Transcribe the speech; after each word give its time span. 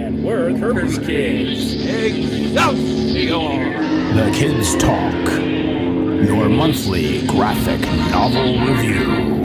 And 0.00 0.24
we're 0.24 0.58
Kirby's 0.58 0.98
Kids. 0.98 1.74
The 4.14 4.30
Kids 4.34 4.74
Talk, 4.76 5.28
your 6.26 6.48
monthly 6.48 7.26
graphic 7.26 7.82
novel 8.10 8.58
review. 8.66 9.39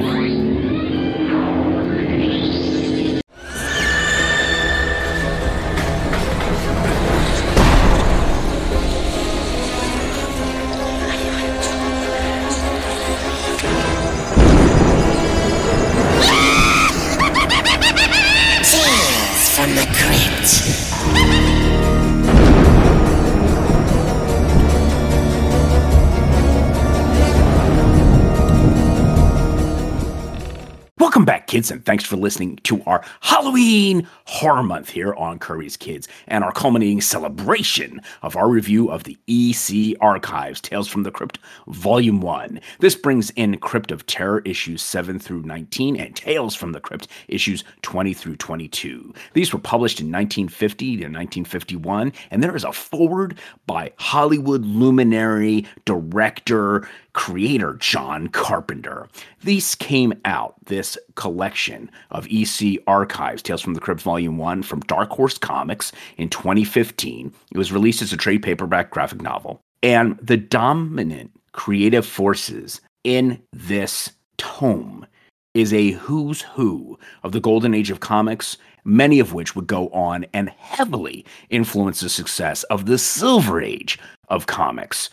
Kids, 31.66 31.72
and 31.72 31.84
thanks 31.84 32.04
for 32.04 32.16
listening 32.16 32.58
to 32.58 32.84
our 32.84 33.04
Halloween 33.22 34.08
Horror 34.26 34.62
Month 34.62 34.92
here 34.92 35.16
on 35.16 35.40
Kirby's 35.40 35.76
Kids 35.76 36.08
and 36.28 36.44
our 36.44 36.52
culminating 36.52 37.02
celebration 37.02 38.02
of 38.22 38.36
our 38.36 38.48
review 38.48 38.92
of 38.92 39.06
the 39.06 39.18
EC 39.28 39.98
Archives 40.00 40.62
Tales 40.62 40.88
from 40.88 41.02
the 41.02 41.10
Crypt 41.10 41.40
Volume 41.68 42.22
1. 42.22 42.62
This 42.82 42.94
brings 42.94 43.32
in 43.32 43.58
Crypt 43.58 43.90
of 43.90 44.06
Terror 44.06 44.44
issues 44.46 44.84
7 44.84 45.18
through 45.18 45.42
19 45.42 45.96
and 45.96 46.16
Tales 46.16 46.54
from 46.54 46.72
the 46.72 46.80
Crypt 46.80 47.08
issues 47.30 47.64
20 47.82 48.14
through 48.14 48.36
22. 48.36 49.12
These 49.34 49.52
were 49.52 49.58
published 49.58 50.00
in 50.00 50.12
1950 50.12 50.86
to 50.86 51.04
1951, 51.06 52.14
and 52.30 52.44
there 52.44 52.56
is 52.56 52.64
a 52.64 52.74
forward 52.74 53.40
by 53.66 53.92
Hollywood 53.98 54.64
luminary 54.64 55.66
director 55.86 56.88
creator 57.16 57.76
John 57.80 58.28
Carpenter. 58.28 59.08
These 59.42 59.74
came 59.74 60.14
out, 60.26 60.54
this 60.66 60.98
collection 61.16 61.90
of 62.12 62.28
EC 62.30 62.78
Archives, 62.86 63.42
Tales 63.42 63.62
from 63.62 63.74
the 63.74 63.80
Crypt 63.80 64.02
Volume 64.02 64.38
1 64.38 64.62
from 64.62 64.82
Dark 64.82 65.10
Horse 65.12 65.38
Comics 65.38 65.94
in 66.18 66.30
2015. 66.30 67.34
It 67.52 67.58
was 67.58 67.72
released 67.72 68.02
as 68.02 68.12
a 68.12 68.18
trade 68.18 68.44
paperback 68.44 68.92
graphic 68.92 69.22
novel. 69.22 69.62
And 69.82 70.20
the 70.22 70.38
dominant 70.38 71.32
creative 71.54 72.06
forces 72.06 72.82
in 73.06 73.42
this 73.54 74.12
tome 74.38 75.08
is 75.54 75.74
a 75.74 75.92
who's 75.92 76.42
who 76.42 77.00
of 77.24 77.32
the 77.32 77.40
golden 77.40 77.74
age 77.74 77.90
of 77.90 78.02
comics, 78.02 78.58
many 78.84 79.22
of 79.22 79.34
which 79.34 79.56
would 79.56 79.68
go 79.68 79.88
on 79.90 80.26
and 80.34 80.50
heavily 80.50 81.26
influence 81.50 82.02
the 82.02 82.10
success 82.10 82.64
of 82.64 82.88
the 82.88 82.98
silver 82.98 83.62
age 83.62 83.98
of 84.28 84.48
comics. 84.48 85.10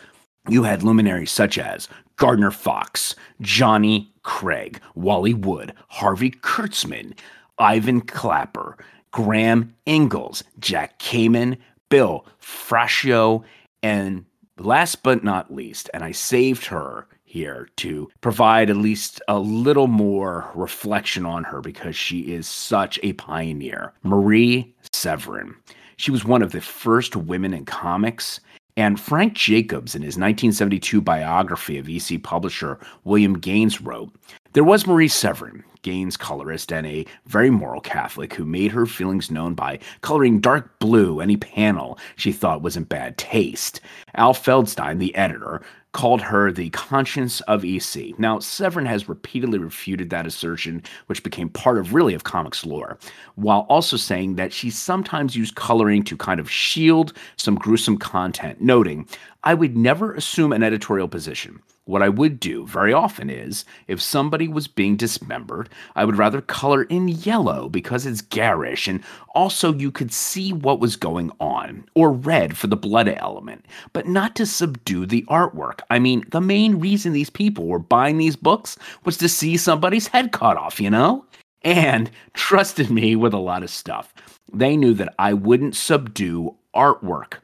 You 0.49 0.63
had 0.63 0.83
luminaries 0.83 1.31
such 1.31 1.57
as 1.57 1.87
Gardner 2.17 2.51
Fox, 2.51 3.15
Johnny 3.41 4.11
Craig, 4.23 4.79
Wally 4.93 5.33
Wood, 5.33 5.73
Harvey 5.87 6.31
Kurtzman, 6.31 7.17
Ivan 7.57 8.01
Klapper, 8.01 8.77
Graham 9.11 9.73
Ingels, 9.87 10.43
Jack 10.59 10.99
Kamen, 10.99 11.57
Bill 11.89 12.25
Frascio, 12.41 13.43
and 13.81 14.25
last 14.57 15.03
but 15.03 15.23
not 15.23 15.53
least, 15.53 15.89
and 15.93 16.03
I 16.03 16.11
saved 16.11 16.65
her 16.65 17.07
here 17.23 17.67
to 17.77 18.09
provide 18.21 18.69
at 18.69 18.77
least 18.77 19.21
a 19.27 19.39
little 19.39 19.87
more 19.87 20.51
reflection 20.55 21.25
on 21.25 21.43
her 21.45 21.61
because 21.61 21.95
she 21.95 22.33
is 22.33 22.47
such 22.47 22.99
a 23.01 23.13
pioneer. 23.13 23.93
Marie 24.03 24.75
Severin. 24.91 25.55
She 25.97 26.11
was 26.11 26.25
one 26.25 26.41
of 26.41 26.51
the 26.51 26.61
first 26.61 27.15
women 27.15 27.53
in 27.53 27.65
comics. 27.65 28.39
And 28.75 28.99
Frank 28.99 29.33
Jacobs, 29.35 29.93
in 29.93 30.01
his 30.01 30.15
1972 30.15 30.99
biography 30.99 31.77
of 31.77 31.87
EC 31.87 32.23
publisher 32.23 32.79
William 33.03 33.37
Gaines, 33.37 33.81
wrote 33.81 34.11
There 34.53 34.63
was 34.63 34.87
Marie 34.87 35.07
Severin, 35.07 35.63
Gaines' 35.83 36.17
colorist 36.17 36.71
and 36.73 36.87
a 36.87 37.05
very 37.27 37.51
moral 37.51 37.81
Catholic 37.81 38.33
who 38.33 38.45
made 38.45 38.71
her 38.71 38.87
feelings 38.87 39.29
known 39.29 39.53
by 39.53 39.77
coloring 40.01 40.39
dark 40.39 40.79
blue 40.79 41.19
any 41.19 41.37
panel 41.37 41.99
she 42.15 42.31
thought 42.31 42.63
was 42.63 42.75
in 42.75 42.85
bad 42.85 43.17
taste. 43.17 43.79
Al 44.15 44.33
Feldstein, 44.33 44.97
the 44.97 45.13
editor, 45.15 45.61
called 45.93 46.21
her 46.21 46.51
the 46.51 46.69
conscience 46.71 47.39
of 47.41 47.63
EC. 47.63 48.17
Now, 48.19 48.39
Severin 48.39 48.85
has 48.85 49.07
repeatedly 49.07 49.59
refuted 49.59 50.09
that 50.09 50.27
assertion, 50.27 50.83
which 51.05 51.23
became 51.23 51.49
part 51.49 51.77
of 51.77 51.93
really 51.93 52.13
of 52.13 52.23
comics 52.23 52.65
lore, 52.65 52.97
while 53.35 53.61
also 53.69 53.95
saying 53.95 54.35
that 54.35 54.51
she 54.51 54.69
sometimes 54.69 55.35
used 55.35 55.55
coloring 55.55 56.03
to 56.03 56.17
kind 56.17 56.39
of 56.39 56.49
shield 56.49 57.13
some 57.37 57.55
gruesome 57.55 57.97
content, 57.97 58.59
noting, 58.59 59.07
I 59.43 59.53
would 59.53 59.77
never 59.77 60.13
assume 60.13 60.51
an 60.51 60.63
editorial 60.63 61.07
position. 61.07 61.61
What 61.85 62.01
I 62.01 62.07
would 62.07 62.39
do 62.39 62.65
very 62.65 62.93
often 62.93 63.29
is, 63.29 63.65
if 63.89 64.01
somebody 64.01 64.47
was 64.47 64.69
being 64.69 64.95
dismembered, 64.95 65.67
I 65.97 66.05
would 66.05 66.17
rather 66.17 66.39
color 66.39 66.83
in 66.83 67.09
yellow 67.09 67.67
because 67.67 68.05
it's 68.05 68.21
garish 68.21 68.87
and 68.87 69.03
also 69.35 69.73
you 69.73 69.91
could 69.91 70.13
see 70.13 70.53
what 70.53 70.79
was 70.79 70.95
going 70.95 71.29
on, 71.41 71.83
or 71.93 72.13
red 72.13 72.55
for 72.55 72.67
the 72.67 72.77
blood 72.77 73.09
element, 73.09 73.65
but 73.91 74.07
not 74.07 74.33
to 74.37 74.45
subdue 74.45 75.05
the 75.05 75.23
artwork. 75.23 75.81
I 75.89 75.99
mean, 75.99 76.23
the 76.31 76.39
main 76.39 76.79
reason 76.79 77.11
these 77.11 77.29
people 77.29 77.65
were 77.67 77.79
buying 77.79 78.17
these 78.17 78.37
books 78.37 78.77
was 79.03 79.17
to 79.17 79.27
see 79.27 79.57
somebody's 79.57 80.07
head 80.07 80.31
cut 80.31 80.55
off, 80.55 80.79
you 80.79 80.89
know? 80.89 81.25
And 81.63 82.09
trusted 82.33 82.89
me 82.89 83.17
with 83.17 83.33
a 83.33 83.37
lot 83.37 83.61
of 83.61 83.69
stuff. 83.69 84.13
They 84.53 84.77
knew 84.77 84.93
that 84.93 85.13
I 85.19 85.33
wouldn't 85.33 85.75
subdue 85.75 86.55
artwork. 86.73 87.39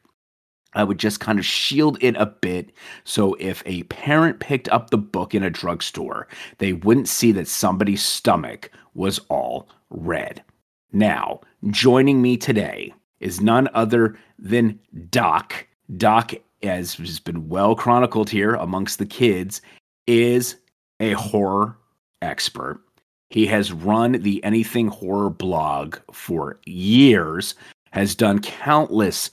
I 0.74 0.84
would 0.84 1.00
just 1.00 1.20
kind 1.20 1.40
of 1.40 1.46
shield 1.46 1.98
it 2.02 2.16
a 2.16 2.28
bit 2.28 2.72
so 3.04 3.36
if 3.40 3.64
a 3.66 3.84
parent 3.84 4.40
picked 4.40 4.70
up 4.70 4.90
the 4.90 4.98
book 4.98 5.34
in 5.34 5.44
a 5.44 5.50
drugstore, 5.50 6.28
they 6.60 6.74
wouldn't 6.74 7.10
see 7.10 7.32
that 7.34 7.48
somebody's 7.48 8.04
stomach 8.04 8.72
was 8.94 9.20
all 9.30 9.68
red. 9.90 10.44
Now, 10.92 11.42
joining 11.70 12.22
me 12.22 12.38
today 12.38 12.94
is 13.20 13.42
none 13.42 13.68
other 13.74 14.18
than 14.38 14.80
Doc. 15.10 15.68
Doc, 15.98 16.34
as 16.64 16.96
has 16.96 17.20
been 17.20 17.50
well 17.50 17.76
chronicled 17.76 18.30
here 18.30 18.56
amongst 18.56 19.00
the 19.00 19.06
kids, 19.06 19.62
is 20.08 20.56
a 21.00 21.14
horror 21.14 21.78
expert. 22.22 22.82
He 23.30 23.46
has 23.48 23.72
run 23.72 24.14
the 24.14 24.44
Anything 24.44 24.88
Horror 24.88 25.30
blog 25.30 25.98
for 26.12 26.60
years, 26.66 27.56
has 27.92 28.16
done 28.16 28.40
countless 28.40 29.30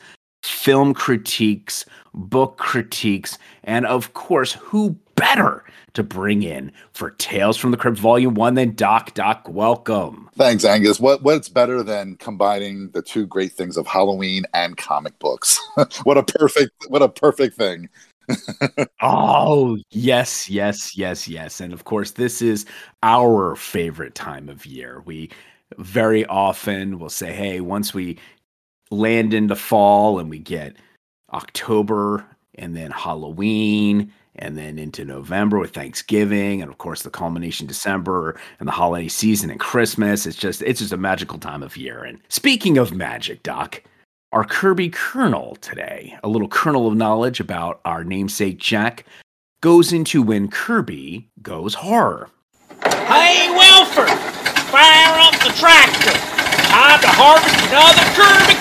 film 0.49 0.95
critiques, 0.95 1.84
book 2.15 2.59
critiques, 2.59 3.39
and 3.65 3.87
of 3.87 4.15
course, 4.15 4.53
who 4.55 4.97
better 5.17 5.65
to 5.95 6.03
bring 6.03 6.43
in 6.43 6.71
for 6.93 7.11
Tales 7.12 7.57
from 7.57 7.71
the 7.71 7.77
Crypt 7.77 7.99
Volume 7.99 8.34
1 8.34 8.55
than 8.55 8.75
Doc 8.75 9.15
Doc? 9.15 9.49
Welcome. 9.49 10.29
Thanks, 10.37 10.65
Angus. 10.65 11.01
What 11.01 11.23
what's 11.23 11.49
better 11.49 11.83
than 11.83 12.17
combining 12.17 12.91
the 12.91 13.03
two 13.03 13.27
great 13.27 13.53
things 13.53 13.77
of 13.77 13.87
Halloween 13.87 14.45
and 14.55 14.77
comic 14.77 15.19
books? 15.19 15.59
what 16.05 16.19
a 16.19 16.23
perfect 16.23 16.73
what 16.89 17.03
a 17.03 17.09
perfect 17.09 17.57
thing. 17.57 17.89
oh, 19.03 19.78
yes, 19.91 20.49
yes, 20.51 20.97
yes, 20.97 21.28
yes. 21.28 21.61
And 21.61 21.73
of 21.73 21.84
course, 21.84 22.13
this 22.13 22.43
is 22.43 22.67
our 23.03 23.55
favorite 23.57 24.15
time 24.15 24.49
of 24.49 24.67
year. 24.67 25.03
We 25.05 25.31
very 25.78 26.27
often 26.27 26.99
will 26.99 27.11
say, 27.11 27.33
hey, 27.33 27.61
once 27.61 27.95
we 27.95 28.19
land 28.91 29.35
into 29.35 29.57
fall 29.57 30.19
and 30.19 30.31
we 30.31 30.39
get 30.39 30.77
October 31.33 32.25
and 32.55 32.77
then 32.77 32.91
Halloween 32.91 34.13
and 34.37 34.57
then 34.57 34.79
into 34.79 35.05
November 35.05 35.59
with 35.59 35.73
Thanksgiving 35.73 36.63
and 36.63 36.71
of 36.71 36.79
course 36.79 37.03
the 37.03 37.11
culmination 37.11 37.67
December 37.67 38.39
and 38.59 38.69
the 38.69 38.73
holiday 38.73 39.09
season 39.09 39.51
and 39.51 39.61
Christmas. 39.61 40.27
It's 40.27 40.37
just 40.37 40.63
it's 40.63 40.81
just 40.81 40.93
a 40.93 40.99
magical 40.99 41.39
time 41.39 41.63
of 41.63 41.77
year. 41.77 42.05
And 42.05 42.21
speaking 42.29 42.79
of 42.79 42.95
magic, 42.95 43.43
Doc, 43.43 43.83
our 44.33 44.45
Kirby 44.45 44.91
kernel 44.91 45.57
today, 45.60 46.16
a 46.22 46.28
little 46.28 46.49
kernel 46.49 46.87
of 46.87 46.97
knowledge 46.97 47.41
about 47.41 47.81
our 47.84 48.05
namesake 48.05 48.59
Jack, 48.59 49.07
goes 49.63 49.93
into 49.93 50.22
when 50.22 50.49
Kirby 50.49 51.28
goes 51.43 51.75
horror. 51.75 52.28
Hey, 52.84 53.49
Wilford! 53.51 54.10
Fire 54.69 55.21
up 55.21 55.34
the 55.43 55.55
tractor! 55.59 56.35
Time 56.77 57.01
to 57.01 57.09
harvest 57.09 57.57
another 57.69 58.05
Kirby! 58.13 58.53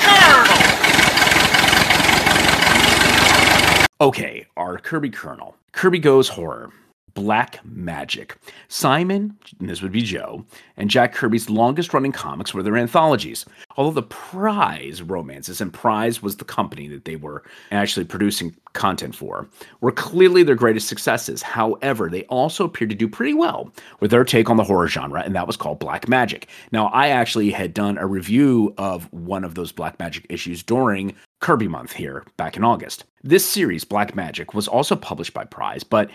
Okay, 3.99 4.45
our 4.55 4.77
Kirby 4.77 5.09
kernel. 5.09 5.57
Kirby 5.73 5.99
goes 5.99 6.29
horror 6.29 6.71
Black 7.15 7.59
Magic. 7.65 8.37
Simon, 8.67 9.37
and 9.59 9.69
this 9.69 9.81
would 9.81 9.93
be 9.93 10.01
Joe, 10.01 10.45
and 10.77 10.89
Jack 10.89 11.13
Kirby's 11.13 11.49
longest 11.49 11.93
running 11.93 12.11
comics 12.11 12.53
were 12.53 12.61
their 12.61 12.77
anthologies. 12.77 13.45
Although 13.77 14.01
the 14.01 14.03
Prize 14.07 15.01
romances, 15.01 15.61
and 15.61 15.73
Prize 15.73 16.21
was 16.21 16.35
the 16.35 16.45
company 16.45 16.87
that 16.89 17.05
they 17.05 17.15
were 17.15 17.43
actually 17.71 18.05
producing 18.05 18.55
content 18.73 19.15
for, 19.15 19.47
were 19.79 19.93
clearly 19.93 20.43
their 20.43 20.55
greatest 20.55 20.89
successes. 20.89 21.41
However, 21.41 22.09
they 22.09 22.23
also 22.25 22.65
appeared 22.65 22.89
to 22.89 22.95
do 22.95 23.07
pretty 23.07 23.33
well 23.33 23.71
with 24.01 24.11
their 24.11 24.25
take 24.25 24.49
on 24.49 24.57
the 24.57 24.63
horror 24.63 24.89
genre, 24.89 25.21
and 25.21 25.33
that 25.35 25.47
was 25.47 25.57
called 25.57 25.79
Black 25.79 26.09
Magic. 26.09 26.49
Now, 26.73 26.87
I 26.87 27.07
actually 27.07 27.49
had 27.49 27.73
done 27.73 27.97
a 27.97 28.05
review 28.05 28.73
of 28.77 29.11
one 29.13 29.45
of 29.45 29.55
those 29.55 29.71
Black 29.71 29.97
Magic 29.99 30.25
issues 30.29 30.61
during 30.63 31.15
Kirby 31.39 31.69
Month 31.69 31.93
here 31.93 32.25
back 32.35 32.57
in 32.57 32.63
August. 32.65 33.05
This 33.23 33.45
series, 33.45 33.85
Black 33.85 34.15
Magic, 34.15 34.53
was 34.53 34.67
also 34.67 34.95
published 34.95 35.33
by 35.33 35.45
Prize, 35.45 35.83
but 35.83 36.11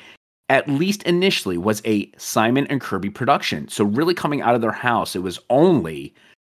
at 0.50 0.69
least 0.69 1.05
initially 1.05 1.56
was 1.56 1.81
a 1.87 2.11
Simon 2.19 2.67
and 2.67 2.81
Kirby 2.81 3.08
production. 3.08 3.69
So 3.69 3.85
really 3.85 4.14
coming 4.14 4.43
out 4.43 4.56
of 4.56 4.61
their 4.61 4.73
house, 4.73 5.17
it 5.17 5.23
was 5.23 5.38
only 5.49 6.12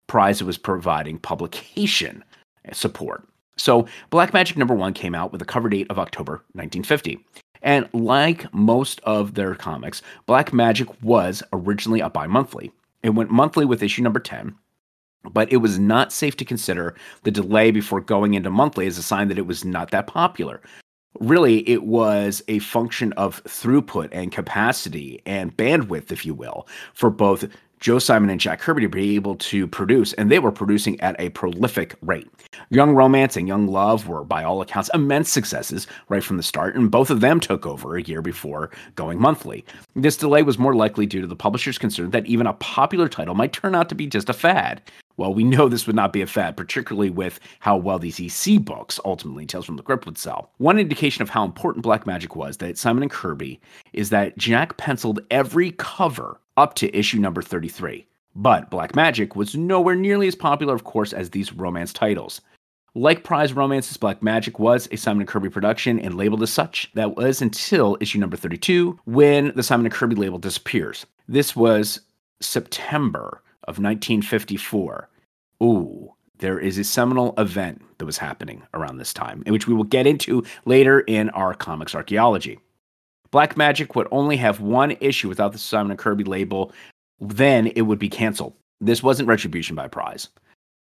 Prize 0.07 0.39
that 0.39 0.45
was 0.45 0.57
providing 0.57 1.19
publication 1.19 2.23
support. 2.73 3.27
So 3.57 3.85
Black 4.09 4.33
Magic 4.33 4.57
number 4.57 4.73
1 4.73 4.93
came 4.93 5.13
out 5.13 5.31
with 5.31 5.41
a 5.41 5.45
cover 5.45 5.69
date 5.69 5.87
of 5.89 5.99
October 5.99 6.43
1950. 6.53 7.19
And 7.61 7.87
like 7.93 8.51
most 8.53 8.99
of 9.01 9.35
their 9.35 9.55
comics, 9.55 10.01
Black 10.25 10.51
Magic 10.51 10.87
was 11.03 11.43
originally 11.53 11.99
a 11.99 12.09
bi-monthly. 12.09 12.71
It 13.03 13.11
went 13.11 13.29
monthly 13.29 13.65
with 13.65 13.83
issue 13.83 14.01
number 14.01 14.19
10, 14.19 14.55
but 15.31 15.51
it 15.51 15.57
was 15.57 15.79
not 15.79 16.11
safe 16.11 16.35
to 16.37 16.45
consider 16.45 16.95
the 17.23 17.31
delay 17.31 17.71
before 17.71 18.01
going 18.01 18.33
into 18.33 18.49
monthly 18.49 18.87
as 18.87 18.97
a 18.97 19.03
sign 19.03 19.27
that 19.27 19.37
it 19.37 19.47
was 19.47 19.63
not 19.63 19.91
that 19.91 20.07
popular 20.07 20.61
really 21.19 21.67
it 21.69 21.83
was 21.83 22.43
a 22.47 22.59
function 22.59 23.13
of 23.13 23.43
throughput 23.43 24.09
and 24.11 24.31
capacity 24.31 25.21
and 25.25 25.55
bandwidth, 25.55 26.11
if 26.11 26.25
you 26.25 26.33
will, 26.33 26.67
for 26.93 27.09
both 27.09 27.45
Joe 27.81 27.97
Simon 27.97 28.29
and 28.29 28.39
Jack 28.39 28.59
Kirby 28.59 28.83
to 28.83 28.89
be 28.89 29.15
able 29.15 29.35
to 29.37 29.65
produce, 29.65 30.13
and 30.13 30.31
they 30.31 30.37
were 30.37 30.51
producing 30.51 31.01
at 31.01 31.19
a 31.19 31.29
prolific 31.29 31.95
rate. 32.03 32.29
Young 32.69 32.91
Romance 32.93 33.35
and 33.35 33.47
Young 33.47 33.65
Love 33.65 34.07
were, 34.07 34.23
by 34.23 34.43
all 34.43 34.61
accounts, 34.61 34.91
immense 34.93 35.31
successes 35.31 35.87
right 36.07 36.23
from 36.23 36.37
the 36.37 36.43
start, 36.43 36.75
and 36.75 36.91
both 36.91 37.09
of 37.09 37.21
them 37.21 37.39
took 37.39 37.65
over 37.65 37.97
a 37.97 38.03
year 38.03 38.21
before 38.21 38.69
going 38.95 39.19
monthly. 39.19 39.65
This 39.95 40.15
delay 40.15 40.43
was 40.43 40.59
more 40.59 40.75
likely 40.75 41.07
due 41.07 41.21
to 41.21 41.27
the 41.27 41.35
publisher's 41.35 41.79
concern 41.79 42.11
that 42.11 42.27
even 42.27 42.45
a 42.45 42.53
popular 42.53 43.09
title 43.09 43.33
might 43.33 43.51
turn 43.51 43.73
out 43.73 43.89
to 43.89 43.95
be 43.95 44.05
just 44.05 44.29
a 44.29 44.33
fad. 44.33 44.83
Well, 45.21 45.35
we 45.35 45.43
know 45.43 45.69
this 45.69 45.85
would 45.85 45.95
not 45.95 46.13
be 46.13 46.23
a 46.23 46.25
fad, 46.25 46.57
particularly 46.57 47.11
with 47.11 47.39
how 47.59 47.77
well 47.77 47.99
these 47.99 48.19
EC 48.19 48.59
books, 48.59 48.99
ultimately 49.05 49.45
Tales 49.45 49.67
from 49.67 49.75
the 49.77 49.83
Crypt, 49.83 50.07
would 50.07 50.17
sell. 50.17 50.49
One 50.57 50.79
indication 50.79 51.21
of 51.21 51.29
how 51.29 51.45
important 51.45 51.83
Black 51.83 52.07
Magic 52.07 52.35
was 52.35 52.57
that 52.57 52.75
Simon 52.75 53.03
and 53.03 53.11
Kirby 53.11 53.61
is 53.93 54.09
that 54.09 54.35
Jack 54.39 54.77
penciled 54.77 55.19
every 55.29 55.73
cover 55.73 56.41
up 56.57 56.73
to 56.73 56.97
issue 56.97 57.19
number 57.19 57.43
33. 57.43 58.07
But 58.35 58.71
Black 58.71 58.95
Magic 58.95 59.35
was 59.35 59.55
nowhere 59.55 59.95
nearly 59.95 60.27
as 60.27 60.33
popular, 60.33 60.73
of 60.73 60.85
course, 60.85 61.13
as 61.13 61.29
these 61.29 61.53
romance 61.53 61.93
titles. 61.93 62.41
Like 62.95 63.23
Prize 63.23 63.53
Romances, 63.53 63.97
Black 63.97 64.23
Magic 64.23 64.57
was 64.57 64.89
a 64.91 64.95
Simon 64.95 65.21
and 65.21 65.27
Kirby 65.27 65.49
production 65.49 65.99
and 65.99 66.17
labeled 66.17 66.41
as 66.41 66.51
such. 66.51 66.89
That 66.95 67.15
was 67.15 67.43
until 67.43 67.95
issue 68.01 68.17
number 68.17 68.37
32, 68.37 68.99
when 69.05 69.53
the 69.55 69.61
Simon 69.61 69.85
and 69.85 69.93
Kirby 69.93 70.15
label 70.15 70.39
disappears. 70.39 71.05
This 71.27 71.55
was 71.55 72.01
September 72.39 73.43
of 73.67 73.77
1954. 73.77 75.09
Ooh, 75.61 76.13
there 76.39 76.59
is 76.59 76.77
a 76.77 76.83
seminal 76.83 77.33
event 77.37 77.81
that 77.97 78.05
was 78.05 78.17
happening 78.17 78.63
around 78.73 78.97
this 78.97 79.13
time, 79.13 79.43
in 79.45 79.53
which 79.53 79.67
we 79.67 79.73
will 79.73 79.83
get 79.83 80.07
into 80.07 80.43
later 80.65 81.01
in 81.01 81.29
our 81.31 81.53
comics 81.53 81.93
archaeology. 81.93 82.59
Black 83.29 83.55
Magic 83.55 83.95
would 83.95 84.07
only 84.11 84.35
have 84.37 84.59
one 84.59 84.97
issue 84.99 85.29
without 85.29 85.51
the 85.51 85.57
Simon 85.57 85.91
and 85.91 85.99
Kirby 85.99 86.23
label, 86.23 86.73
then 87.19 87.67
it 87.67 87.81
would 87.83 87.99
be 87.99 88.09
canceled. 88.09 88.53
This 88.81 89.03
wasn't 89.03 89.29
retribution 89.29 89.75
by 89.75 89.87
prize. 89.87 90.29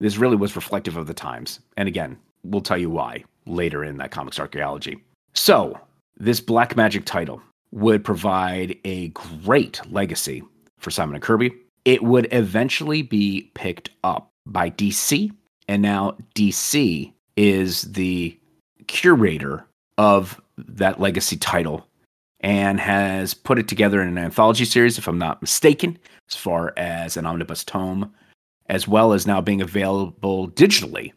This 0.00 0.16
really 0.16 0.36
was 0.36 0.56
reflective 0.56 0.96
of 0.96 1.06
the 1.06 1.14
times. 1.14 1.60
And 1.76 1.86
again, 1.86 2.18
we'll 2.42 2.62
tell 2.62 2.78
you 2.78 2.88
why 2.88 3.24
later 3.46 3.84
in 3.84 3.98
that 3.98 4.10
comics 4.10 4.40
archaeology. 4.40 5.04
So, 5.34 5.78
this 6.16 6.40
Black 6.40 6.76
Magic 6.76 7.04
title 7.04 7.42
would 7.70 8.02
provide 8.02 8.76
a 8.84 9.08
great 9.08 9.80
legacy 9.90 10.42
for 10.78 10.90
Simon 10.90 11.14
and 11.14 11.22
Kirby 11.22 11.52
it 11.84 12.02
would 12.02 12.28
eventually 12.32 13.02
be 13.02 13.50
picked 13.54 13.90
up 14.04 14.29
by 14.46 14.70
DC. 14.70 15.30
And 15.68 15.82
now 15.82 16.16
DC 16.34 17.12
is 17.36 17.82
the 17.82 18.38
curator 18.86 19.64
of 19.98 20.40
that 20.56 21.00
legacy 21.00 21.36
title 21.36 21.86
and 22.40 22.80
has 22.80 23.34
put 23.34 23.58
it 23.58 23.68
together 23.68 24.00
in 24.00 24.08
an 24.08 24.18
anthology 24.18 24.64
series, 24.64 24.98
if 24.98 25.06
I'm 25.06 25.18
not 25.18 25.40
mistaken, 25.40 25.98
as 26.28 26.36
far 26.36 26.72
as 26.76 27.16
an 27.16 27.26
omnibus 27.26 27.64
tome, 27.64 28.12
as 28.66 28.88
well 28.88 29.12
as 29.12 29.26
now 29.26 29.40
being 29.40 29.60
available 29.60 30.48
digitally 30.50 31.12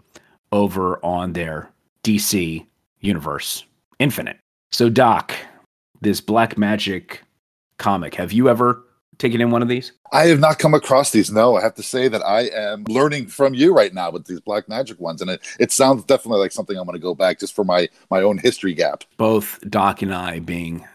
over 0.51 1.03
on 1.03 1.33
their 1.33 1.69
DC 2.03 2.65
Universe 2.99 3.63
Infinite. 3.99 4.37
So, 4.71 4.89
Doc, 4.89 5.33
this 6.01 6.19
Black 6.19 6.57
Magic 6.57 7.21
comic, 7.77 8.15
have 8.15 8.33
you 8.33 8.49
ever 8.49 8.83
taken 9.17 9.41
in 9.41 9.51
one 9.51 9.61
of 9.61 9.67
these? 9.67 9.91
I 10.11 10.27
have 10.27 10.39
not 10.39 10.59
come 10.59 10.73
across 10.73 11.11
these. 11.11 11.31
No, 11.31 11.55
I 11.55 11.61
have 11.61 11.75
to 11.75 11.83
say 11.83 12.07
that 12.07 12.21
I 12.25 12.49
am 12.53 12.83
learning 12.85 13.27
from 13.27 13.53
you 13.53 13.73
right 13.73 13.93
now 13.93 14.11
with 14.11 14.25
these 14.25 14.39
Black 14.39 14.69
Magic 14.69 14.99
ones, 14.99 15.21
and 15.21 15.29
it, 15.29 15.41
it 15.59 15.71
sounds 15.71 16.03
definitely 16.03 16.39
like 16.39 16.51
something 16.51 16.77
I'm 16.77 16.85
going 16.85 16.93
to 16.93 17.01
go 17.01 17.15
back 17.15 17.39
just 17.39 17.55
for 17.55 17.63
my 17.63 17.89
my 18.11 18.21
own 18.21 18.37
history 18.37 18.73
gap. 18.73 19.03
Both 19.17 19.59
Doc 19.69 20.01
and 20.01 20.13
I 20.13 20.39
being 20.39 20.85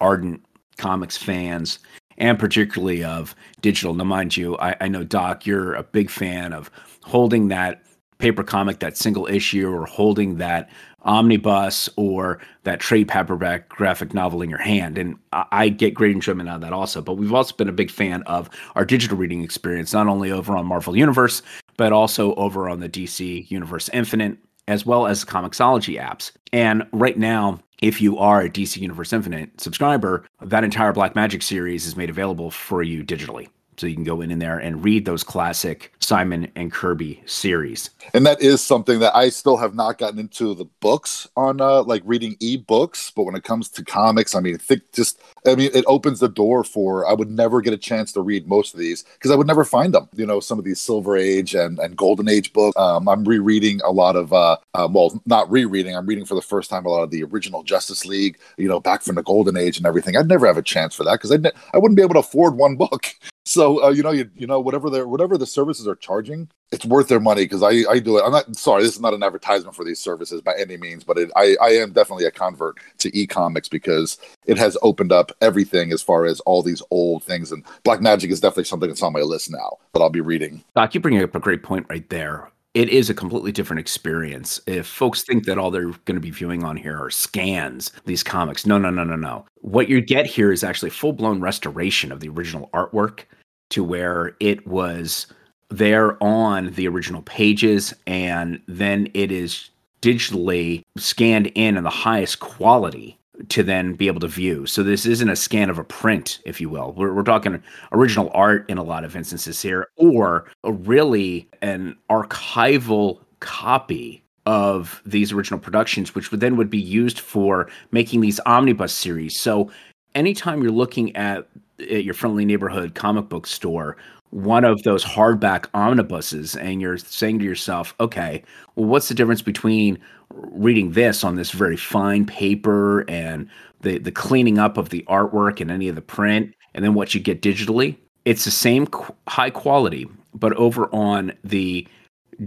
ardent 0.00 0.44
comics 0.78 1.16
fans, 1.16 1.78
and 2.18 2.38
particularly 2.38 3.04
of 3.04 3.34
digital. 3.60 3.94
Now, 3.94 4.04
mind 4.04 4.36
you, 4.36 4.56
I, 4.58 4.76
I 4.80 4.88
know 4.88 5.04
Doc, 5.04 5.46
you're 5.46 5.74
a 5.74 5.82
big 5.82 6.10
fan 6.10 6.52
of 6.52 6.70
holding 7.04 7.48
that 7.48 7.82
paper 8.18 8.44
comic, 8.44 8.78
that 8.78 8.96
single 8.96 9.26
issue, 9.26 9.68
or 9.68 9.86
holding 9.86 10.36
that 10.36 10.70
omnibus 11.04 11.88
or 11.96 12.38
that 12.64 12.80
trade 12.80 13.08
paperback 13.08 13.68
graphic 13.68 14.14
novel 14.14 14.42
in 14.42 14.50
your 14.50 14.60
hand. 14.60 14.98
And 14.98 15.16
I, 15.32 15.44
I, 15.52 15.68
get 15.68 15.94
great 15.94 16.12
enjoyment 16.12 16.48
out 16.48 16.56
of 16.56 16.60
that 16.60 16.72
also. 16.72 17.02
But 17.02 17.14
we've 17.14 17.34
also 17.34 17.54
been 17.56 17.68
a 17.68 17.72
big 17.72 17.90
fan 17.90 18.22
of 18.22 18.48
our 18.74 18.84
digital 18.84 19.16
reading 19.16 19.42
experience, 19.42 19.92
not 19.92 20.06
only 20.06 20.30
over 20.30 20.56
on 20.56 20.66
Marvel 20.66 20.96
Universe, 20.96 21.42
but 21.76 21.92
also 21.92 22.34
over 22.34 22.68
on 22.68 22.80
the 22.80 22.88
DC 22.88 23.50
Universe 23.50 23.88
Infinite, 23.92 24.38
as 24.68 24.86
well 24.86 25.06
as 25.06 25.24
Comixology 25.24 26.00
apps. 26.00 26.32
And 26.52 26.86
right 26.92 27.18
now, 27.18 27.60
if 27.80 28.00
you 28.00 28.16
are 28.18 28.42
a 28.42 28.48
DC 28.48 28.76
Universe 28.76 29.12
Infinite 29.12 29.60
subscriber, 29.60 30.24
that 30.40 30.62
entire 30.62 30.92
Black 30.92 31.16
Magic 31.16 31.42
series 31.42 31.86
is 31.86 31.96
made 31.96 32.10
available 32.10 32.50
for 32.50 32.82
you 32.82 33.04
digitally. 33.04 33.48
So 33.78 33.86
you 33.86 33.94
can 33.94 34.04
go 34.04 34.20
in, 34.20 34.30
in 34.30 34.38
there 34.38 34.58
and 34.58 34.84
read 34.84 35.04
those 35.04 35.24
classic 35.24 35.92
Simon 35.98 36.50
and 36.56 36.70
Kirby 36.70 37.22
series. 37.26 37.90
And 38.12 38.26
that 38.26 38.40
is 38.42 38.60
something 38.60 38.98
that 38.98 39.16
I 39.16 39.30
still 39.30 39.56
have 39.56 39.74
not 39.74 39.98
gotten 39.98 40.18
into 40.18 40.54
the 40.54 40.66
books 40.80 41.28
on, 41.36 41.60
uh, 41.60 41.82
like 41.84 42.02
reading 42.04 42.36
e-books. 42.40 43.10
But 43.10 43.24
when 43.24 43.34
it 43.34 43.44
comes 43.44 43.68
to 43.70 43.84
comics, 43.84 44.34
I 44.34 44.40
mean, 44.40 44.58
think 44.58 44.92
just, 44.92 45.20
I 45.46 45.54
mean, 45.54 45.70
it 45.72 45.84
opens 45.86 46.20
the 46.20 46.28
door 46.28 46.64
for, 46.64 47.08
I 47.08 47.14
would 47.14 47.30
never 47.30 47.60
get 47.60 47.72
a 47.72 47.78
chance 47.78 48.12
to 48.12 48.20
read 48.20 48.46
most 48.46 48.74
of 48.74 48.80
these 48.80 49.04
because 49.04 49.30
I 49.30 49.36
would 49.36 49.46
never 49.46 49.64
find 49.64 49.94
them. 49.94 50.08
You 50.14 50.26
know, 50.26 50.40
some 50.40 50.58
of 50.58 50.64
these 50.64 50.80
Silver 50.80 51.16
Age 51.16 51.54
and, 51.54 51.78
and 51.78 51.96
Golden 51.96 52.28
Age 52.28 52.52
books. 52.52 52.76
Um, 52.76 53.08
I'm 53.08 53.24
rereading 53.24 53.80
a 53.84 53.90
lot 53.90 54.16
of, 54.16 54.32
uh, 54.32 54.56
uh, 54.74 54.88
well, 54.90 55.20
not 55.24 55.50
rereading, 55.50 55.96
I'm 55.96 56.06
reading 56.06 56.26
for 56.26 56.34
the 56.34 56.42
first 56.42 56.68
time 56.68 56.84
a 56.84 56.90
lot 56.90 57.02
of 57.02 57.10
the 57.10 57.24
original 57.24 57.62
Justice 57.62 58.04
League, 58.04 58.38
you 58.58 58.68
know, 58.68 58.80
back 58.80 59.02
from 59.02 59.14
the 59.14 59.22
Golden 59.22 59.56
Age 59.56 59.78
and 59.78 59.86
everything. 59.86 60.16
I'd 60.16 60.28
never 60.28 60.46
have 60.46 60.58
a 60.58 60.62
chance 60.62 60.94
for 60.94 61.04
that 61.04 61.12
because 61.12 61.30
ne- 61.30 61.52
I 61.72 61.78
wouldn't 61.78 61.96
be 61.96 62.02
able 62.02 62.14
to 62.14 62.20
afford 62.20 62.56
one 62.56 62.76
book. 62.76 63.06
So 63.44 63.82
uh, 63.84 63.90
you 63.90 64.02
know, 64.02 64.12
you 64.12 64.30
you 64.36 64.46
know, 64.46 64.60
whatever 64.60 64.88
their 64.88 65.08
whatever 65.08 65.36
the 65.36 65.46
services 65.46 65.88
are 65.88 65.96
charging, 65.96 66.48
it's 66.70 66.84
worth 66.84 67.08
their 67.08 67.20
money 67.20 67.44
because 67.44 67.62
I 67.62 67.84
I 67.90 67.98
do 67.98 68.18
it. 68.18 68.22
I'm 68.24 68.32
not 68.32 68.54
sorry, 68.56 68.82
this 68.82 68.94
is 68.94 69.00
not 69.00 69.14
an 69.14 69.22
advertisement 69.22 69.74
for 69.74 69.84
these 69.84 69.98
services 69.98 70.40
by 70.40 70.54
any 70.56 70.76
means, 70.76 71.02
but 71.02 71.18
it, 71.18 71.30
I 71.34 71.56
I 71.60 71.70
am 71.70 71.92
definitely 71.92 72.26
a 72.26 72.30
convert 72.30 72.76
to 72.98 73.16
e-comics 73.18 73.68
because 73.68 74.18
it 74.46 74.58
has 74.58 74.76
opened 74.82 75.12
up 75.12 75.32
everything 75.40 75.92
as 75.92 76.02
far 76.02 76.24
as 76.24 76.38
all 76.40 76.62
these 76.62 76.82
old 76.90 77.24
things. 77.24 77.50
And 77.50 77.64
Black 77.82 78.00
Magic 78.00 78.30
is 78.30 78.40
definitely 78.40 78.64
something 78.64 78.88
that's 78.88 79.02
on 79.02 79.12
my 79.12 79.20
list 79.20 79.50
now 79.50 79.78
that 79.92 80.00
I'll 80.00 80.10
be 80.10 80.20
reading. 80.20 80.62
Doc, 80.76 80.94
you 80.94 81.00
bring 81.00 81.20
up 81.20 81.34
a 81.34 81.40
great 81.40 81.64
point 81.64 81.86
right 81.88 82.08
there 82.10 82.51
it 82.74 82.88
is 82.88 83.10
a 83.10 83.14
completely 83.14 83.52
different 83.52 83.80
experience. 83.80 84.60
If 84.66 84.86
folks 84.86 85.22
think 85.22 85.44
that 85.44 85.58
all 85.58 85.70
they're 85.70 85.90
going 85.90 86.14
to 86.14 86.20
be 86.20 86.30
viewing 86.30 86.64
on 86.64 86.76
here 86.76 86.98
are 86.98 87.10
scans, 87.10 87.92
these 88.06 88.22
comics, 88.22 88.64
no, 88.64 88.78
no, 88.78 88.90
no, 88.90 89.04
no, 89.04 89.16
no. 89.16 89.44
What 89.60 89.88
you 89.88 90.00
get 90.00 90.26
here 90.26 90.52
is 90.52 90.64
actually 90.64 90.90
full 90.90 91.12
blown 91.12 91.40
restoration 91.40 92.10
of 92.12 92.20
the 92.20 92.28
original 92.28 92.70
artwork 92.72 93.24
to 93.70 93.84
where 93.84 94.36
it 94.40 94.66
was 94.66 95.26
there 95.68 96.22
on 96.22 96.72
the 96.72 96.86
original 96.86 97.22
pages 97.22 97.94
and 98.06 98.60
then 98.68 99.08
it 99.14 99.32
is 99.32 99.70
digitally 100.02 100.82
scanned 100.96 101.46
in 101.54 101.76
in 101.76 101.84
the 101.84 101.90
highest 101.90 102.40
quality 102.40 103.18
to 103.48 103.62
then 103.62 103.94
be 103.94 104.06
able 104.06 104.20
to 104.20 104.28
view. 104.28 104.66
So 104.66 104.82
this 104.82 105.06
isn't 105.06 105.28
a 105.28 105.36
scan 105.36 105.70
of 105.70 105.78
a 105.78 105.84
print, 105.84 106.40
if 106.44 106.60
you 106.60 106.68
will. 106.68 106.92
We're, 106.92 107.12
we're 107.14 107.22
talking 107.22 107.62
original 107.92 108.30
art 108.34 108.68
in 108.68 108.78
a 108.78 108.82
lot 108.82 109.04
of 109.04 109.16
instances 109.16 109.62
here, 109.62 109.88
or 109.96 110.46
a 110.64 110.72
really 110.72 111.48
an 111.62 111.96
archival 112.10 113.20
copy 113.40 114.22
of 114.44 115.00
these 115.06 115.32
original 115.32 115.60
productions, 115.60 116.14
which 116.14 116.30
would 116.30 116.40
then 116.40 116.56
would 116.56 116.70
be 116.70 116.80
used 116.80 117.20
for 117.20 117.70
making 117.90 118.20
these 118.20 118.40
omnibus 118.44 118.92
series. 118.92 119.38
So 119.38 119.70
anytime 120.14 120.62
you're 120.62 120.72
looking 120.72 121.14
at, 121.16 121.48
at 121.78 122.04
your 122.04 122.14
friendly 122.14 122.44
neighborhood 122.44 122.94
comic 122.94 123.28
book 123.28 123.46
store, 123.46 123.96
one 124.30 124.64
of 124.64 124.82
those 124.82 125.04
hardback 125.04 125.66
omnibuses, 125.74 126.56
and 126.56 126.80
you're 126.80 126.96
saying 126.96 127.38
to 127.38 127.44
yourself, 127.44 127.94
okay, 128.00 128.42
well, 128.76 128.86
what's 128.86 129.08
the 129.08 129.14
difference 129.14 129.42
between 129.42 129.98
reading 130.34 130.92
this 130.92 131.24
on 131.24 131.36
this 131.36 131.50
very 131.50 131.76
fine 131.76 132.26
paper 132.26 133.08
and 133.08 133.48
the 133.80 133.98
the 133.98 134.12
cleaning 134.12 134.58
up 134.58 134.76
of 134.76 134.90
the 134.90 135.04
artwork 135.08 135.60
and 135.60 135.70
any 135.70 135.88
of 135.88 135.94
the 135.94 136.02
print, 136.02 136.54
and 136.74 136.84
then 136.84 136.94
what 136.94 137.14
you 137.14 137.20
get 137.20 137.42
digitally? 137.42 137.96
It's 138.24 138.44
the 138.44 138.50
same 138.50 138.86
qu- 138.86 139.14
high 139.28 139.50
quality, 139.50 140.06
but 140.34 140.52
over 140.54 140.88
on 140.94 141.32
the 141.42 141.86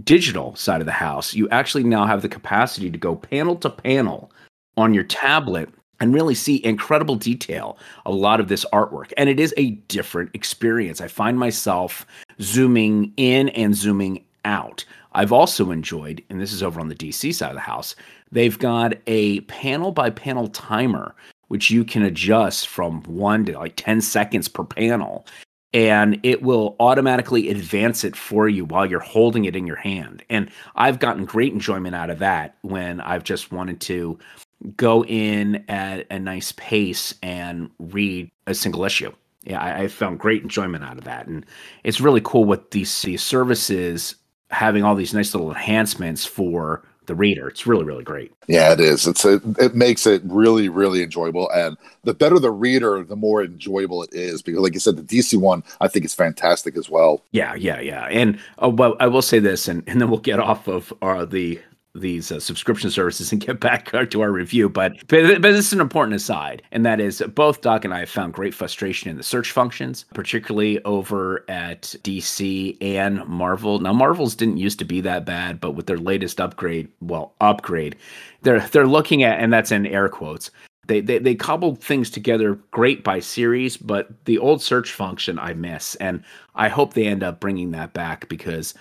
digital 0.04 0.54
side 0.56 0.80
of 0.80 0.86
the 0.86 0.92
house, 0.92 1.34
you 1.34 1.48
actually 1.50 1.84
now 1.84 2.06
have 2.06 2.22
the 2.22 2.28
capacity 2.28 2.90
to 2.90 2.98
go 2.98 3.14
panel 3.14 3.56
to 3.56 3.70
panel 3.70 4.30
on 4.76 4.94
your 4.94 5.04
tablet 5.04 5.68
and 6.00 6.12
really 6.12 6.34
see 6.34 6.64
incredible 6.64 7.16
detail 7.16 7.78
a 8.04 8.12
lot 8.12 8.40
of 8.40 8.48
this 8.48 8.64
artwork 8.72 9.12
and 9.16 9.28
it 9.28 9.40
is 9.40 9.54
a 9.56 9.70
different 9.88 10.30
experience 10.34 11.00
i 11.00 11.08
find 11.08 11.38
myself 11.38 12.06
zooming 12.40 13.12
in 13.16 13.48
and 13.50 13.74
zooming 13.74 14.22
out 14.44 14.84
i've 15.16 15.32
also 15.32 15.72
enjoyed 15.72 16.22
and 16.30 16.40
this 16.40 16.52
is 16.52 16.62
over 16.62 16.80
on 16.80 16.88
the 16.88 16.94
dc 16.94 17.34
side 17.34 17.50
of 17.50 17.54
the 17.56 17.60
house 17.60 17.96
they've 18.30 18.58
got 18.58 18.94
a 19.08 19.40
panel 19.42 19.90
by 19.90 20.08
panel 20.08 20.46
timer 20.48 21.14
which 21.48 21.70
you 21.70 21.84
can 21.84 22.02
adjust 22.02 22.68
from 22.68 23.02
1 23.02 23.46
to 23.46 23.58
like 23.58 23.74
10 23.76 24.00
seconds 24.00 24.48
per 24.48 24.64
panel 24.64 25.26
and 25.76 26.18
it 26.22 26.42
will 26.42 26.74
automatically 26.80 27.50
advance 27.50 28.02
it 28.02 28.16
for 28.16 28.48
you 28.48 28.64
while 28.64 28.86
you're 28.86 28.98
holding 28.98 29.44
it 29.44 29.54
in 29.54 29.66
your 29.66 29.76
hand. 29.76 30.24
And 30.30 30.50
I've 30.74 31.00
gotten 31.00 31.26
great 31.26 31.52
enjoyment 31.52 31.94
out 31.94 32.08
of 32.08 32.18
that 32.20 32.56
when 32.62 33.00
I've 33.02 33.24
just 33.24 33.52
wanted 33.52 33.80
to 33.82 34.18
go 34.78 35.04
in 35.04 35.62
at 35.68 36.06
a 36.10 36.18
nice 36.18 36.52
pace 36.52 37.14
and 37.22 37.70
read 37.78 38.30
a 38.46 38.54
single 38.54 38.84
issue. 38.84 39.12
Yeah, 39.42 39.60
I, 39.60 39.82
I 39.82 39.88
found 39.88 40.18
great 40.18 40.42
enjoyment 40.42 40.82
out 40.82 40.96
of 40.96 41.04
that. 41.04 41.26
And 41.26 41.44
it's 41.84 42.00
really 42.00 42.22
cool 42.22 42.44
what 42.44 42.70
these, 42.70 43.02
these 43.02 43.22
services 43.22 44.16
having 44.50 44.84
all 44.84 44.94
these 44.94 45.14
nice 45.14 45.34
little 45.34 45.50
enhancements 45.50 46.24
for 46.24 46.82
the 47.06 47.14
reader. 47.14 47.48
It's 47.48 47.66
really, 47.66 47.84
really 47.84 48.04
great. 48.04 48.32
Yeah, 48.48 48.72
it 48.72 48.80
is. 48.80 49.06
It's 49.06 49.24
a, 49.24 49.40
it 49.58 49.74
makes 49.74 50.06
it 50.06 50.22
really, 50.24 50.68
really 50.68 51.02
enjoyable. 51.02 51.50
And 51.50 51.76
the 52.04 52.14
better 52.14 52.38
the 52.38 52.50
reader, 52.50 53.02
the 53.02 53.16
more 53.16 53.42
enjoyable 53.42 54.02
it 54.02 54.12
is. 54.12 54.42
Because, 54.42 54.60
like 54.60 54.74
you 54.74 54.80
said, 54.80 54.96
the 54.96 55.02
DC 55.02 55.38
one, 55.38 55.62
I 55.80 55.88
think 55.88 56.04
is 56.04 56.14
fantastic 56.14 56.76
as 56.76 56.90
well. 56.90 57.22
Yeah, 57.30 57.54
yeah, 57.54 57.80
yeah. 57.80 58.06
And 58.06 58.38
uh, 58.62 58.70
well, 58.70 58.96
I 59.00 59.06
will 59.06 59.22
say 59.22 59.38
this, 59.38 59.68
and, 59.68 59.82
and 59.86 60.00
then 60.00 60.10
we'll 60.10 60.20
get 60.20 60.40
off 60.40 60.68
of 60.68 60.92
uh, 61.02 61.24
the 61.24 61.60
these 62.00 62.30
uh, 62.32 62.40
subscription 62.40 62.90
services 62.90 63.32
and 63.32 63.40
get 63.40 63.60
back 63.60 63.90
to 64.10 64.20
our 64.20 64.30
review. 64.30 64.68
But, 64.68 64.94
but 65.08 65.40
but 65.40 65.52
this 65.52 65.66
is 65.66 65.72
an 65.72 65.80
important 65.80 66.14
aside, 66.14 66.62
and 66.72 66.84
that 66.86 67.00
is 67.00 67.22
both 67.34 67.60
Doc 67.60 67.84
and 67.84 67.94
I 67.94 68.00
have 68.00 68.10
found 68.10 68.32
great 68.32 68.54
frustration 68.54 69.10
in 69.10 69.16
the 69.16 69.22
search 69.22 69.52
functions, 69.52 70.04
particularly 70.14 70.82
over 70.84 71.44
at 71.48 71.82
DC 72.02 72.76
and 72.80 73.26
Marvel. 73.26 73.78
Now 73.80 73.92
Marvel's 73.92 74.34
didn't 74.34 74.58
used 74.58 74.78
to 74.78 74.84
be 74.84 75.00
that 75.02 75.24
bad, 75.24 75.60
but 75.60 75.72
with 75.72 75.86
their 75.86 75.98
latest 75.98 76.40
upgrade, 76.40 76.88
well, 77.00 77.34
upgrade, 77.40 77.96
they're 78.42 78.60
they're 78.68 78.86
looking 78.86 79.22
at, 79.22 79.40
and 79.40 79.52
that's 79.52 79.72
in 79.72 79.86
air 79.86 80.08
quotes. 80.08 80.50
They, 80.86 81.00
they 81.00 81.18
they 81.18 81.34
cobbled 81.34 81.82
things 81.82 82.10
together 82.10 82.54
great 82.70 83.02
by 83.02 83.18
series, 83.20 83.76
but 83.76 84.24
the 84.24 84.38
old 84.38 84.62
search 84.62 84.92
function 84.92 85.38
I 85.38 85.52
miss, 85.54 85.96
and 85.96 86.22
I 86.54 86.68
hope 86.68 86.94
they 86.94 87.06
end 87.06 87.22
up 87.22 87.40
bringing 87.40 87.72
that 87.72 87.92
back 87.92 88.28
because 88.28 88.74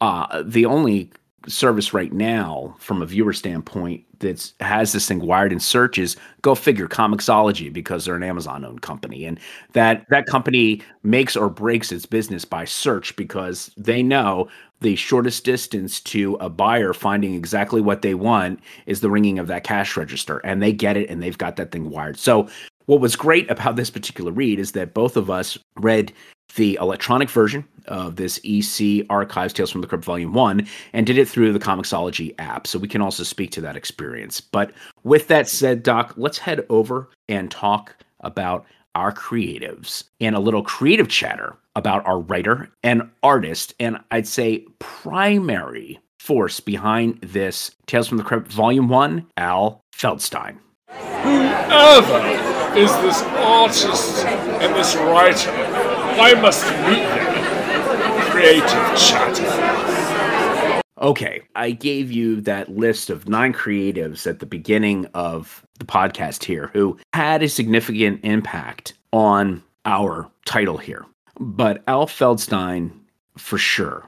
uh, 0.00 0.42
the 0.46 0.64
only 0.64 1.10
service 1.46 1.94
right 1.94 2.12
now 2.12 2.74
from 2.78 3.02
a 3.02 3.06
viewer 3.06 3.32
standpoint 3.32 4.04
that 4.18 4.52
has 4.60 4.92
this 4.92 5.08
thing 5.08 5.20
wired 5.20 5.52
in 5.52 5.60
searches 5.60 6.16
go 6.42 6.54
figure 6.54 6.86
comixology 6.86 7.72
because 7.72 8.04
they're 8.04 8.16
an 8.16 8.22
amazon 8.22 8.64
owned 8.64 8.82
company. 8.82 9.24
And 9.24 9.38
that 9.72 10.04
that 10.10 10.26
company 10.26 10.82
makes 11.02 11.36
or 11.36 11.48
breaks 11.48 11.92
its 11.92 12.06
business 12.06 12.44
by 12.44 12.64
search 12.64 13.16
because 13.16 13.70
they 13.76 14.02
know 14.02 14.48
the 14.80 14.96
shortest 14.96 15.44
distance 15.44 16.00
to 16.00 16.36
a 16.36 16.48
buyer 16.48 16.92
finding 16.92 17.34
exactly 17.34 17.80
what 17.80 18.02
they 18.02 18.14
want 18.14 18.60
is 18.86 19.00
the 19.00 19.10
ringing 19.10 19.38
of 19.38 19.46
that 19.46 19.64
cash 19.64 19.96
register. 19.96 20.38
And 20.38 20.62
they 20.62 20.72
get 20.72 20.96
it 20.96 21.10
and 21.10 21.22
they've 21.22 21.36
got 21.36 21.56
that 21.56 21.70
thing 21.70 21.90
wired. 21.90 22.18
So 22.18 22.48
what 22.86 23.00
was 23.00 23.16
great 23.16 23.50
about 23.50 23.76
this 23.76 23.90
particular 23.90 24.32
read 24.32 24.58
is 24.58 24.72
that 24.72 24.94
both 24.94 25.16
of 25.16 25.30
us 25.30 25.58
read 25.76 26.12
the 26.56 26.76
electronic 26.80 27.30
version 27.30 27.64
of 27.86 28.16
this 28.16 28.40
EC 28.44 29.06
Archives 29.08 29.52
Tales 29.52 29.70
from 29.70 29.80
the 29.80 29.86
Crypt 29.86 30.04
Volume 30.04 30.32
1 30.32 30.66
and 30.92 31.06
did 31.06 31.18
it 31.18 31.28
through 31.28 31.52
the 31.52 31.58
Comixology 31.58 32.34
app. 32.38 32.66
So 32.66 32.78
we 32.78 32.88
can 32.88 33.00
also 33.00 33.22
speak 33.22 33.50
to 33.52 33.60
that 33.60 33.76
experience. 33.76 34.40
But 34.40 34.72
with 35.04 35.28
that 35.28 35.48
said, 35.48 35.82
Doc, 35.82 36.14
let's 36.16 36.38
head 36.38 36.66
over 36.68 37.08
and 37.28 37.50
talk 37.50 37.96
about 38.20 38.66
our 38.94 39.12
creatives 39.12 40.04
and 40.20 40.34
a 40.34 40.40
little 40.40 40.62
creative 40.62 41.08
chatter 41.08 41.56
about 41.76 42.04
our 42.06 42.18
writer 42.18 42.68
and 42.82 43.08
artist, 43.22 43.74
and 43.78 43.98
I'd 44.10 44.26
say 44.26 44.66
primary 44.80 46.00
force 46.18 46.58
behind 46.58 47.18
this 47.22 47.70
Tales 47.86 48.08
from 48.08 48.18
the 48.18 48.24
Crypt 48.24 48.48
Volume 48.48 48.88
1, 48.88 49.26
Al 49.36 49.80
Feldstein. 49.94 50.58
Whoever 50.88 52.49
is 52.76 52.92
this 53.02 53.22
artist 53.22 54.24
and 54.24 54.74
this 54.74 54.94
writer, 54.96 55.50
I 55.50 56.34
must 56.34 56.64
meet 56.86 57.02
them. 57.02 58.30
Creative 58.30 58.96
chatter. 58.96 60.80
Okay, 61.00 61.40
I 61.56 61.70
gave 61.70 62.12
you 62.12 62.40
that 62.42 62.68
list 62.76 63.10
of 63.10 63.28
nine 63.28 63.52
creatives 63.52 64.26
at 64.26 64.38
the 64.38 64.46
beginning 64.46 65.06
of 65.14 65.64
the 65.78 65.84
podcast 65.86 66.44
here 66.44 66.70
who 66.72 66.98
had 67.14 67.42
a 67.42 67.48
significant 67.48 68.20
impact 68.22 68.92
on 69.12 69.62
our 69.84 70.30
title 70.44 70.76
here. 70.76 71.06
But 71.38 71.82
Al 71.88 72.06
Feldstein, 72.06 72.92
for 73.36 73.56
sure, 73.56 74.06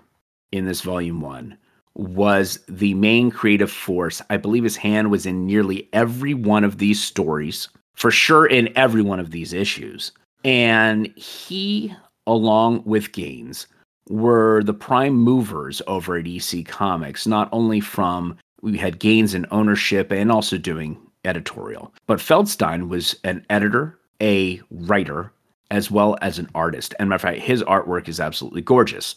in 0.52 0.66
this 0.66 0.82
volume 0.82 1.20
one, 1.22 1.56
was 1.94 2.60
the 2.68 2.94
main 2.94 3.30
creative 3.30 3.70
force. 3.70 4.20
I 4.30 4.36
believe 4.36 4.64
his 4.64 4.76
hand 4.76 5.10
was 5.10 5.26
in 5.26 5.46
nearly 5.46 5.88
every 5.92 6.34
one 6.34 6.62
of 6.62 6.78
these 6.78 7.02
stories, 7.02 7.68
for 7.94 8.10
sure, 8.10 8.46
in 8.46 8.76
every 8.76 9.02
one 9.02 9.20
of 9.20 9.30
these 9.30 9.52
issues. 9.52 10.12
And 10.44 11.06
he, 11.16 11.94
along 12.26 12.82
with 12.84 13.12
Gaines, 13.12 13.66
were 14.08 14.62
the 14.64 14.74
prime 14.74 15.14
movers 15.14 15.80
over 15.86 16.16
at 16.16 16.26
EC 16.26 16.66
Comics, 16.66 17.26
not 17.26 17.48
only 17.52 17.80
from 17.80 18.36
we 18.60 18.76
had 18.78 18.98
Gaines 18.98 19.34
in 19.34 19.46
ownership 19.50 20.12
and 20.12 20.30
also 20.30 20.56
doing 20.56 20.96
editorial, 21.24 21.92
but 22.06 22.18
Feldstein 22.18 22.88
was 22.88 23.16
an 23.24 23.44
editor, 23.50 23.98
a 24.20 24.60
writer, 24.70 25.32
as 25.70 25.90
well 25.90 26.16
as 26.20 26.38
an 26.38 26.48
artist. 26.54 26.94
And 26.98 27.08
matter 27.08 27.16
of 27.16 27.34
fact, 27.34 27.38
his 27.40 27.62
artwork 27.64 28.08
is 28.08 28.20
absolutely 28.20 28.62
gorgeous. 28.62 29.16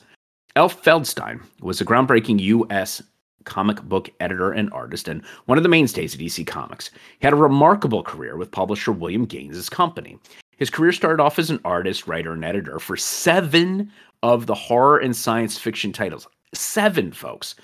Al 0.55 0.69
Feldstein 0.69 1.41
was 1.61 1.81
a 1.81 1.85
groundbreaking 1.85 2.39
U.S. 2.39 3.01
comic 3.45 3.81
book 3.83 4.09
editor 4.19 4.51
and 4.51 4.71
artist, 4.73 5.07
and 5.07 5.23
one 5.45 5.57
of 5.57 5.63
the 5.63 5.69
mainstays 5.69 6.13
at 6.13 6.19
DC 6.19 6.45
Comics. 6.45 6.89
He 7.19 7.25
had 7.25 7.33
a 7.33 7.37
remarkable 7.37 8.03
career 8.03 8.37
with 8.37 8.51
publisher 8.51 8.91
William 8.91 9.25
Gaines' 9.25 9.69
company. 9.69 10.17
His 10.57 10.69
career 10.69 10.91
started 10.91 11.21
off 11.21 11.39
as 11.39 11.49
an 11.49 11.59
artist, 11.65 12.07
writer, 12.07 12.33
and 12.33 12.45
editor 12.45 12.79
for 12.79 12.97
seven 12.97 13.91
of 14.23 14.45
the 14.45 14.55
horror 14.55 14.97
and 14.97 15.15
science 15.15 15.57
fiction 15.57 15.91
titles. 15.91 16.27
Seven, 16.53 17.11
folks, 17.11 17.55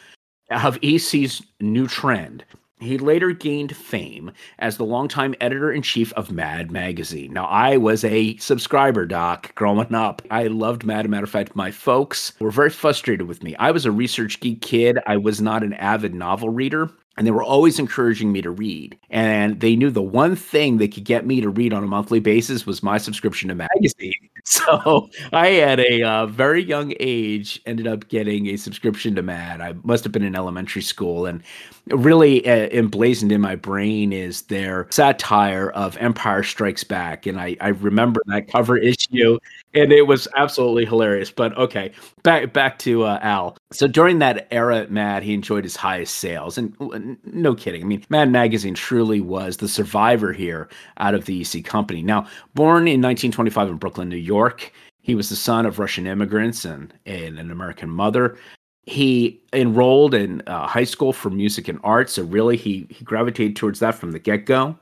of 0.51 0.77
EC's 0.83 1.41
new 1.59 1.88
trend. 1.88 2.43
He 2.81 2.97
later 2.97 3.31
gained 3.31 3.75
fame 3.75 4.31
as 4.57 4.77
the 4.77 4.85
longtime 4.85 5.35
editor 5.39 5.71
in 5.71 5.83
chief 5.83 6.11
of 6.13 6.31
Mad 6.31 6.71
Magazine. 6.71 7.31
Now, 7.31 7.45
I 7.45 7.77
was 7.77 8.03
a 8.03 8.35
subscriber, 8.38 9.05
Doc, 9.05 9.53
growing 9.53 9.93
up. 9.93 10.23
I 10.31 10.47
loved 10.47 10.83
Mad. 10.83 11.07
Matter 11.07 11.25
of 11.25 11.29
fact, 11.29 11.55
my 11.55 11.69
folks 11.69 12.33
were 12.39 12.50
very 12.50 12.71
frustrated 12.71 13.27
with 13.27 13.43
me. 13.43 13.55
I 13.57 13.69
was 13.69 13.85
a 13.85 13.91
research 13.91 14.39
geek 14.39 14.61
kid, 14.61 14.97
I 15.05 15.17
was 15.17 15.39
not 15.39 15.63
an 15.63 15.73
avid 15.73 16.15
novel 16.15 16.50
reader 16.50 16.89
and 17.17 17.27
they 17.27 17.31
were 17.31 17.43
always 17.43 17.77
encouraging 17.77 18.31
me 18.31 18.41
to 18.41 18.50
read. 18.50 18.97
And 19.09 19.59
they 19.59 19.75
knew 19.75 19.91
the 19.91 20.01
one 20.01 20.35
thing 20.35 20.77
they 20.77 20.88
could 20.88 21.03
get 21.03 21.25
me 21.25 21.41
to 21.41 21.50
read 21.50 21.73
on 21.73 21.83
a 21.83 21.88
monthly 21.88 22.19
basis 22.19 22.65
was 22.65 22.81
my 22.81 22.97
subscription 22.97 23.50
to 23.50 23.55
magazine. 23.55 24.13
So 24.51 25.10
I, 25.33 25.60
at 25.60 25.79
a 25.79 26.03
uh, 26.03 26.25
very 26.25 26.63
young 26.63 26.93
age, 27.00 27.62
ended 27.65 27.88
up 27.88 28.07
getting 28.10 28.48
a 28.48 28.57
subscription 28.57 29.15
to 29.15 29.21
Mad. 29.21 29.62
I 29.62 29.74
must 29.83 30.03
have 30.03 30.12
been 30.12 30.24
in 30.24 30.36
elementary 30.36 30.81
school, 30.81 31.25
and 31.25 31.43
really 31.88 32.48
uh, 32.48 32.69
emblazoned 32.71 33.31
in 33.31 33.41
my 33.41 33.55
brain 33.55 34.13
is 34.13 34.43
their 34.43 34.88
satire 34.89 35.71
of 35.71 35.98
Empire 35.98 36.43
Strikes 36.43 36.83
Back. 36.83 37.25
And 37.25 37.39
I, 37.39 37.57
I 37.62 37.69
remember 37.69 38.21
that 38.27 38.48
cover 38.48 38.77
issue, 38.77 39.39
and 39.74 39.91
it 39.91 40.07
was 40.07 40.27
absolutely 40.36 40.86
hilarious. 40.86 41.31
But 41.31 41.57
okay, 41.57 41.91
back 42.24 42.53
back 42.53 42.79
to 42.79 43.03
uh, 43.03 43.19
Al. 43.21 43.57
So 43.71 43.88
during 43.88 44.19
that 44.19 44.48
era 44.51 44.79
at 44.79 44.91
Mad, 44.91 45.24
he 45.24 45.33
enjoyed 45.33 45.63
his 45.63 45.75
highest 45.75 46.17
sales, 46.17 46.57
and 46.57 47.17
no 47.25 47.55
kidding. 47.55 47.81
I 47.81 47.86
mean, 47.86 48.05
Mad 48.10 48.31
Magazine 48.31 48.74
truly 48.74 49.21
was 49.21 49.57
the 49.57 49.67
survivor 49.67 50.33
here 50.33 50.69
out 50.98 51.13
of 51.13 51.25
the 51.25 51.41
EC 51.41 51.63
company. 51.63 52.01
Now, 52.01 52.27
born 52.55 52.88
in 52.88 53.01
1925 53.01 53.69
in 53.69 53.77
Brooklyn, 53.77 54.10
New 54.10 54.15
York, 54.17 54.30
he 55.01 55.15
was 55.15 55.29
the 55.29 55.35
son 55.35 55.65
of 55.65 55.79
Russian 55.79 56.07
immigrants 56.07 56.65
and, 56.65 56.93
and 57.05 57.39
an 57.39 57.51
American 57.51 57.89
mother. 57.89 58.38
He 58.83 59.41
enrolled 59.53 60.13
in 60.13 60.41
uh, 60.47 60.67
high 60.67 60.83
school 60.85 61.13
for 61.13 61.29
music 61.29 61.67
and 61.67 61.79
art, 61.83 62.09
so 62.09 62.23
really 62.23 62.57
he 62.57 62.88
he 62.89 63.05
gravitated 63.05 63.55
towards 63.55 63.79
that 63.79 63.95
from 63.95 64.11
the 64.11 64.19
get 64.19 64.45
go. 64.45 64.75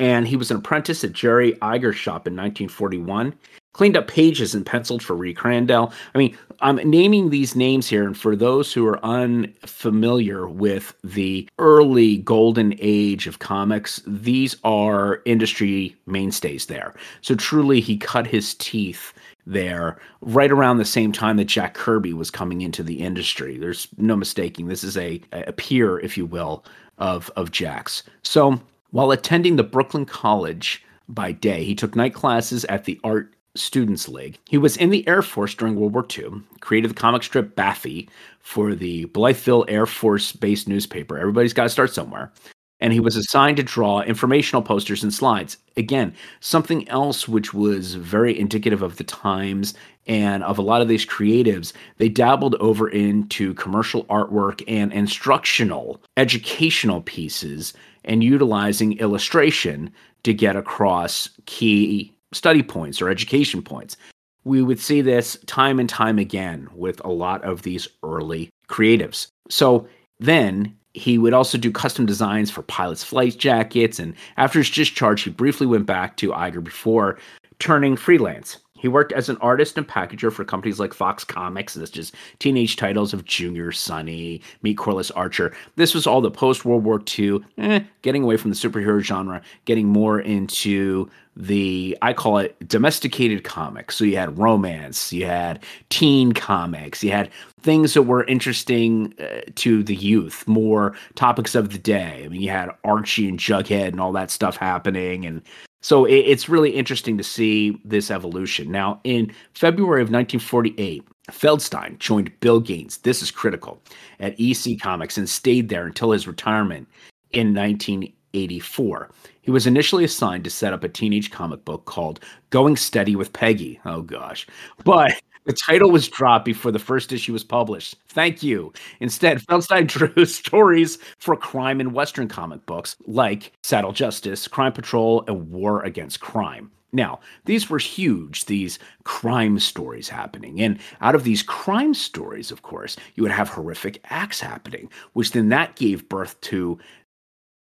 and 0.00 0.28
he 0.28 0.36
was 0.36 0.50
an 0.50 0.58
apprentice 0.58 1.02
at 1.04 1.12
Jerry 1.12 1.52
Iger's 1.54 1.96
shop 1.96 2.26
in 2.26 2.34
1941. 2.36 3.34
Cleaned 3.72 3.96
up 3.96 4.08
pages 4.08 4.54
and 4.54 4.66
penciled 4.66 5.02
for 5.02 5.14
Reed 5.14 5.36
Crandall. 5.36 5.92
I 6.14 6.18
mean, 6.18 6.36
I'm 6.60 6.76
naming 6.76 7.30
these 7.30 7.54
names 7.54 7.88
here, 7.88 8.04
and 8.04 8.16
for 8.16 8.34
those 8.34 8.72
who 8.72 8.84
are 8.86 9.04
unfamiliar 9.04 10.48
with 10.48 10.94
the 11.04 11.48
early 11.58 12.16
golden 12.18 12.74
age 12.80 13.28
of 13.28 13.38
comics, 13.38 14.02
these 14.06 14.56
are 14.64 15.22
industry 15.24 15.94
mainstays 16.06 16.66
there. 16.66 16.94
So 17.20 17.36
truly, 17.36 17.80
he 17.80 17.96
cut 17.96 18.26
his 18.26 18.54
teeth 18.54 19.12
there 19.46 19.98
right 20.20 20.50
around 20.50 20.78
the 20.78 20.84
same 20.84 21.12
time 21.12 21.36
that 21.36 21.44
Jack 21.44 21.74
Kirby 21.74 22.12
was 22.12 22.30
coming 22.30 22.60
into 22.60 22.82
the 22.82 23.00
industry. 23.00 23.56
There's 23.56 23.88
no 23.96 24.16
mistaking 24.16 24.66
this 24.66 24.84
is 24.84 24.96
a, 24.96 25.20
a 25.32 25.52
peer, 25.52 25.98
if 26.00 26.18
you 26.18 26.26
will, 26.26 26.64
of 26.98 27.30
of 27.36 27.50
Jack's. 27.50 28.02
So 28.22 28.60
while 28.90 29.10
attending 29.10 29.56
the 29.56 29.62
Brooklyn 29.62 30.04
College 30.04 30.84
by 31.08 31.32
day, 31.32 31.64
he 31.64 31.74
took 31.74 31.96
night 31.96 32.14
classes 32.14 32.64
at 32.66 32.84
the 32.84 33.00
Art 33.04 33.32
Students 33.54 34.08
League. 34.08 34.38
He 34.48 34.58
was 34.58 34.76
in 34.76 34.90
the 34.90 35.06
Air 35.08 35.22
Force 35.22 35.54
during 35.54 35.76
World 35.76 35.94
War 35.94 36.06
II, 36.16 36.42
created 36.60 36.90
the 36.90 36.94
comic 36.94 37.22
strip 37.22 37.56
Baffy 37.56 38.08
for 38.40 38.74
the 38.74 39.06
Blytheville 39.06 39.64
Air 39.68 39.86
Force 39.86 40.32
Base 40.32 40.66
newspaper. 40.66 41.18
Everybody's 41.18 41.52
got 41.52 41.64
to 41.64 41.68
start 41.68 41.92
somewhere. 41.92 42.32
And 42.80 42.92
he 42.92 43.00
was 43.00 43.16
assigned 43.16 43.56
to 43.56 43.64
draw 43.64 44.02
informational 44.02 44.62
posters 44.62 45.02
and 45.02 45.12
slides. 45.12 45.56
Again, 45.76 46.14
something 46.38 46.88
else 46.88 47.26
which 47.26 47.52
was 47.52 47.94
very 47.94 48.38
indicative 48.38 48.82
of 48.82 48.96
the 48.96 49.04
times 49.04 49.74
and 50.06 50.44
of 50.44 50.58
a 50.58 50.62
lot 50.62 50.80
of 50.80 50.86
these 50.86 51.04
creatives. 51.04 51.72
They 51.96 52.08
dabbled 52.08 52.54
over 52.56 52.88
into 52.88 53.54
commercial 53.54 54.04
artwork 54.04 54.62
and 54.68 54.92
instructional, 54.92 56.00
educational 56.16 57.02
pieces 57.02 57.74
and 58.04 58.22
utilizing 58.22 58.98
illustration 58.98 59.92
to 60.22 60.32
get 60.32 60.56
across 60.56 61.28
key 61.46 62.12
study 62.32 62.62
points 62.62 63.00
or 63.00 63.08
education 63.08 63.62
points. 63.62 63.96
We 64.44 64.62
would 64.62 64.80
see 64.80 65.00
this 65.00 65.36
time 65.46 65.78
and 65.78 65.88
time 65.88 66.18
again 66.18 66.68
with 66.74 67.04
a 67.04 67.10
lot 67.10 67.42
of 67.44 67.62
these 67.62 67.88
early 68.02 68.50
creatives. 68.68 69.28
So 69.50 69.86
then 70.20 70.76
he 70.94 71.18
would 71.18 71.32
also 71.32 71.58
do 71.58 71.70
custom 71.70 72.06
designs 72.06 72.50
for 72.50 72.62
pilots' 72.62 73.04
flight 73.04 73.36
jackets. 73.38 73.98
And 73.98 74.14
after 74.36 74.58
his 74.58 74.70
discharge, 74.70 75.22
he 75.22 75.30
briefly 75.30 75.66
went 75.66 75.86
back 75.86 76.16
to 76.18 76.32
Iger 76.32 76.62
before 76.62 77.18
turning 77.58 77.96
freelance. 77.96 78.58
He 78.78 78.88
worked 78.88 79.12
as 79.12 79.28
an 79.28 79.36
artist 79.38 79.76
and 79.76 79.86
packager 79.86 80.32
for 80.32 80.44
companies 80.44 80.78
like 80.78 80.94
Fox 80.94 81.24
Comics, 81.24 81.74
and 81.74 81.82
this 81.82 81.90
just 81.90 82.14
teenage 82.38 82.76
titles 82.76 83.12
of 83.12 83.24
Junior 83.24 83.72
Sonny, 83.72 84.40
Meet 84.62 84.78
Corliss 84.78 85.10
Archer. 85.10 85.54
This 85.76 85.94
was 85.94 86.06
all 86.06 86.20
the 86.20 86.30
post 86.30 86.64
World 86.64 86.84
War 86.84 87.02
II, 87.18 87.40
eh, 87.58 87.80
getting 88.02 88.22
away 88.22 88.36
from 88.36 88.50
the 88.50 88.56
superhero 88.56 89.00
genre, 89.00 89.42
getting 89.64 89.88
more 89.88 90.20
into 90.20 91.10
the 91.38 91.96
I 92.02 92.12
call 92.12 92.38
it 92.38 92.56
domesticated 92.68 93.44
comics. 93.44 93.96
So 93.96 94.04
you 94.04 94.16
had 94.16 94.36
romance, 94.38 95.12
you 95.12 95.24
had 95.24 95.62
teen 95.88 96.32
comics, 96.32 97.02
you 97.02 97.12
had 97.12 97.30
things 97.60 97.94
that 97.94 98.02
were 98.02 98.24
interesting 98.24 99.14
uh, 99.20 99.42
to 99.54 99.84
the 99.84 99.94
youth, 99.94 100.46
more 100.48 100.94
topics 101.14 101.54
of 101.54 101.70
the 101.70 101.78
day. 101.78 102.22
I 102.24 102.28
mean, 102.28 102.40
you 102.40 102.50
had 102.50 102.70
Archie 102.84 103.28
and 103.28 103.38
Jughead 103.38 103.88
and 103.88 104.00
all 104.00 104.12
that 104.12 104.32
stuff 104.32 104.56
happening, 104.56 105.24
and 105.24 105.42
so 105.80 106.04
it, 106.04 106.16
it's 106.16 106.48
really 106.48 106.70
interesting 106.70 107.16
to 107.18 107.24
see 107.24 107.80
this 107.84 108.10
evolution. 108.10 108.70
Now, 108.70 109.00
in 109.04 109.32
February 109.54 110.02
of 110.02 110.10
1948, 110.10 111.04
Feldstein 111.30 111.98
joined 111.98 112.38
Bill 112.40 112.60
Gaines. 112.60 112.98
This 112.98 113.22
is 113.22 113.30
critical 113.30 113.80
at 114.20 114.34
EC 114.38 114.80
Comics 114.80 115.18
and 115.18 115.28
stayed 115.28 115.68
there 115.68 115.86
until 115.86 116.10
his 116.10 116.26
retirement 116.26 116.88
in 117.32 117.54
1984. 117.54 119.10
He 119.42 119.50
was 119.50 119.66
initially 119.66 120.04
assigned 120.04 120.44
to 120.44 120.50
set 120.50 120.72
up 120.72 120.84
a 120.84 120.88
teenage 120.88 121.30
comic 121.30 121.64
book 121.64 121.84
called 121.84 122.20
Going 122.50 122.76
Steady 122.76 123.16
with 123.16 123.32
Peggy. 123.32 123.80
Oh 123.84 124.02
gosh. 124.02 124.46
But 124.84 125.20
the 125.48 125.54
title 125.54 125.90
was 125.90 126.06
dropped 126.06 126.44
before 126.44 126.70
the 126.70 126.78
first 126.78 127.10
issue 127.10 127.32
was 127.32 127.42
published. 127.42 127.96
Thank 128.08 128.42
you. 128.42 128.70
Instead, 129.00 129.38
Feldstein 129.38 129.86
drew 130.14 130.26
stories 130.26 130.98
for 131.16 131.36
crime 131.36 131.80
and 131.80 131.94
Western 131.94 132.28
comic 132.28 132.66
books 132.66 132.96
like 133.06 133.52
Saddle 133.62 133.92
Justice, 133.92 134.46
Crime 134.46 134.74
Patrol, 134.74 135.24
and 135.26 135.50
War 135.50 135.82
Against 135.84 136.20
Crime. 136.20 136.70
Now, 136.92 137.20
these 137.46 137.70
were 137.70 137.78
huge, 137.78 138.44
these 138.44 138.78
crime 139.04 139.58
stories 139.58 140.10
happening. 140.10 140.60
And 140.60 140.78
out 141.00 141.14
of 141.14 141.24
these 141.24 141.42
crime 141.42 141.94
stories, 141.94 142.50
of 142.50 142.60
course, 142.60 142.98
you 143.14 143.22
would 143.22 143.32
have 143.32 143.48
horrific 143.48 144.00
acts 144.04 144.40
happening, 144.40 144.90
which 145.14 145.32
then 145.32 145.48
that 145.48 145.76
gave 145.76 146.10
birth 146.10 146.38
to 146.42 146.78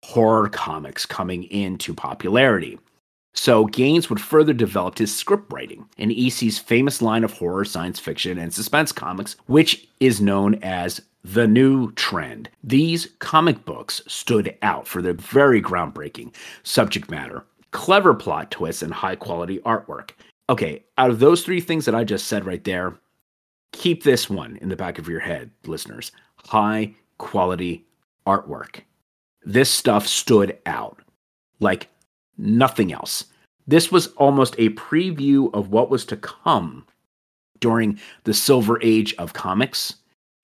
horror 0.03 0.49
comics 0.49 1.05
coming 1.05 1.43
into 1.45 1.93
popularity. 1.93 2.79
So 3.35 3.65
Gaines 3.65 4.09
would 4.09 4.21
further 4.21 4.53
develop 4.53 4.97
his 4.97 5.15
script 5.15 5.51
writing 5.51 5.87
in 5.97 6.11
EC's 6.11 6.57
famous 6.57 7.01
line 7.01 7.23
of 7.23 7.33
horror, 7.33 7.65
science 7.65 7.99
fiction, 7.99 8.37
and 8.37 8.53
suspense 8.53 8.91
comics, 8.91 9.35
which 9.45 9.87
is 9.99 10.21
known 10.21 10.55
as 10.63 11.01
the 11.23 11.47
new 11.47 11.91
trend. 11.93 12.49
These 12.63 13.09
comic 13.19 13.65
books 13.65 14.01
stood 14.07 14.57
out 14.61 14.87
for 14.87 15.01
their 15.01 15.13
very 15.13 15.61
groundbreaking 15.61 16.33
subject 16.63 17.11
matter, 17.11 17.45
clever 17.71 18.13
plot 18.13 18.51
twists, 18.51 18.81
and 18.81 18.93
high 18.93 19.15
quality 19.15 19.59
artwork. 19.59 20.11
Okay, 20.49 20.83
out 20.97 21.09
of 21.09 21.19
those 21.19 21.43
three 21.43 21.61
things 21.61 21.85
that 21.85 21.95
I 21.95 22.03
just 22.03 22.27
said 22.27 22.45
right 22.45 22.63
there, 22.63 22.97
keep 23.73 24.03
this 24.03 24.29
one 24.29 24.57
in 24.57 24.69
the 24.69 24.75
back 24.75 24.97
of 24.97 25.09
your 25.09 25.19
head, 25.19 25.51
listeners. 25.65 26.11
High 26.37 26.93
quality 27.17 27.85
artwork. 28.25 28.81
This 29.43 29.69
stuff 29.69 30.07
stood 30.07 30.57
out 30.65 31.01
like 31.59 31.89
nothing 32.37 32.91
else. 32.91 33.25
This 33.67 33.91
was 33.91 34.07
almost 34.13 34.55
a 34.57 34.69
preview 34.71 35.53
of 35.53 35.69
what 35.69 35.89
was 35.89 36.05
to 36.05 36.17
come 36.17 36.85
during 37.59 37.99
the 38.23 38.33
silver 38.33 38.79
age 38.81 39.13
of 39.15 39.33
comics 39.33 39.95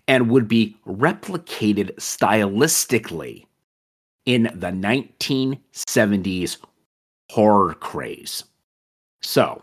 and 0.08 0.30
would 0.30 0.48
be 0.48 0.76
replicated 0.88 1.94
stylistically 1.96 3.46
in 4.26 4.44
the 4.56 4.72
1970s 4.72 6.58
horror 7.30 7.74
craze. 7.76 8.44
So, 9.22 9.62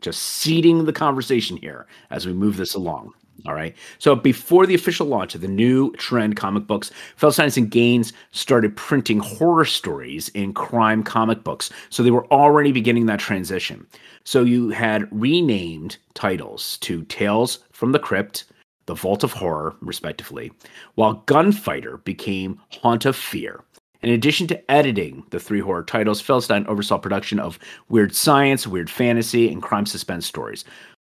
just 0.00 0.22
seeding 0.22 0.84
the 0.84 0.92
conversation 0.92 1.56
here 1.56 1.86
as 2.10 2.26
we 2.26 2.32
move 2.32 2.56
this 2.56 2.74
along. 2.74 3.12
All 3.44 3.54
right. 3.54 3.76
So 3.98 4.16
before 4.16 4.66
the 4.66 4.74
official 4.74 5.06
launch 5.06 5.34
of 5.34 5.40
the 5.40 5.48
new 5.48 5.92
trend 5.92 6.36
comic 6.36 6.66
books, 6.66 6.90
Feldstein 7.18 7.56
and 7.56 7.70
Gaines 7.70 8.12
started 8.32 8.76
printing 8.76 9.18
horror 9.18 9.64
stories 9.64 10.28
in 10.30 10.54
crime 10.54 11.02
comic 11.02 11.44
books. 11.44 11.70
So 11.90 12.02
they 12.02 12.10
were 12.10 12.26
already 12.28 12.72
beginning 12.72 13.06
that 13.06 13.20
transition. 13.20 13.86
So 14.24 14.42
you 14.42 14.70
had 14.70 15.08
renamed 15.12 15.98
titles 16.14 16.78
to 16.78 17.04
Tales 17.04 17.60
from 17.72 17.92
the 17.92 17.98
Crypt, 17.98 18.44
The 18.86 18.94
Vault 18.94 19.22
of 19.22 19.32
Horror, 19.32 19.76
respectively, 19.80 20.50
while 20.94 21.22
Gunfighter 21.26 21.98
became 21.98 22.60
Haunt 22.70 23.04
of 23.04 23.14
Fear. 23.14 23.62
In 24.02 24.10
addition 24.10 24.46
to 24.48 24.70
editing 24.70 25.24
the 25.30 25.40
three 25.40 25.60
horror 25.60 25.82
titles, 25.82 26.22
Feldstein 26.22 26.66
oversaw 26.66 26.98
production 26.98 27.38
of 27.38 27.58
weird 27.88 28.14
science, 28.14 28.66
weird 28.66 28.90
fantasy, 28.90 29.50
and 29.50 29.62
crime 29.62 29.86
suspense 29.86 30.26
stories. 30.26 30.64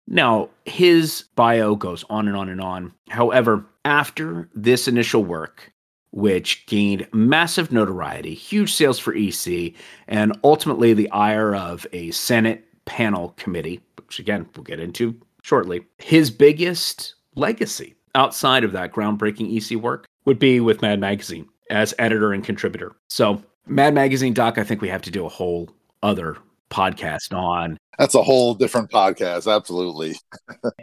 Now, 0.07 0.49
his 0.65 1.25
bio 1.35 1.75
goes 1.75 2.03
on 2.09 2.27
and 2.27 2.35
on 2.35 2.49
and 2.49 2.61
on. 2.61 2.93
However, 3.09 3.65
after 3.85 4.49
this 4.53 4.87
initial 4.87 5.23
work, 5.23 5.71
which 6.11 6.65
gained 6.65 7.07
massive 7.13 7.71
notoriety, 7.71 8.33
huge 8.33 8.73
sales 8.73 8.99
for 8.99 9.15
EC, 9.15 9.73
and 10.07 10.37
ultimately 10.43 10.93
the 10.93 11.09
ire 11.11 11.55
of 11.55 11.87
a 11.93 12.11
Senate 12.11 12.65
panel 12.85 13.29
committee, 13.37 13.81
which 13.97 14.19
again 14.19 14.47
we'll 14.55 14.63
get 14.63 14.79
into 14.79 15.15
shortly, 15.41 15.85
his 15.99 16.29
biggest 16.29 17.15
legacy 17.35 17.95
outside 18.15 18.63
of 18.63 18.73
that 18.73 18.91
groundbreaking 18.91 19.55
EC 19.55 19.77
work 19.77 20.05
would 20.25 20.37
be 20.37 20.59
with 20.59 20.81
Mad 20.81 20.99
Magazine 20.99 21.47
as 21.69 21.93
editor 21.97 22.33
and 22.33 22.43
contributor. 22.43 22.91
So, 23.09 23.41
Mad 23.67 23.93
Magazine 23.93 24.33
Doc, 24.33 24.57
I 24.57 24.63
think 24.63 24.81
we 24.81 24.89
have 24.89 25.03
to 25.03 25.11
do 25.11 25.25
a 25.25 25.29
whole 25.29 25.69
other 26.03 26.37
podcast 26.69 27.33
on. 27.33 27.77
That's 27.99 28.15
a 28.15 28.23
whole 28.23 28.53
different 28.53 28.89
podcast, 28.89 29.53
absolutely. 29.53 30.15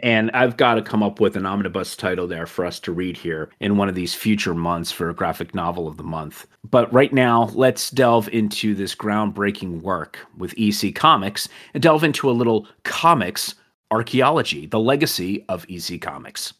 and 0.03 0.31
I've 0.31 0.57
got 0.57 0.75
to 0.75 0.81
come 0.81 1.03
up 1.03 1.19
with 1.19 1.35
an 1.35 1.45
omnibus 1.45 1.95
title 1.95 2.27
there 2.27 2.45
for 2.45 2.65
us 2.65 2.79
to 2.81 2.91
read 2.91 3.17
here 3.17 3.49
in 3.59 3.77
one 3.77 3.89
of 3.89 3.95
these 3.95 4.13
future 4.13 4.53
months 4.53 4.91
for 4.91 5.09
a 5.09 5.13
graphic 5.13 5.53
novel 5.53 5.87
of 5.87 5.97
the 5.97 6.03
month. 6.03 6.47
But 6.69 6.91
right 6.93 7.11
now, 7.11 7.49
let's 7.53 7.89
delve 7.89 8.29
into 8.29 8.75
this 8.75 8.95
groundbreaking 8.95 9.81
work 9.81 10.19
with 10.37 10.53
EC 10.57 10.95
Comics 10.95 11.49
and 11.73 11.83
delve 11.83 12.03
into 12.03 12.29
a 12.29 12.31
little 12.31 12.67
comics 12.83 13.55
archaeology, 13.91 14.67
the 14.67 14.79
legacy 14.79 15.45
of 15.49 15.65
EC 15.69 15.99
Comics. 15.99 16.53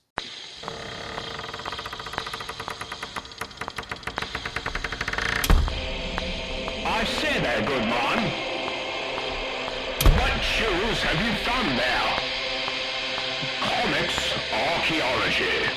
There? 11.59 12.19
Comics 13.59 14.33
archaeology. 14.53 15.67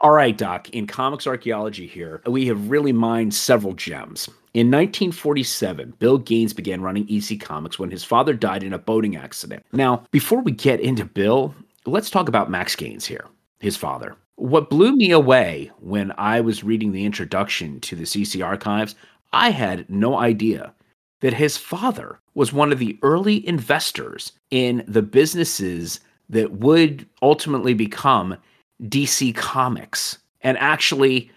All 0.00 0.12
right, 0.12 0.38
Doc, 0.38 0.70
in 0.70 0.86
comics 0.86 1.26
archaeology 1.26 1.88
here, 1.88 2.22
we 2.26 2.46
have 2.46 2.70
really 2.70 2.92
mined 2.92 3.34
several 3.34 3.72
gems. 3.72 4.28
In 4.54 4.68
1947, 4.68 5.94
Bill 5.98 6.18
Gaines 6.18 6.52
began 6.52 6.82
running 6.82 7.04
EC 7.10 7.40
Comics 7.40 7.80
when 7.80 7.90
his 7.90 8.04
father 8.04 8.32
died 8.32 8.62
in 8.62 8.72
a 8.72 8.78
boating 8.78 9.16
accident. 9.16 9.64
Now, 9.72 10.04
before 10.12 10.40
we 10.40 10.52
get 10.52 10.78
into 10.78 11.04
Bill, 11.04 11.52
let's 11.84 12.10
talk 12.10 12.28
about 12.28 12.48
Max 12.48 12.76
Gaines 12.76 13.06
here, 13.06 13.24
his 13.58 13.76
father. 13.76 14.14
What 14.36 14.70
blew 14.70 14.94
me 14.94 15.10
away 15.10 15.72
when 15.80 16.12
I 16.16 16.42
was 16.42 16.62
reading 16.62 16.92
the 16.92 17.04
introduction 17.04 17.80
to 17.80 17.96
the 17.96 18.22
EC 18.22 18.40
archives, 18.40 18.94
I 19.32 19.50
had 19.50 19.90
no 19.90 20.16
idea 20.20 20.72
that 21.22 21.32
his 21.32 21.56
father 21.56 22.18
was 22.34 22.52
one 22.52 22.72
of 22.72 22.78
the 22.78 22.98
early 23.02 23.46
investors 23.48 24.32
in 24.50 24.84
the 24.86 25.02
businesses 25.02 26.00
that 26.28 26.52
would 26.52 27.06
ultimately 27.22 27.74
become 27.74 28.36
DC 28.82 29.34
Comics 29.34 30.18
and 30.42 30.58
actually 30.58 31.30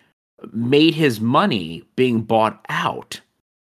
made 0.51 0.95
his 0.95 1.21
money 1.21 1.83
being 1.95 2.21
bought 2.21 2.65
out 2.69 3.21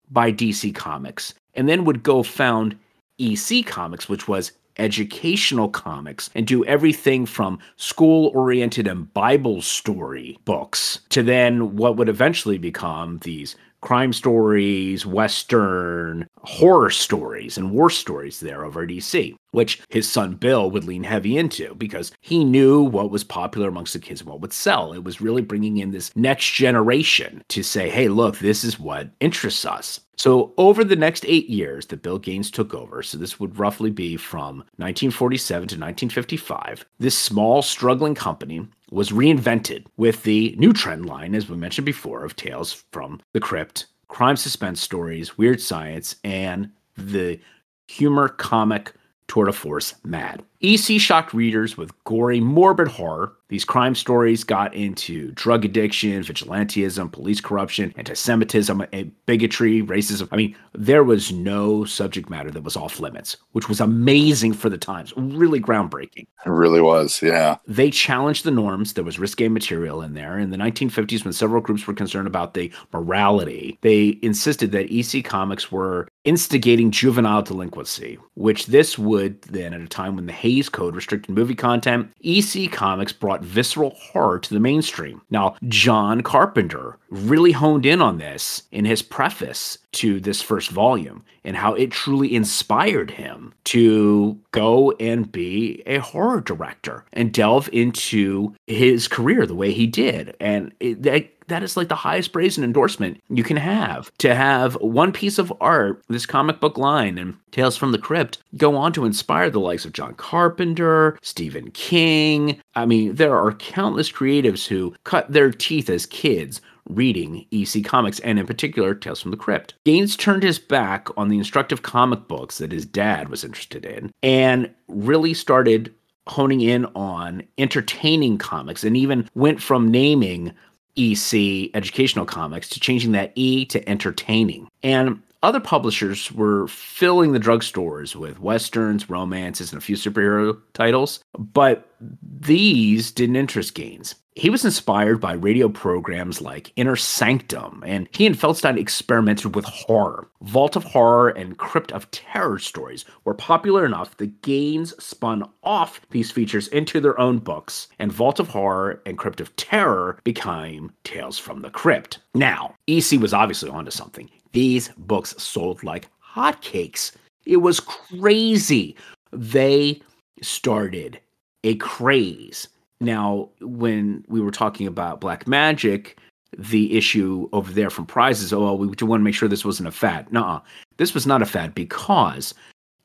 by 0.09 0.31
DC 0.31 0.73
Comics 0.75 1.33
and 1.53 1.69
then 1.69 1.85
would 1.85 2.03
go 2.03 2.23
found 2.23 2.77
EC 3.19 3.65
Comics, 3.65 4.09
which 4.09 4.27
was 4.27 4.51
educational 4.77 5.69
comics 5.69 6.29
and 6.35 6.45
do 6.45 6.63
everything 6.65 7.25
from 7.25 7.59
school 7.77 8.31
oriented 8.35 8.87
and 8.87 9.11
Bible 9.13 9.61
story 9.61 10.37
books 10.45 10.99
to 11.09 11.23
then 11.23 11.75
what 11.75 11.97
would 11.97 12.09
eventually 12.09 12.57
become 12.57 13.17
these 13.23 13.55
crime 13.81 14.13
stories, 14.13 15.05
Western 15.05 16.27
horror 16.39 16.89
stories, 16.89 17.57
and 17.57 17.71
war 17.71 17.89
stories 17.89 18.39
there 18.39 18.65
over 18.65 18.87
DC, 18.87 19.35
which 19.51 19.81
his 19.89 20.09
son 20.09 20.35
Bill 20.35 20.71
would 20.71 20.83
lean 20.83 21.03
heavy 21.03 21.37
into 21.37 21.75
because 21.75 22.11
he 22.21 22.43
knew 22.43 22.81
what 22.81 23.11
was 23.11 23.23
popular 23.23 23.67
amongst 23.67 23.93
the 23.93 23.99
kids 23.99 24.21
and 24.21 24.29
what 24.29 24.41
would 24.41 24.53
sell. 24.53 24.93
It 24.93 25.03
was 25.03 25.21
really 25.21 25.41
bringing 25.41 25.77
in 25.77 25.91
this 25.91 26.15
next 26.15 26.53
generation 26.53 27.43
to 27.49 27.63
say, 27.63 27.89
hey, 27.89 28.07
look, 28.07 28.37
this 28.39 28.63
is 28.63 28.79
what 28.79 29.09
interests 29.19 29.65
us. 29.65 29.99
So, 30.17 30.51
over 30.57 30.83
the 30.83 30.95
next 30.95 31.25
eight 31.27 31.47
years 31.47 31.85
that 31.87 32.01
Bill 32.01 32.17
Gaines 32.17 32.49
took 32.49 32.73
over, 32.73 33.03
so 33.03 33.19
this 33.19 33.39
would 33.39 33.59
roughly 33.59 33.91
be 33.91 34.17
from 34.17 34.57
1947 34.77 35.59
to 35.59 35.75
1955, 35.75 36.83
this 36.97 37.15
small, 37.15 37.61
struggling 37.61 38.15
company 38.15 38.67
was 38.91 39.11
reinvented 39.11 39.85
with 39.97 40.23
the 40.23 40.55
new 40.57 40.73
trend 40.73 41.05
line, 41.05 41.35
as 41.35 41.49
we 41.49 41.57
mentioned 41.57 41.85
before, 41.85 42.23
of 42.23 42.35
Tales 42.35 42.85
from 42.91 43.19
the 43.33 43.39
Crypt, 43.39 43.87
crime 44.07 44.37
suspense 44.37 44.81
stories, 44.81 45.37
weird 45.37 45.61
science, 45.61 46.15
and 46.23 46.71
the 46.95 47.39
humor 47.87 48.29
comic 48.29 48.93
tour 49.27 49.45
de 49.45 49.53
force 49.53 49.93
mad. 50.03 50.43
EC 50.61 50.99
shocked 50.99 51.33
readers 51.33 51.77
with 51.77 51.91
gory, 52.03 52.39
morbid 52.39 52.87
horror. 52.87 53.33
These 53.49 53.63
crime 53.63 53.95
stories 53.95 54.43
got 54.43 54.73
into 54.73 55.31
drug 55.31 55.63
addiction, 55.63 56.21
vigilantism, 56.21 57.11
police 57.11 57.39
corruption, 57.39 57.93
anti 57.95 58.13
Semitism, 58.13 58.85
eh, 58.91 59.05
bigotry, 59.25 59.81
racism. 59.81 60.27
I 60.31 60.35
mean, 60.35 60.55
there 60.73 61.03
was 61.03 61.31
no 61.31 61.85
subject 61.85 62.29
matter 62.29 62.51
that 62.51 62.63
was 62.63 62.75
off 62.75 62.99
limits, 62.99 63.37
which 63.53 63.69
was 63.69 63.79
amazing 63.79 64.53
for 64.53 64.69
the 64.69 64.77
times, 64.77 65.13
really 65.15 65.61
groundbreaking. 65.61 66.27
It 66.45 66.49
really 66.49 66.81
was, 66.81 67.21
yeah. 67.21 67.57
They 67.67 67.89
challenged 67.89 68.43
the 68.43 68.51
norms. 68.51 68.93
There 68.93 69.03
was 69.03 69.19
risque 69.19 69.47
material 69.47 70.01
in 70.01 70.13
there. 70.13 70.37
In 70.37 70.49
the 70.49 70.57
1950s, 70.57 71.23
when 71.23 71.33
several 71.33 71.61
groups 71.61 71.87
were 71.87 71.93
concerned 71.93 72.27
about 72.27 72.53
the 72.53 72.71
morality, 72.91 73.77
they 73.81 74.19
insisted 74.21 74.73
that 74.73 74.91
EC 74.91 75.23
comics 75.23 75.71
were 75.71 76.09
instigating 76.25 76.91
juvenile 76.91 77.41
delinquency, 77.41 78.17
which 78.33 78.65
this 78.65 78.99
would 78.99 79.41
then, 79.43 79.73
at 79.73 79.79
a 79.79 79.87
time 79.87 80.17
when 80.17 80.25
the 80.25 80.33
Hays 80.47 80.69
Code 80.69 80.95
restricted 80.95 81.35
movie 81.35 81.55
content, 81.55 82.09
EC 82.23 82.71
Comics 82.71 83.11
brought 83.11 83.43
visceral 83.43 83.89
horror 83.91 84.39
to 84.39 84.53
the 84.53 84.61
mainstream. 84.61 85.21
Now, 85.29 85.55
John 85.67 86.21
Carpenter 86.21 86.97
really 87.09 87.51
honed 87.51 87.85
in 87.85 88.01
on 88.01 88.17
this 88.17 88.63
in 88.71 88.85
his 88.85 89.01
preface 89.01 89.77
to 89.93 90.21
this 90.21 90.41
first 90.41 90.69
volume 90.69 91.25
and 91.43 91.57
how 91.57 91.73
it 91.73 91.91
truly 91.91 92.33
inspired 92.33 93.11
him 93.11 93.53
to 93.65 94.39
go 94.51 94.91
and 94.99 95.29
be 95.29 95.83
a 95.85 95.97
horror 95.97 96.39
director 96.39 97.03
and 97.11 97.33
delve 97.33 97.69
into 97.73 98.55
his 98.67 99.09
career 99.09 99.45
the 99.45 99.55
way 99.55 99.73
he 99.73 99.87
did. 99.87 100.35
And 100.39 100.73
it, 100.79 101.03
that 101.03 101.36
that 101.47 101.63
is 101.63 101.77
like 101.77 101.87
the 101.87 101.95
highest 101.95 102.31
praise 102.31 102.57
and 102.57 102.65
endorsement 102.65 103.21
you 103.29 103.43
can 103.43 103.57
have. 103.57 104.11
To 104.19 104.35
have 104.35 104.75
one 104.75 105.11
piece 105.11 105.37
of 105.37 105.53
art, 105.59 106.03
this 106.07 106.25
comic 106.25 106.59
book 106.59 106.77
line 106.77 107.17
and 107.17 107.37
Tales 107.51 107.77
from 107.77 107.91
the 107.91 107.97
Crypt, 107.97 108.39
go 108.57 108.75
on 108.75 108.93
to 108.93 109.05
inspire 109.05 109.49
the 109.49 109.59
likes 109.59 109.85
of 109.85 109.93
John 109.93 110.13
Carpenter, 110.15 111.17
Stephen 111.21 111.71
King. 111.71 112.61
I 112.75 112.85
mean, 112.85 113.15
there 113.15 113.35
are 113.35 113.53
countless 113.53 114.11
creatives 114.11 114.67
who 114.67 114.93
cut 115.03 115.31
their 115.31 115.51
teeth 115.51 115.89
as 115.89 116.05
kids 116.05 116.61
reading 116.89 117.45
EC 117.51 117.83
Comics, 117.83 118.19
and 118.19 118.39
in 118.39 118.47
particular, 118.47 118.93
Tales 118.93 119.21
from 119.21 119.31
the 119.31 119.37
Crypt. 119.37 119.73
Gaines 119.85 120.15
turned 120.15 120.43
his 120.43 120.59
back 120.59 121.09
on 121.17 121.27
the 121.27 121.37
instructive 121.37 121.81
comic 121.81 122.27
books 122.27 122.59
that 122.59 122.71
his 122.71 122.85
dad 122.85 123.29
was 123.29 123.43
interested 123.43 123.85
in 123.85 124.13
and 124.23 124.73
really 124.87 125.33
started 125.33 125.93
honing 126.27 126.61
in 126.61 126.85
on 126.87 127.43
entertaining 127.57 128.37
comics 128.37 128.83
and 128.83 128.97
even 128.97 129.29
went 129.33 129.61
from 129.61 129.89
naming 129.89 130.53
EC 130.97 131.69
educational 131.73 132.25
comics 132.25 132.67
to 132.69 132.79
changing 132.79 133.11
that 133.13 133.31
E 133.35 133.65
to 133.65 133.87
entertaining. 133.87 134.67
And 134.83 135.21
other 135.43 135.59
publishers 135.59 136.31
were 136.31 136.67
filling 136.67 137.31
the 137.31 137.39
drugstores 137.39 138.15
with 138.15 138.39
westerns, 138.39 139.09
romances, 139.09 139.71
and 139.71 139.81
a 139.81 139.85
few 139.85 139.95
superhero 139.95 140.57
titles, 140.73 141.19
but 141.37 141.91
these 142.21 143.11
didn't 143.11 143.35
interest 143.35 143.75
Gaines. 143.75 144.15
He 144.35 144.51
was 144.51 144.63
inspired 144.63 145.19
by 145.19 145.33
radio 145.33 145.67
programs 145.67 146.41
like 146.41 146.71
Inner 146.75 146.95
Sanctum, 146.95 147.83
and 147.83 148.07
he 148.11 148.27
and 148.27 148.35
Feldstein 148.35 148.77
experimented 148.77 149.55
with 149.55 149.65
horror. 149.65 150.29
Vault 150.43 150.75
of 150.75 150.83
Horror 150.83 151.29
and 151.29 151.57
Crypt 151.57 151.91
of 151.91 152.09
Terror 152.11 152.59
stories 152.59 153.03
were 153.25 153.33
popular 153.33 153.83
enough 153.83 154.15
that 154.17 154.43
Gaines 154.43 154.93
spun 155.03 155.43
off 155.63 156.01
these 156.11 156.29
features 156.29 156.67
into 156.67 156.99
their 156.99 157.19
own 157.19 157.39
books, 157.39 157.87
and 157.97 158.11
Vault 158.11 158.39
of 158.39 158.49
Horror 158.49 159.01
and 159.07 159.17
Crypt 159.17 159.41
of 159.41 159.55
Terror 159.55 160.19
became 160.23 160.91
Tales 161.03 161.39
from 161.39 161.63
the 161.63 161.71
Crypt. 161.71 162.19
Now, 162.35 162.75
EC 162.87 163.19
was 163.19 163.33
obviously 163.33 163.71
onto 163.71 163.89
something. 163.89 164.29
These 164.57 164.89
books 164.97 165.35
sold 165.37 165.83
like 165.83 166.09
hotcakes. 166.35 167.11
It 167.45 167.57
was 167.57 167.79
crazy. 167.79 168.95
They 169.31 170.01
started 170.41 171.19
a 171.63 171.75
craze 171.75 172.67
now, 172.99 173.49
when 173.61 174.25
we 174.27 174.41
were 174.41 174.51
talking 174.51 174.87
about 174.87 175.21
Black 175.21 175.47
Magic, 175.47 176.19
the 176.57 176.97
issue 176.97 177.47
over 177.53 177.71
there 177.71 177.89
from 177.89 178.05
prizes, 178.05 178.51
oh, 178.53 178.73
we 178.73 178.89
do 178.95 179.05
want 179.05 179.19
to 179.21 179.23
make 179.23 179.35
sure 179.35 179.47
this 179.47 179.65
wasn't 179.65 179.89
a 179.89 179.91
fad. 179.91 180.31
Nuh 180.31 180.61
this 180.97 181.13
was 181.13 181.27
not 181.27 181.43
a 181.43 181.45
fad 181.45 181.75
because 181.75 182.55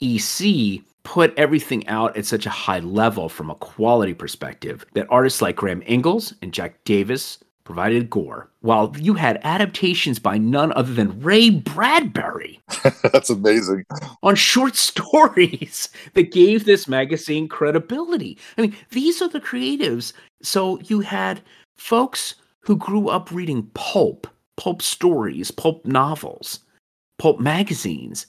EC 0.00 0.80
put 1.02 1.34
everything 1.36 1.86
out 1.88 2.16
at 2.16 2.24
such 2.24 2.46
a 2.46 2.50
high 2.50 2.78
level 2.78 3.28
from 3.28 3.50
a 3.50 3.54
quality 3.56 4.14
perspective 4.14 4.86
that 4.94 5.06
artists 5.10 5.42
like 5.42 5.56
Graham 5.56 5.82
Ingels 5.82 6.32
and 6.40 6.54
Jack 6.54 6.82
Davis 6.84 7.38
provided 7.64 8.10
gore, 8.10 8.50
while 8.60 8.94
you 8.98 9.14
had 9.14 9.40
adaptations 9.44 10.18
by 10.18 10.38
none 10.38 10.72
other 10.72 10.92
than 10.92 11.20
Ray 11.20 11.50
Bradbury. 11.50 12.60
That's 13.12 13.30
amazing. 13.30 13.84
On 14.22 14.34
short 14.34 14.76
stories 14.90 15.88
that 16.14 16.32
gave 16.32 16.64
this 16.64 16.88
magazine 16.88 17.48
credibility. 17.48 18.38
I 18.56 18.62
mean, 18.62 18.76
these 18.90 19.22
are 19.22 19.28
the 19.28 19.40
creatives. 19.40 20.12
So 20.42 20.80
you 20.80 21.00
had 21.00 21.40
folks 21.76 22.34
who 22.60 22.76
grew 22.76 23.08
up 23.08 23.30
reading 23.30 23.64
pulp, 23.74 24.26
pulp 24.56 24.82
stories, 24.82 25.50
pulp 25.50 25.84
novels, 25.86 26.60
pulp 27.18 27.40
magazines, 27.40 28.26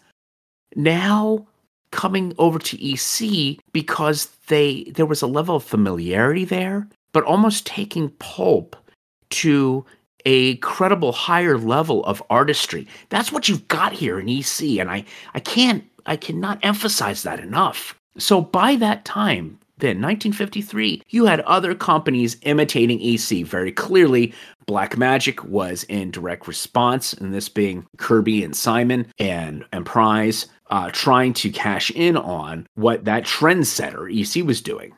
now 0.76 1.48
coming 1.92 2.34
over 2.40 2.58
to 2.58 2.84
EC 2.84 3.60
because 3.72 4.26
they 4.48 4.84
there 4.96 5.06
was 5.06 5.22
a 5.22 5.28
level 5.28 5.56
of 5.56 5.64
familiarity 5.64 6.44
there, 6.44 6.88
but 7.14 7.24
almost 7.24 7.66
taking 7.68 8.10
pulp 8.20 8.76
to 9.34 9.86
a 10.26 10.56
credible 10.58 11.12
higher 11.12 11.58
level 11.58 12.04
of 12.06 12.24
artistry. 12.30 12.88
That's 13.10 13.32
what 13.32 13.50
you've 13.50 13.68
got 13.68 13.94
here 13.94 14.20
in 14.20 14.30
EC 14.30 14.80
and 14.80 14.90
I 14.90 15.06
I 15.34 15.40
can't 15.40 15.84
I 16.06 16.16
cannot 16.18 16.60
emphasize 16.64 17.24
that 17.24 17.40
enough. 17.40 17.98
So 18.18 18.42
by 18.42 18.76
that 18.76 19.06
time, 19.06 19.60
then 19.80 20.02
1953, 20.02 21.02
you 21.10 21.26
had 21.26 21.40
other 21.42 21.74
companies 21.74 22.38
imitating 22.44 23.02
EC 23.02 23.46
very 23.46 23.72
clearly. 23.72 24.34
Black 24.66 24.98
Magic 24.98 25.44
was 25.44 25.84
in 25.86 26.12
direct 26.12 26.48
response, 26.48 27.14
and 27.14 27.34
this 27.34 27.50
being 27.50 27.86
Kirby 27.98 28.44
and 28.44 28.56
Simon 28.56 29.08
and 29.20 29.66
Emprise, 29.74 30.48
uh, 30.70 30.90
trying 30.92 31.34
to 31.34 31.50
cash 31.50 31.92
in 31.92 32.16
on 32.16 32.68
what 32.76 33.04
that 33.06 33.24
trendsetter 33.24 34.08
EC 34.10 34.46
was 34.46 34.62
doing. 34.62 34.94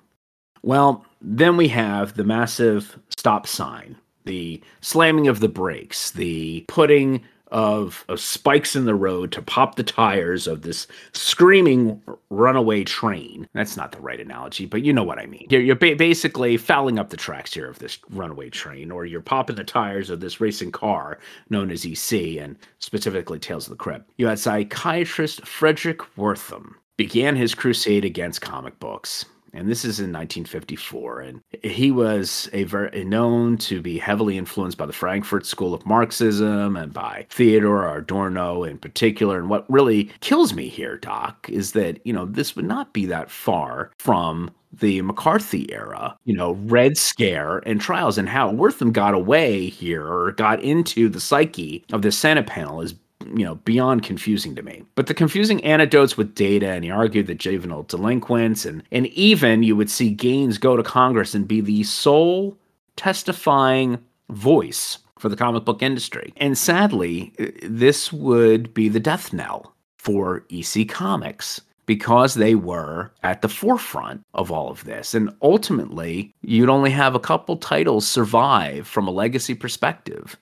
Well, 0.61 1.05
then 1.21 1.57
we 1.57 1.69
have 1.69 2.15
the 2.15 2.23
massive 2.23 2.99
stop 3.09 3.47
sign 3.47 3.95
the 4.25 4.61
slamming 4.81 5.27
of 5.27 5.39
the 5.39 5.47
brakes, 5.47 6.11
the 6.11 6.65
putting 6.67 7.23
of, 7.51 8.03
of 8.09 8.19
spikes 8.19 8.75
in 8.75 8.85
the 8.85 8.95
road 8.95 9.31
to 9.31 9.41
pop 9.41 9.75
the 9.75 9.83
tires 9.83 10.47
of 10.47 10.63
this 10.63 10.87
screaming 11.13 12.01
runaway 12.29 12.83
train. 12.83 13.47
That's 13.53 13.77
not 13.77 13.91
the 13.91 14.01
right 14.01 14.19
analogy, 14.19 14.65
but 14.65 14.83
you 14.83 14.91
know 14.91 15.03
what 15.03 15.19
I 15.19 15.25
mean. 15.25 15.47
You're, 15.49 15.61
you're 15.61 15.75
ba- 15.75 15.95
basically 15.95 16.57
fouling 16.57 16.99
up 16.99 17.09
the 17.09 17.17
tracks 17.17 17.53
here 17.53 17.69
of 17.69 17.79
this 17.79 17.99
runaway 18.09 18.49
train, 18.49 18.91
or 18.91 19.05
you're 19.05 19.21
popping 19.21 19.55
the 19.55 19.63
tires 19.63 20.09
of 20.09 20.19
this 20.19 20.41
racing 20.41 20.71
car 20.71 21.19
known 21.49 21.71
as 21.71 21.85
EC 21.85 22.37
and 22.41 22.57
specifically 22.79 23.39
Tales 23.39 23.67
of 23.67 23.71
the 23.71 23.77
Crypt. 23.77 24.09
You 24.17 24.27
had 24.27 24.39
psychiatrist 24.39 25.41
Fredric 25.43 26.05
Wertham 26.17 26.73
began 26.97 27.35
his 27.35 27.53
crusade 27.53 28.05
against 28.05 28.41
comic 28.41 28.79
books 28.79 29.25
and 29.55 29.69
this 29.69 29.85
is 29.85 29.99
in 29.99 30.11
1954. 30.11 31.21
And 31.21 31.41
he 31.63 31.91
was 31.91 32.49
a 32.53 32.63
very 32.63 33.03
known 33.05 33.57
to 33.59 33.81
be 33.81 33.97
heavily 33.97 34.37
influenced 34.37 34.77
by 34.77 34.85
the 34.85 34.93
Frankfurt 34.93 35.45
School 35.45 35.73
of 35.73 35.85
Marxism 35.85 36.75
and 36.75 36.93
by 36.93 37.25
Theodore 37.29 37.97
Adorno 37.97 38.63
in 38.63 38.77
particular. 38.77 39.37
And 39.37 39.49
what 39.49 39.69
really 39.69 40.05
kills 40.19 40.53
me 40.53 40.67
here, 40.67 40.97
Doc, 40.97 41.49
is 41.49 41.71
that 41.71 42.05
you 42.05 42.13
know 42.13 42.25
this 42.25 42.55
would 42.55 42.65
not 42.65 42.93
be 42.93 43.05
that 43.05 43.31
far 43.31 43.91
from 43.97 44.51
the 44.79 45.01
McCarthy 45.01 45.71
era, 45.71 46.17
you 46.25 46.35
know, 46.35 46.53
Red 46.65 46.97
Scare 46.97 47.59
and 47.59 47.79
trials, 47.79 48.17
and 48.17 48.27
how 48.27 48.51
Wertham 48.51 48.91
got 48.91 49.13
away 49.13 49.69
here 49.69 50.05
or 50.05 50.33
got 50.33 50.61
into 50.61 51.07
the 51.07 51.21
psyche 51.21 51.83
of 51.93 52.01
the 52.01 52.11
Senate 52.11 52.47
panel 52.47 52.81
is 52.81 52.93
you 53.33 53.45
know, 53.45 53.55
beyond 53.55 54.03
confusing 54.03 54.55
to 54.55 54.61
me. 54.61 54.83
But 54.95 55.07
the 55.07 55.13
confusing 55.13 55.63
anecdotes 55.63 56.17
with 56.17 56.35
data, 56.35 56.69
and 56.69 56.83
he 56.83 56.91
argued 56.91 57.27
that 57.27 57.39
juvenile 57.39 57.83
delinquents, 57.83 58.65
and 58.65 58.83
and 58.91 59.07
even 59.07 59.63
you 59.63 59.75
would 59.75 59.89
see 59.89 60.11
Gaines 60.11 60.57
go 60.57 60.77
to 60.77 60.83
Congress 60.83 61.33
and 61.33 61.47
be 61.47 61.61
the 61.61 61.83
sole 61.83 62.57
testifying 62.95 63.99
voice 64.29 64.99
for 65.19 65.29
the 65.29 65.35
comic 65.35 65.65
book 65.65 65.81
industry. 65.81 66.33
And 66.37 66.57
sadly, 66.57 67.33
this 67.63 68.11
would 68.11 68.73
be 68.73 68.89
the 68.89 68.99
death 68.99 69.33
knell 69.33 69.73
for 69.97 70.45
EC 70.51 70.87
Comics 70.87 71.61
because 71.85 72.33
they 72.33 72.55
were 72.55 73.11
at 73.23 73.41
the 73.41 73.49
forefront 73.49 74.21
of 74.33 74.51
all 74.51 74.69
of 74.69 74.83
this. 74.83 75.13
And 75.13 75.31
ultimately, 75.41 76.33
you'd 76.41 76.69
only 76.69 76.91
have 76.91 77.15
a 77.15 77.19
couple 77.19 77.57
titles 77.57 78.07
survive 78.07 78.87
from 78.87 79.07
a 79.07 79.11
legacy 79.11 79.53
perspective. 79.53 80.35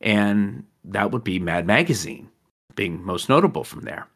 And 0.00 0.64
that 0.84 1.10
would 1.10 1.24
be 1.24 1.38
Mad 1.38 1.66
Magazine, 1.66 2.28
being 2.74 3.02
most 3.02 3.28
notable 3.28 3.64
from 3.64 3.82
there. 3.82 4.06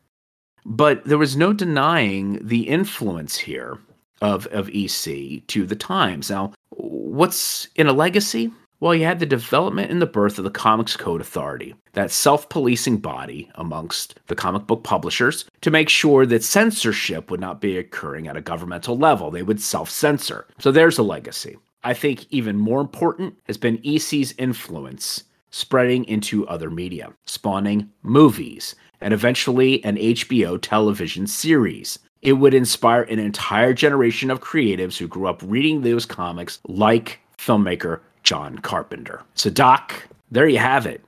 But 0.65 1.05
there 1.05 1.19
was 1.19 1.37
no 1.37 1.53
denying 1.53 2.47
the 2.47 2.69
influence 2.69 3.39
here 3.39 3.79
of, 4.21 4.47
of 4.49 4.69
EC 4.69 5.47
to 5.47 5.65
the 5.67 5.77
Times. 5.77 6.31
Now, 6.31 6.53
what's 6.71 7.69
in 7.77 7.87
a 7.87 7.93
legacy? 7.93 8.53
Well, 8.81 8.95
you 8.95 9.05
had 9.05 9.19
the 9.19 9.27
development 9.27 9.91
and 9.91 10.01
the 10.01 10.07
birth 10.07 10.39
of 10.39 10.45
the 10.45 10.51
Comics 10.51 10.97
Code 10.97 11.21
Authority, 11.21 11.75
that 11.95 12.13
self 12.13 12.49
policing 12.49 12.99
body 12.99 13.51
amongst 13.57 14.21
the 14.29 14.37
comic 14.37 14.69
book 14.69 14.85
publishers 14.85 15.47
to 15.63 15.71
make 15.71 15.89
sure 15.89 16.25
that 16.27 16.45
censorship 16.45 17.29
would 17.31 17.41
not 17.41 17.61
be 17.61 17.77
occurring 17.77 18.29
at 18.29 18.37
a 18.37 18.41
governmental 18.41 18.97
level. 18.97 19.31
They 19.31 19.43
would 19.43 19.61
self 19.61 19.91
censor. 19.91 20.47
So 20.61 20.71
there's 20.71 20.99
a 20.99 21.03
legacy. 21.03 21.57
I 21.83 21.95
think 21.95 22.27
even 22.31 22.57
more 22.57 22.81
important 22.81 23.37
has 23.45 23.57
been 23.57 23.81
EC's 23.85 24.35
influence 24.39 25.25
spreading 25.51 26.05
into 26.05 26.47
other 26.49 26.71
media, 26.71 27.13
spawning 27.27 27.91
movies, 28.03 28.75
and 29.01 29.15
eventually 29.15 29.83
an 29.85 29.97
HBO 29.97 30.59
television 30.61 31.27
series. 31.27 31.99
It 32.23 32.35
would 32.35 32.55
inspire 32.55 33.03
an 33.03 33.19
entire 33.19 33.73
generation 33.73 34.31
of 34.31 34.41
creatives 34.41 34.97
who 34.97 35.07
grew 35.07 35.29
up 35.29 35.41
reading 35.45 35.83
those 35.83 36.05
comics, 36.05 36.59
like 36.67 37.21
filmmaker 37.39 38.01
John 38.25 38.59
Carpenter. 38.59 39.23
So, 39.35 39.51
Doc, 39.51 40.09
there 40.31 40.49
you 40.49 40.59
have 40.59 40.87
it. 40.87 41.03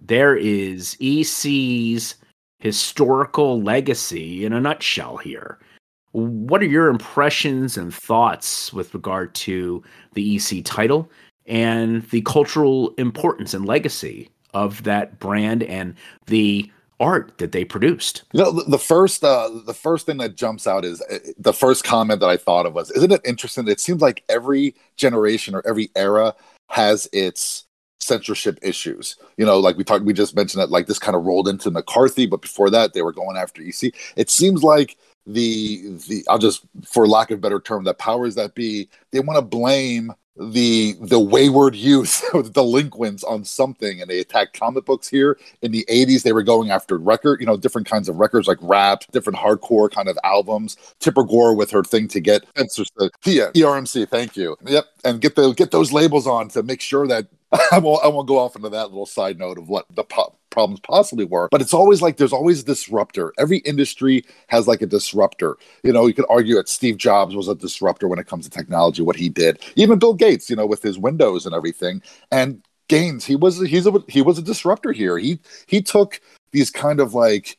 There 0.00 0.36
is 0.36 0.96
EC's 1.00 2.16
historical 2.58 3.62
legacy 3.62 4.44
in 4.44 4.52
a 4.52 4.60
nutshell 4.60 5.16
here. 5.16 5.58
What 6.12 6.62
are 6.62 6.66
your 6.66 6.88
impressions 6.88 7.76
and 7.76 7.94
thoughts 7.94 8.72
with 8.72 8.94
regard 8.94 9.34
to 9.36 9.82
the 10.14 10.36
EC 10.36 10.64
title 10.64 11.10
and 11.46 12.02
the 12.10 12.22
cultural 12.22 12.94
importance 12.98 13.54
and 13.54 13.66
legacy 13.66 14.30
of 14.54 14.82
that 14.84 15.18
brand 15.18 15.62
and 15.62 15.94
the 16.26 16.70
art 16.98 17.36
that 17.38 17.52
they 17.52 17.64
produced. 17.64 18.24
You 18.32 18.42
know, 18.42 18.52
the, 18.52 18.64
the 18.64 18.78
first 18.78 19.22
uh, 19.22 19.50
the 19.66 19.74
first 19.74 20.06
thing 20.06 20.16
that 20.18 20.36
jumps 20.36 20.66
out 20.66 20.84
is 20.84 21.02
uh, 21.02 21.18
the 21.38 21.52
first 21.52 21.84
comment 21.84 22.20
that 22.20 22.30
I 22.30 22.36
thought 22.36 22.66
of 22.66 22.74
was, 22.74 22.90
isn't 22.92 23.12
it 23.12 23.20
interesting? 23.24 23.68
It 23.68 23.80
seems 23.80 24.00
like 24.00 24.24
every 24.28 24.74
generation 24.96 25.54
or 25.54 25.66
every 25.66 25.90
era 25.94 26.34
has 26.68 27.08
its 27.12 27.64
censorship 28.00 28.58
issues. 28.62 29.16
You 29.36 29.44
know, 29.44 29.58
like 29.58 29.76
we 29.76 29.84
talked, 29.84 30.04
we 30.04 30.12
just 30.12 30.36
mentioned 30.36 30.62
that 30.62 30.70
like 30.70 30.86
this 30.86 30.98
kind 30.98 31.16
of 31.16 31.24
rolled 31.24 31.48
into 31.48 31.70
McCarthy, 31.70 32.26
but 32.26 32.42
before 32.42 32.70
that 32.70 32.94
they 32.94 33.02
were 33.02 33.12
going 33.12 33.36
after 33.36 33.62
EC. 33.62 33.94
It 34.16 34.30
seems 34.30 34.62
like 34.62 34.96
the 35.26 35.82
the 36.08 36.24
I'll 36.28 36.38
just 36.38 36.62
for 36.84 37.06
lack 37.06 37.30
of 37.30 37.40
better 37.40 37.60
term, 37.60 37.84
that 37.84 37.98
powers 37.98 38.36
that 38.36 38.54
be, 38.54 38.88
they 39.10 39.20
want 39.20 39.36
to 39.36 39.42
blame 39.42 40.12
the 40.38 40.96
the 41.00 41.18
wayward 41.18 41.74
youth 41.74 42.22
the 42.32 42.50
delinquents 42.50 43.24
on 43.24 43.44
something 43.44 44.00
and 44.00 44.10
they 44.10 44.20
attacked 44.20 44.58
comic 44.58 44.84
books 44.84 45.08
here 45.08 45.38
in 45.62 45.72
the 45.72 45.84
80s 45.88 46.22
they 46.22 46.32
were 46.32 46.42
going 46.42 46.70
after 46.70 46.98
record 46.98 47.40
you 47.40 47.46
know 47.46 47.56
different 47.56 47.88
kinds 47.88 48.08
of 48.08 48.16
records 48.16 48.46
like 48.46 48.58
rap 48.60 49.02
different 49.12 49.38
hardcore 49.38 49.90
kind 49.90 50.08
of 50.08 50.18
albums. 50.24 50.76
Tipper 51.00 51.24
Gore 51.24 51.54
with 51.54 51.70
her 51.70 51.82
thing 51.82 52.08
to 52.08 52.20
get 52.20 52.44
yeah 53.24 53.50
PMRC 53.54 54.08
thank 54.08 54.36
you. 54.36 54.56
Yep 54.66 54.86
and 55.04 55.20
get 55.20 55.36
the 55.36 55.52
get 55.52 55.70
those 55.70 55.92
labels 55.92 56.26
on 56.26 56.48
to 56.50 56.62
make 56.62 56.80
sure 56.80 57.06
that 57.06 57.26
I 57.72 57.78
won't, 57.78 58.04
I 58.04 58.08
won't 58.08 58.28
go 58.28 58.38
off 58.38 58.56
into 58.56 58.68
that 58.70 58.88
little 58.88 59.06
side 59.06 59.38
note 59.38 59.58
of 59.58 59.68
what 59.68 59.86
the 59.94 60.04
pop 60.04 60.38
problems 60.50 60.80
possibly 60.80 61.24
were. 61.24 61.48
But 61.50 61.60
it's 61.60 61.74
always 61.74 62.02
like 62.02 62.16
there's 62.16 62.32
always 62.32 62.62
a 62.62 62.64
disruptor. 62.64 63.32
Every 63.38 63.58
industry 63.58 64.24
has 64.48 64.66
like 64.66 64.82
a 64.82 64.86
disruptor. 64.86 65.56
You 65.84 65.92
know, 65.92 66.06
you 66.06 66.14
could 66.14 66.24
argue 66.28 66.56
that 66.56 66.68
Steve 66.68 66.96
Jobs 66.96 67.36
was 67.36 67.48
a 67.48 67.54
disruptor 67.54 68.08
when 68.08 68.18
it 68.18 68.26
comes 68.26 68.46
to 68.46 68.50
technology, 68.50 69.02
what 69.02 69.16
he 69.16 69.28
did. 69.28 69.60
Even 69.76 69.98
Bill 69.98 70.14
Gates, 70.14 70.50
you 70.50 70.56
know, 70.56 70.66
with 70.66 70.82
his 70.82 70.98
Windows 70.98 71.46
and 71.46 71.54
everything. 71.54 72.02
And 72.32 72.62
Gaines, 72.88 73.24
he 73.24 73.36
was 73.36 73.60
he's 73.60 73.86
a 73.86 73.92
he 74.08 74.22
was 74.22 74.38
a 74.38 74.42
disruptor 74.42 74.92
here. 74.92 75.18
He 75.18 75.38
he 75.66 75.82
took 75.82 76.20
these 76.52 76.70
kind 76.70 77.00
of 77.00 77.14
like 77.14 77.58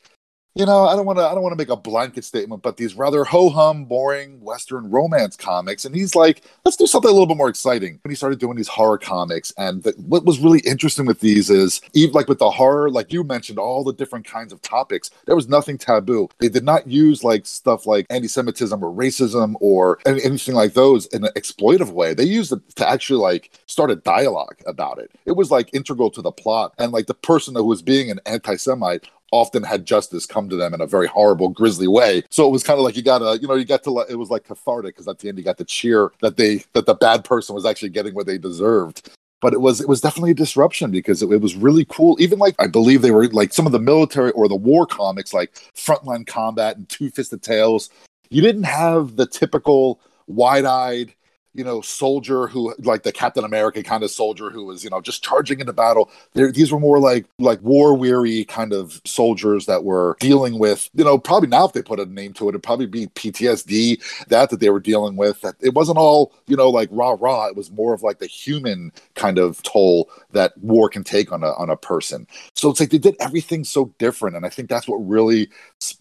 you 0.58 0.66
know, 0.66 0.88
I 0.88 0.96
don't 0.96 1.06
want 1.06 1.20
to 1.20 1.24
I 1.24 1.34
don't 1.34 1.42
want 1.42 1.52
to 1.52 1.56
make 1.56 1.68
a 1.68 1.76
blanket 1.76 2.24
statement, 2.24 2.62
but 2.62 2.76
these 2.76 2.96
rather 2.96 3.22
ho 3.22 3.48
hum, 3.48 3.84
boring 3.84 4.40
Western 4.40 4.90
romance 4.90 5.36
comics, 5.36 5.84
and 5.84 5.94
he's 5.94 6.16
like, 6.16 6.42
let's 6.64 6.76
do 6.76 6.88
something 6.88 7.08
a 7.08 7.12
little 7.12 7.28
bit 7.28 7.36
more 7.36 7.48
exciting. 7.48 8.00
And 8.02 8.10
he 8.10 8.16
started 8.16 8.40
doing 8.40 8.56
these 8.56 8.66
horror 8.66 8.98
comics, 8.98 9.52
and 9.56 9.84
the, 9.84 9.92
what 9.98 10.24
was 10.24 10.40
really 10.40 10.58
interesting 10.60 11.06
with 11.06 11.20
these 11.20 11.48
is, 11.48 11.80
even 11.94 12.12
like 12.12 12.26
with 12.26 12.40
the 12.40 12.50
horror, 12.50 12.90
like 12.90 13.12
you 13.12 13.22
mentioned, 13.22 13.60
all 13.60 13.84
the 13.84 13.92
different 13.92 14.26
kinds 14.26 14.52
of 14.52 14.60
topics, 14.60 15.10
there 15.26 15.36
was 15.36 15.48
nothing 15.48 15.78
taboo. 15.78 16.28
They 16.40 16.48
did 16.48 16.64
not 16.64 16.88
use 16.88 17.22
like 17.22 17.46
stuff 17.46 17.86
like 17.86 18.06
anti-Semitism 18.10 18.82
or 18.82 18.92
racism 18.92 19.54
or 19.60 20.00
anything 20.06 20.56
like 20.56 20.74
those 20.74 21.06
in 21.06 21.22
an 21.24 21.30
exploitive 21.36 21.92
way. 21.92 22.14
They 22.14 22.24
used 22.24 22.52
it 22.52 22.68
to 22.74 22.88
actually 22.88 23.20
like 23.20 23.52
start 23.66 23.92
a 23.92 23.96
dialogue 23.96 24.56
about 24.66 24.98
it. 24.98 25.12
It 25.24 25.36
was 25.36 25.52
like 25.52 25.72
integral 25.72 26.10
to 26.10 26.20
the 26.20 26.32
plot, 26.32 26.74
and 26.78 26.90
like 26.90 27.06
the 27.06 27.14
person 27.14 27.54
who 27.54 27.62
was 27.62 27.80
being 27.80 28.10
an 28.10 28.18
anti-Semite 28.26 29.06
often 29.30 29.62
had 29.62 29.84
justice 29.86 30.26
come 30.26 30.48
to 30.48 30.56
them 30.56 30.74
in 30.74 30.80
a 30.80 30.86
very 30.86 31.06
horrible, 31.06 31.48
grisly 31.48 31.88
way. 31.88 32.22
So 32.30 32.46
it 32.46 32.50
was 32.50 32.62
kind 32.62 32.78
of 32.78 32.84
like 32.84 32.96
you 32.96 33.02
gotta, 33.02 33.38
you 33.40 33.48
know, 33.48 33.54
you 33.54 33.64
got 33.64 33.84
to, 33.84 34.04
it 34.08 34.16
was 34.16 34.30
like 34.30 34.44
cathartic 34.44 34.94
because 34.94 35.08
at 35.08 35.18
the 35.18 35.28
end 35.28 35.38
you 35.38 35.44
got 35.44 35.58
to 35.58 35.64
cheer 35.64 36.10
that 36.20 36.36
they, 36.36 36.64
that 36.72 36.86
the 36.86 36.94
bad 36.94 37.24
person 37.24 37.54
was 37.54 37.66
actually 37.66 37.90
getting 37.90 38.14
what 38.14 38.26
they 38.26 38.38
deserved. 38.38 39.10
But 39.40 39.52
it 39.52 39.60
was, 39.60 39.80
it 39.80 39.88
was 39.88 40.00
definitely 40.00 40.32
a 40.32 40.34
disruption 40.34 40.90
because 40.90 41.22
it, 41.22 41.30
it 41.30 41.40
was 41.40 41.54
really 41.54 41.84
cool. 41.84 42.16
Even 42.20 42.38
like, 42.38 42.56
I 42.58 42.66
believe 42.66 43.02
they 43.02 43.12
were 43.12 43.28
like 43.28 43.52
some 43.52 43.66
of 43.66 43.72
the 43.72 43.78
military 43.78 44.32
or 44.32 44.48
the 44.48 44.56
war 44.56 44.84
comics, 44.84 45.32
like 45.32 45.54
Frontline 45.76 46.26
Combat 46.26 46.76
and 46.76 46.88
Two 46.88 47.10
Fisted 47.10 47.42
Tales. 47.42 47.90
You 48.30 48.42
didn't 48.42 48.64
have 48.64 49.14
the 49.14 49.26
typical 49.26 50.00
wide 50.26 50.64
eyed, 50.64 51.14
you 51.58 51.64
know, 51.64 51.80
soldier 51.80 52.46
who 52.46 52.72
like 52.78 53.02
the 53.02 53.10
Captain 53.10 53.42
America 53.42 53.82
kind 53.82 54.04
of 54.04 54.12
soldier 54.12 54.48
who 54.48 54.64
was, 54.64 54.84
you 54.84 54.90
know, 54.90 55.00
just 55.00 55.24
charging 55.24 55.58
into 55.58 55.72
battle. 55.72 56.08
They're, 56.34 56.52
these 56.52 56.70
were 56.70 56.78
more 56.78 57.00
like 57.00 57.26
like 57.40 57.60
war 57.62 57.94
weary 57.94 58.44
kind 58.44 58.72
of 58.72 59.02
soldiers 59.04 59.66
that 59.66 59.82
were 59.82 60.16
dealing 60.20 60.60
with, 60.60 60.88
you 60.94 61.02
know, 61.02 61.18
probably 61.18 61.48
now 61.48 61.64
if 61.66 61.72
they 61.72 61.82
put 61.82 61.98
a 61.98 62.06
name 62.06 62.32
to 62.34 62.44
it, 62.44 62.50
it'd 62.50 62.62
probably 62.62 62.86
be 62.86 63.08
PTSD, 63.08 64.00
that 64.28 64.50
that 64.50 64.60
they 64.60 64.70
were 64.70 64.78
dealing 64.78 65.16
with. 65.16 65.40
That 65.40 65.56
it 65.60 65.74
wasn't 65.74 65.98
all, 65.98 66.32
you 66.46 66.56
know, 66.56 66.70
like 66.70 66.90
rah 66.92 67.16
rah. 67.18 67.48
It 67.48 67.56
was 67.56 67.72
more 67.72 67.92
of 67.92 68.04
like 68.04 68.20
the 68.20 68.26
human 68.26 68.92
kind 69.16 69.38
of 69.38 69.60
toll 69.64 70.08
that 70.30 70.56
war 70.58 70.88
can 70.88 71.02
take 71.02 71.32
on 71.32 71.42
a 71.42 71.50
on 71.54 71.70
a 71.70 71.76
person. 71.76 72.28
So 72.54 72.70
it's 72.70 72.78
like 72.78 72.90
they 72.90 72.98
did 72.98 73.16
everything 73.18 73.64
so 73.64 73.92
different. 73.98 74.36
And 74.36 74.46
I 74.46 74.48
think 74.48 74.68
that's 74.68 74.86
what 74.86 74.98
really 74.98 75.50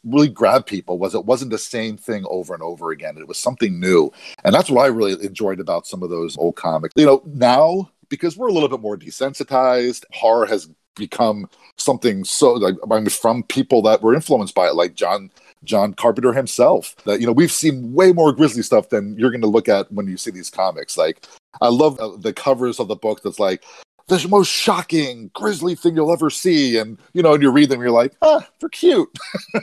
really 0.04 0.30
grabbed 0.30 0.68
people 0.68 1.00
was 1.00 1.16
it 1.16 1.26
wasn't 1.26 1.50
the 1.50 1.58
same 1.58 1.98
thing 1.98 2.26
over 2.30 2.54
and 2.54 2.62
over 2.62 2.92
again. 2.92 3.18
It 3.18 3.28
was 3.28 3.40
something 3.40 3.80
new. 3.80 4.12
And 4.44 4.54
that's 4.54 4.70
what 4.70 4.84
I 4.84 4.88
really 4.88 5.14
enjoyed 5.26 5.47
about 5.54 5.88
some 5.88 6.04
of 6.04 6.10
those 6.10 6.38
old 6.38 6.56
comics. 6.56 6.94
You 6.96 7.06
know, 7.06 7.22
now 7.26 7.92
because 8.10 8.38
we're 8.38 8.48
a 8.48 8.54
little 8.54 8.70
bit 8.70 8.80
more 8.80 8.98
desensitized, 8.98 10.04
horror 10.14 10.46
has 10.46 10.70
become 10.96 11.50
something 11.78 12.24
so 12.24 12.54
like 12.54 12.76
I 12.84 13.00
mean, 13.00 13.10
from 13.10 13.44
people 13.44 13.82
that 13.84 14.02
were 14.02 14.16
influenced 14.16 14.56
by 14.56 14.68
it, 14.68 14.76
like 14.76 14.96
John 14.96 15.32
John 15.64 15.94
Carpenter 15.94 16.34
himself. 16.34 16.96
That 17.06 17.20
you 17.20 17.28
know 17.28 17.34
we've 17.34 17.52
seen 17.52 17.94
way 17.94 18.12
more 18.12 18.32
grisly 18.32 18.64
stuff 18.64 18.90
than 18.90 19.18
you're 19.18 19.32
going 19.32 19.42
to 19.42 19.48
look 19.48 19.70
at 19.70 19.92
when 19.92 20.08
you 20.08 20.18
see 20.18 20.32
these 20.32 20.50
comics. 20.50 20.98
Like 20.98 21.26
I 21.62 21.70
love 21.70 22.00
uh, 22.00 22.18
the 22.18 22.34
covers 22.34 22.80
of 22.80 22.88
the 22.88 22.96
book 22.96 23.22
that's 23.24 23.40
like 23.40 23.64
the 24.08 24.28
most 24.30 24.50
shocking, 24.50 25.30
grisly 25.34 25.76
thing 25.76 25.96
you'll 25.96 26.12
ever 26.12 26.30
see. 26.30 26.78
And 26.78 26.98
you 27.14 27.22
know, 27.22 27.34
and 27.34 27.44
you 27.44 27.52
read 27.52 27.70
them, 27.70 27.82
you're 27.82 27.92
like, 27.92 28.14
ah, 28.22 28.48
they're 28.60 28.70
cute. 28.70 29.10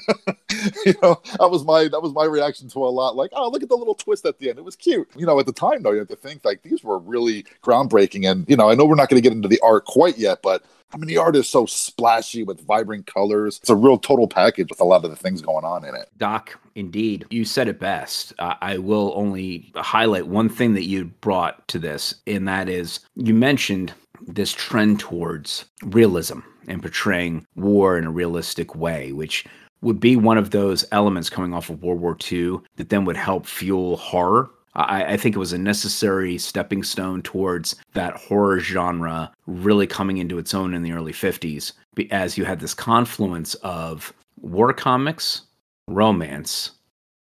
you 0.86 0.94
know, 1.02 1.20
that 1.38 1.50
was 1.50 1.64
my 1.64 1.88
that 1.88 2.02
was 2.02 2.12
my 2.12 2.24
reaction 2.24 2.68
to 2.68 2.84
a 2.84 2.88
lot. 2.88 3.16
Like, 3.16 3.30
oh, 3.32 3.48
look 3.50 3.62
at 3.62 3.68
the 3.68 3.76
little 3.76 3.94
twist 3.94 4.26
at 4.26 4.38
the 4.38 4.50
end. 4.50 4.58
It 4.58 4.64
was 4.64 4.76
cute. 4.76 5.08
You 5.16 5.26
know, 5.26 5.38
at 5.40 5.46
the 5.46 5.52
time 5.52 5.82
though, 5.82 5.92
you 5.92 5.98
have 5.98 6.08
to 6.08 6.16
think 6.16 6.44
like 6.44 6.62
these 6.62 6.84
were 6.84 6.98
really 6.98 7.44
groundbreaking. 7.62 8.30
And 8.30 8.48
you 8.48 8.56
know, 8.56 8.70
I 8.70 8.74
know 8.74 8.84
we're 8.84 8.94
not 8.94 9.08
going 9.08 9.20
to 9.20 9.26
get 9.26 9.34
into 9.34 9.48
the 9.48 9.60
art 9.60 9.86
quite 9.86 10.18
yet, 10.18 10.42
but 10.42 10.64
I 10.92 10.96
mean, 10.96 11.08
the 11.08 11.18
art 11.18 11.34
is 11.34 11.48
so 11.48 11.66
splashy 11.66 12.44
with 12.44 12.64
vibrant 12.64 13.06
colors. 13.06 13.58
It's 13.60 13.70
a 13.70 13.74
real 13.74 13.98
total 13.98 14.28
package 14.28 14.68
with 14.70 14.80
a 14.80 14.84
lot 14.84 15.04
of 15.04 15.10
the 15.10 15.16
things 15.16 15.42
going 15.42 15.64
on 15.64 15.84
in 15.84 15.94
it. 15.96 16.08
Doc, 16.18 16.56
indeed. 16.76 17.24
You 17.30 17.44
said 17.44 17.66
it 17.66 17.80
best. 17.80 18.32
Uh, 18.38 18.54
I 18.60 18.78
will 18.78 19.12
only 19.16 19.72
highlight 19.74 20.28
one 20.28 20.48
thing 20.48 20.74
that 20.74 20.84
you 20.84 21.06
brought 21.06 21.66
to 21.68 21.80
this, 21.80 22.16
and 22.28 22.46
that 22.46 22.68
is 22.68 23.00
you 23.16 23.34
mentioned 23.34 23.92
this 24.26 24.52
trend 24.52 25.00
towards 25.00 25.64
realism 25.84 26.40
and 26.66 26.82
portraying 26.82 27.46
war 27.56 27.98
in 27.98 28.04
a 28.04 28.10
realistic 28.10 28.74
way, 28.74 29.12
which 29.12 29.44
would 29.82 30.00
be 30.00 30.16
one 30.16 30.38
of 30.38 30.50
those 30.50 30.84
elements 30.92 31.28
coming 31.28 31.52
off 31.52 31.70
of 31.70 31.82
World 31.82 32.00
War 32.00 32.16
II 32.30 32.58
that 32.76 32.88
then 32.88 33.04
would 33.04 33.16
help 33.16 33.46
fuel 33.46 33.96
horror. 33.96 34.50
I, 34.74 35.12
I, 35.12 35.16
think 35.16 35.36
it 35.36 35.38
was 35.38 35.52
a 35.52 35.58
necessary 35.58 36.38
stepping 36.38 36.82
stone 36.82 37.22
towards 37.22 37.76
that 37.92 38.16
horror 38.16 38.58
genre 38.58 39.30
really 39.46 39.86
coming 39.86 40.18
into 40.18 40.38
its 40.38 40.54
own 40.54 40.74
in 40.74 40.82
the 40.82 40.92
early 40.92 41.12
50s, 41.12 41.72
as 42.10 42.36
you 42.36 42.44
had 42.44 42.60
this 42.60 42.74
confluence 42.74 43.54
of 43.56 44.12
war 44.40 44.72
comics, 44.72 45.42
romance, 45.86 46.72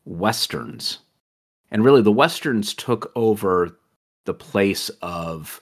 westerns. 0.05 0.99
And 1.71 1.85
really, 1.85 2.03
the 2.03 2.13
westerns 2.13 2.75
took 2.75 3.11
over 3.17 3.79
the 4.25 4.35
place 4.35 4.89
of 5.01 5.61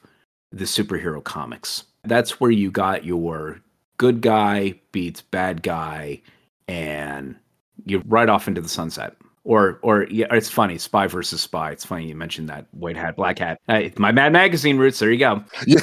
the 0.53 0.65
superhero 0.65 1.23
comics. 1.23 1.85
That's 2.05 2.41
where 2.41 2.51
you 2.51 2.71
got 2.71 3.05
your 3.05 3.61
good 3.99 4.21
guy 4.23 4.81
beats 4.93 5.21
bad 5.21 5.63
guy 5.63 6.23
and 6.69 7.37
you're 7.85 8.03
right 8.07 8.29
off 8.29 8.49
into 8.49 8.61
the 8.61 8.69
sunset. 8.69 9.15
Or, 9.45 9.79
or 9.83 10.05
yeah, 10.11 10.27
it's 10.33 10.51
funny. 10.51 10.77
Spy 10.77 11.07
versus 11.07 11.41
spy. 11.41 11.71
It's 11.71 11.85
funny 11.85 12.07
you 12.07 12.15
mentioned 12.15 12.49
that 12.51 12.67
white 12.73 12.97
hat, 12.97 13.17
black 13.17 13.39
hat. 13.39 13.59
My 13.99 14.13
Mad 14.13 14.33
Magazine 14.33 14.77
roots. 14.77 14.99
There 14.99 15.11
you 15.11 15.19
go. 15.19 15.43
Yeah, 15.67 15.81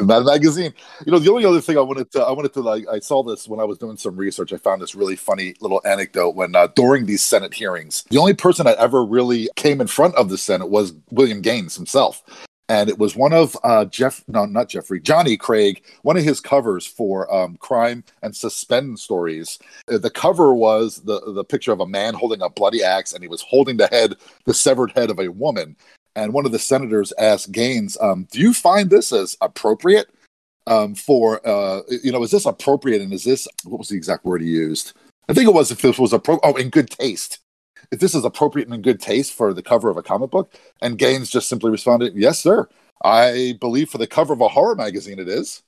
Mad 0.00 0.24
Magazine. 0.24 0.72
You 1.04 1.12
know, 1.12 1.18
the 1.18 1.30
only 1.30 1.44
other 1.44 1.60
thing 1.60 1.76
I 1.76 1.82
wanted 1.82 2.10
to, 2.12 2.22
I 2.22 2.32
wanted 2.32 2.54
to 2.54 2.60
like, 2.60 2.86
I 2.90 2.98
saw 3.00 3.22
this 3.22 3.46
when 3.46 3.60
I 3.60 3.64
was 3.64 3.76
doing 3.76 3.96
some 3.96 4.16
research. 4.16 4.52
I 4.52 4.56
found 4.56 4.80
this 4.80 4.94
really 4.94 5.16
funny 5.16 5.54
little 5.60 5.82
anecdote 5.84 6.34
when 6.34 6.56
uh, 6.56 6.68
during 6.68 7.06
these 7.06 7.22
Senate 7.22 7.52
hearings, 7.52 8.04
the 8.10 8.18
only 8.18 8.34
person 8.34 8.64
that 8.64 8.78
ever 8.78 9.04
really 9.04 9.50
came 9.56 9.80
in 9.80 9.86
front 9.86 10.14
of 10.14 10.30
the 10.30 10.38
Senate 10.38 10.68
was 10.68 10.94
William 11.10 11.42
Gaines 11.42 11.76
himself 11.76 12.22
and 12.68 12.90
it 12.90 12.98
was 12.98 13.16
one 13.16 13.32
of 13.32 13.56
uh, 13.64 13.86
Jeff, 13.86 14.22
no, 14.28 14.44
not 14.44 14.68
Jeffrey, 14.68 15.00
Johnny 15.00 15.36
Craig, 15.36 15.82
one 16.02 16.16
of 16.16 16.24
his 16.24 16.40
covers 16.40 16.86
for 16.86 17.32
um, 17.34 17.56
crime 17.56 18.04
and 18.22 18.36
suspense 18.36 19.02
stories. 19.02 19.58
Uh, 19.90 19.98
the 19.98 20.10
cover 20.10 20.54
was 20.54 21.00
the 21.02 21.20
the 21.32 21.44
picture 21.44 21.72
of 21.72 21.80
a 21.80 21.86
man 21.86 22.14
holding 22.14 22.42
a 22.42 22.48
bloody 22.48 22.82
axe, 22.82 23.12
and 23.12 23.22
he 23.22 23.28
was 23.28 23.42
holding 23.42 23.76
the 23.76 23.88
head, 23.88 24.14
the 24.44 24.54
severed 24.54 24.92
head 24.92 25.10
of 25.10 25.18
a 25.18 25.28
woman. 25.28 25.76
And 26.14 26.32
one 26.32 26.46
of 26.46 26.52
the 26.52 26.58
senators 26.58 27.12
asked 27.18 27.52
Gaines, 27.52 27.96
um, 28.00 28.28
"Do 28.30 28.40
you 28.40 28.52
find 28.52 28.90
this 28.90 29.12
as 29.12 29.36
appropriate 29.40 30.10
um, 30.66 30.94
for, 30.94 31.46
uh, 31.46 31.80
you 32.02 32.12
know, 32.12 32.22
is 32.22 32.30
this 32.30 32.46
appropriate? 32.46 33.00
And 33.00 33.12
is 33.12 33.24
this 33.24 33.48
what 33.64 33.78
was 33.78 33.88
the 33.88 33.96
exact 33.96 34.24
word 34.24 34.42
he 34.42 34.48
used? 34.48 34.92
I 35.30 35.32
think 35.32 35.48
it 35.48 35.54
was 35.54 35.70
if 35.70 35.80
this 35.80 35.98
was 35.98 36.12
appro- 36.12 36.40
oh, 36.42 36.56
in 36.56 36.68
good 36.68 36.90
taste." 36.90 37.38
If 37.90 38.00
this 38.00 38.14
is 38.14 38.24
appropriate 38.24 38.68
and 38.68 38.74
in 38.74 38.82
good 38.82 39.00
taste 39.00 39.32
for 39.32 39.52
the 39.54 39.62
cover 39.62 39.88
of 39.88 39.96
a 39.96 40.02
comic 40.02 40.30
book. 40.30 40.54
And 40.82 40.98
Gaines 40.98 41.30
just 41.30 41.48
simply 41.48 41.70
responded, 41.70 42.14
Yes, 42.14 42.38
sir. 42.40 42.68
I 43.04 43.56
believe 43.60 43.90
for 43.90 43.98
the 43.98 44.06
cover 44.06 44.32
of 44.32 44.40
a 44.40 44.48
horror 44.48 44.74
magazine 44.74 45.18
it 45.18 45.28
is. 45.28 45.62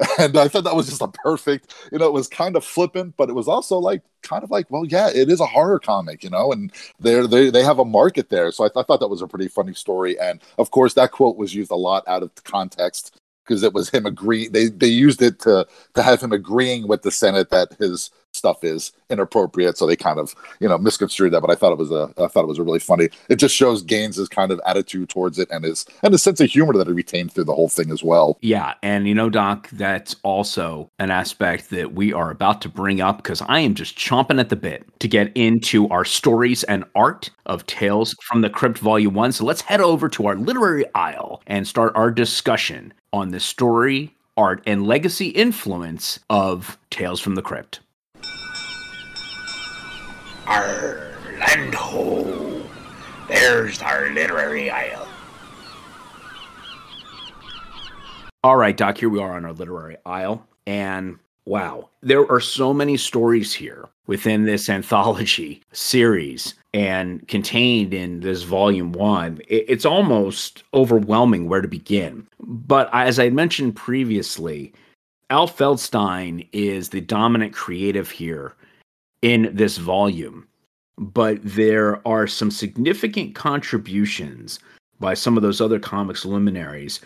And 0.18 0.36
I 0.36 0.48
thought 0.48 0.64
that 0.64 0.74
was 0.76 0.88
just 0.88 1.02
a 1.02 1.08
perfect, 1.08 1.72
you 1.92 1.98
know, 1.98 2.06
it 2.06 2.12
was 2.12 2.26
kind 2.28 2.56
of 2.56 2.64
flippant, 2.64 3.16
but 3.16 3.28
it 3.28 3.34
was 3.34 3.46
also 3.48 3.78
like 3.78 4.02
kind 4.22 4.42
of 4.42 4.50
like, 4.50 4.68
well, 4.70 4.84
yeah, 4.84 5.08
it 5.08 5.30
is 5.30 5.40
a 5.40 5.46
horror 5.46 5.78
comic, 5.78 6.24
you 6.24 6.30
know, 6.30 6.52
and 6.52 6.72
they're 6.98 7.26
they 7.28 7.48
they 7.50 7.62
have 7.62 7.78
a 7.78 7.84
market 7.84 8.28
there. 8.28 8.50
So 8.52 8.64
I, 8.64 8.68
th- 8.68 8.76
I 8.78 8.82
thought 8.82 9.00
that 9.00 9.08
was 9.08 9.22
a 9.22 9.28
pretty 9.28 9.48
funny 9.48 9.72
story. 9.74 10.18
And 10.18 10.40
of 10.58 10.70
course, 10.72 10.94
that 10.94 11.12
quote 11.12 11.36
was 11.36 11.54
used 11.54 11.70
a 11.70 11.76
lot 11.76 12.02
out 12.08 12.22
of 12.24 12.34
context 12.44 13.20
because 13.44 13.62
it 13.62 13.72
was 13.72 13.90
him 13.90 14.06
agree 14.06 14.48
they 14.48 14.66
they 14.68 14.88
used 14.88 15.22
it 15.22 15.38
to 15.40 15.66
to 15.94 16.02
have 16.02 16.20
him 16.20 16.32
agreeing 16.32 16.88
with 16.88 17.02
the 17.02 17.10
Senate 17.10 17.50
that 17.50 17.74
his 17.78 18.10
stuff 18.44 18.62
is 18.62 18.92
inappropriate. 19.08 19.78
So 19.78 19.86
they 19.86 19.96
kind 19.96 20.18
of, 20.18 20.34
you 20.60 20.68
know, 20.68 20.76
misconstrued 20.76 21.32
that. 21.32 21.40
But 21.40 21.50
I 21.50 21.54
thought 21.54 21.72
it 21.72 21.78
was 21.78 21.90
a, 21.90 22.12
I 22.18 22.26
thought 22.26 22.44
it 22.44 22.48
was 22.48 22.58
a 22.58 22.62
really 22.62 22.78
funny. 22.78 23.08
It 23.30 23.36
just 23.36 23.54
shows 23.54 23.82
Gaines's 23.82 24.28
kind 24.28 24.52
of 24.52 24.60
attitude 24.66 25.08
towards 25.08 25.38
it 25.38 25.48
and 25.50 25.64
his 25.64 25.86
and 26.02 26.12
the 26.12 26.18
sense 26.18 26.42
of 26.42 26.50
humor 26.50 26.74
that 26.74 26.86
he 26.86 26.92
retained 26.92 27.32
through 27.32 27.44
the 27.44 27.54
whole 27.54 27.70
thing 27.70 27.90
as 27.90 28.02
well. 28.02 28.36
Yeah, 28.42 28.74
and 28.82 29.08
you 29.08 29.14
know, 29.14 29.30
Doc, 29.30 29.70
that's 29.70 30.16
also 30.22 30.90
an 30.98 31.10
aspect 31.10 31.70
that 31.70 31.94
we 31.94 32.12
are 32.12 32.30
about 32.30 32.60
to 32.62 32.68
bring 32.68 33.00
up 33.00 33.16
because 33.16 33.40
I 33.46 33.60
am 33.60 33.74
just 33.74 33.96
chomping 33.96 34.38
at 34.38 34.50
the 34.50 34.56
bit 34.56 34.84
to 35.00 35.08
get 35.08 35.34
into 35.34 35.88
our 35.88 36.04
stories 36.04 36.64
and 36.64 36.84
art 36.94 37.30
of 37.46 37.64
Tales 37.64 38.14
from 38.24 38.42
the 38.42 38.50
Crypt 38.50 38.78
Volume 38.78 39.14
One. 39.14 39.32
So 39.32 39.46
let's 39.46 39.62
head 39.62 39.80
over 39.80 40.10
to 40.10 40.26
our 40.26 40.36
literary 40.36 40.84
aisle 40.94 41.42
and 41.46 41.66
start 41.66 41.96
our 41.96 42.10
discussion 42.10 42.92
on 43.14 43.30
the 43.30 43.40
story 43.40 44.14
art 44.36 44.62
and 44.66 44.86
legacy 44.86 45.28
influence 45.28 46.18
of 46.30 46.76
Tales 46.90 47.20
from 47.20 47.34
the 47.34 47.42
Crypt. 47.42 47.80
Orlando. 50.54 52.62
There's 53.28 53.80
our 53.82 54.10
literary 54.10 54.70
aisle. 54.70 55.08
All 58.42 58.56
right, 58.56 58.76
Doc, 58.76 58.98
here 58.98 59.08
we 59.08 59.20
are 59.20 59.36
on 59.36 59.44
our 59.44 59.52
literary 59.52 59.96
aisle. 60.04 60.46
And 60.66 61.18
wow, 61.46 61.88
there 62.02 62.30
are 62.30 62.40
so 62.40 62.74
many 62.74 62.96
stories 62.96 63.52
here 63.52 63.88
within 64.06 64.44
this 64.44 64.68
anthology 64.68 65.62
series 65.72 66.54
and 66.74 67.26
contained 67.26 67.94
in 67.94 68.20
this 68.20 68.42
volume 68.42 68.92
one. 68.92 69.40
It's 69.48 69.86
almost 69.86 70.62
overwhelming 70.74 71.48
where 71.48 71.62
to 71.62 71.68
begin. 71.68 72.26
But 72.40 72.90
as 72.92 73.18
I 73.18 73.30
mentioned 73.30 73.76
previously, 73.76 74.74
Al 75.30 75.48
Feldstein 75.48 76.46
is 76.52 76.90
the 76.90 77.00
dominant 77.00 77.54
creative 77.54 78.10
here 78.10 78.54
in 79.24 79.50
this 79.54 79.78
volume, 79.78 80.46
but 80.98 81.38
there 81.42 82.06
are 82.06 82.26
some 82.26 82.50
significant 82.50 83.34
contributions 83.34 84.58
by 85.00 85.14
some 85.14 85.38
of 85.38 85.42
those 85.42 85.62
other 85.62 85.80
comics 85.80 86.26
luminaries. 86.26 87.00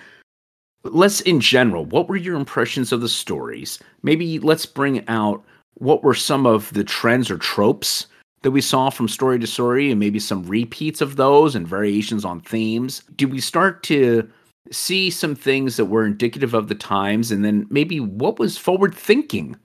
Let's, 0.83 1.21
in 1.21 1.41
general, 1.41 1.85
what 1.85 2.09
were 2.09 2.17
your 2.17 2.35
impressions 2.35 2.91
of 2.91 3.03
the 3.03 3.09
stories? 3.09 3.79
Maybe 4.03 4.41
let's 4.41 4.67
bring 4.67 5.07
out 5.09 5.45
what 5.75 6.03
were 6.03 6.15
some 6.15 6.45
of 6.45 6.73
the 6.73 6.83
trends 6.83 7.31
or 7.31 7.39
tropes 7.39 8.09
that 8.43 8.51
we 8.51 8.61
saw 8.61 8.91
from 8.91 9.07
story 9.07 9.39
to 9.39 9.47
story, 9.47 9.89
and 9.93 10.01
maybe 10.01 10.19
some 10.19 10.43
repeats 10.43 11.01
of 11.01 11.15
those 11.15 11.55
and 11.55 11.69
variations 11.69 12.25
on 12.25 12.41
themes. 12.41 13.05
Do 13.15 13.29
we 13.29 13.41
start 13.41 13.85
to 13.85 14.29
see 14.73 15.09
some 15.09 15.37
things 15.37 15.77
that 15.77 15.85
were 15.85 16.05
indicative 16.05 16.53
of 16.53 16.67
the 16.67 16.75
times, 16.75 17.31
and 17.31 17.45
then 17.45 17.69
maybe 17.71 18.01
what 18.01 18.41
was 18.41 18.59
forward 18.59 18.93
thinking 18.93 19.57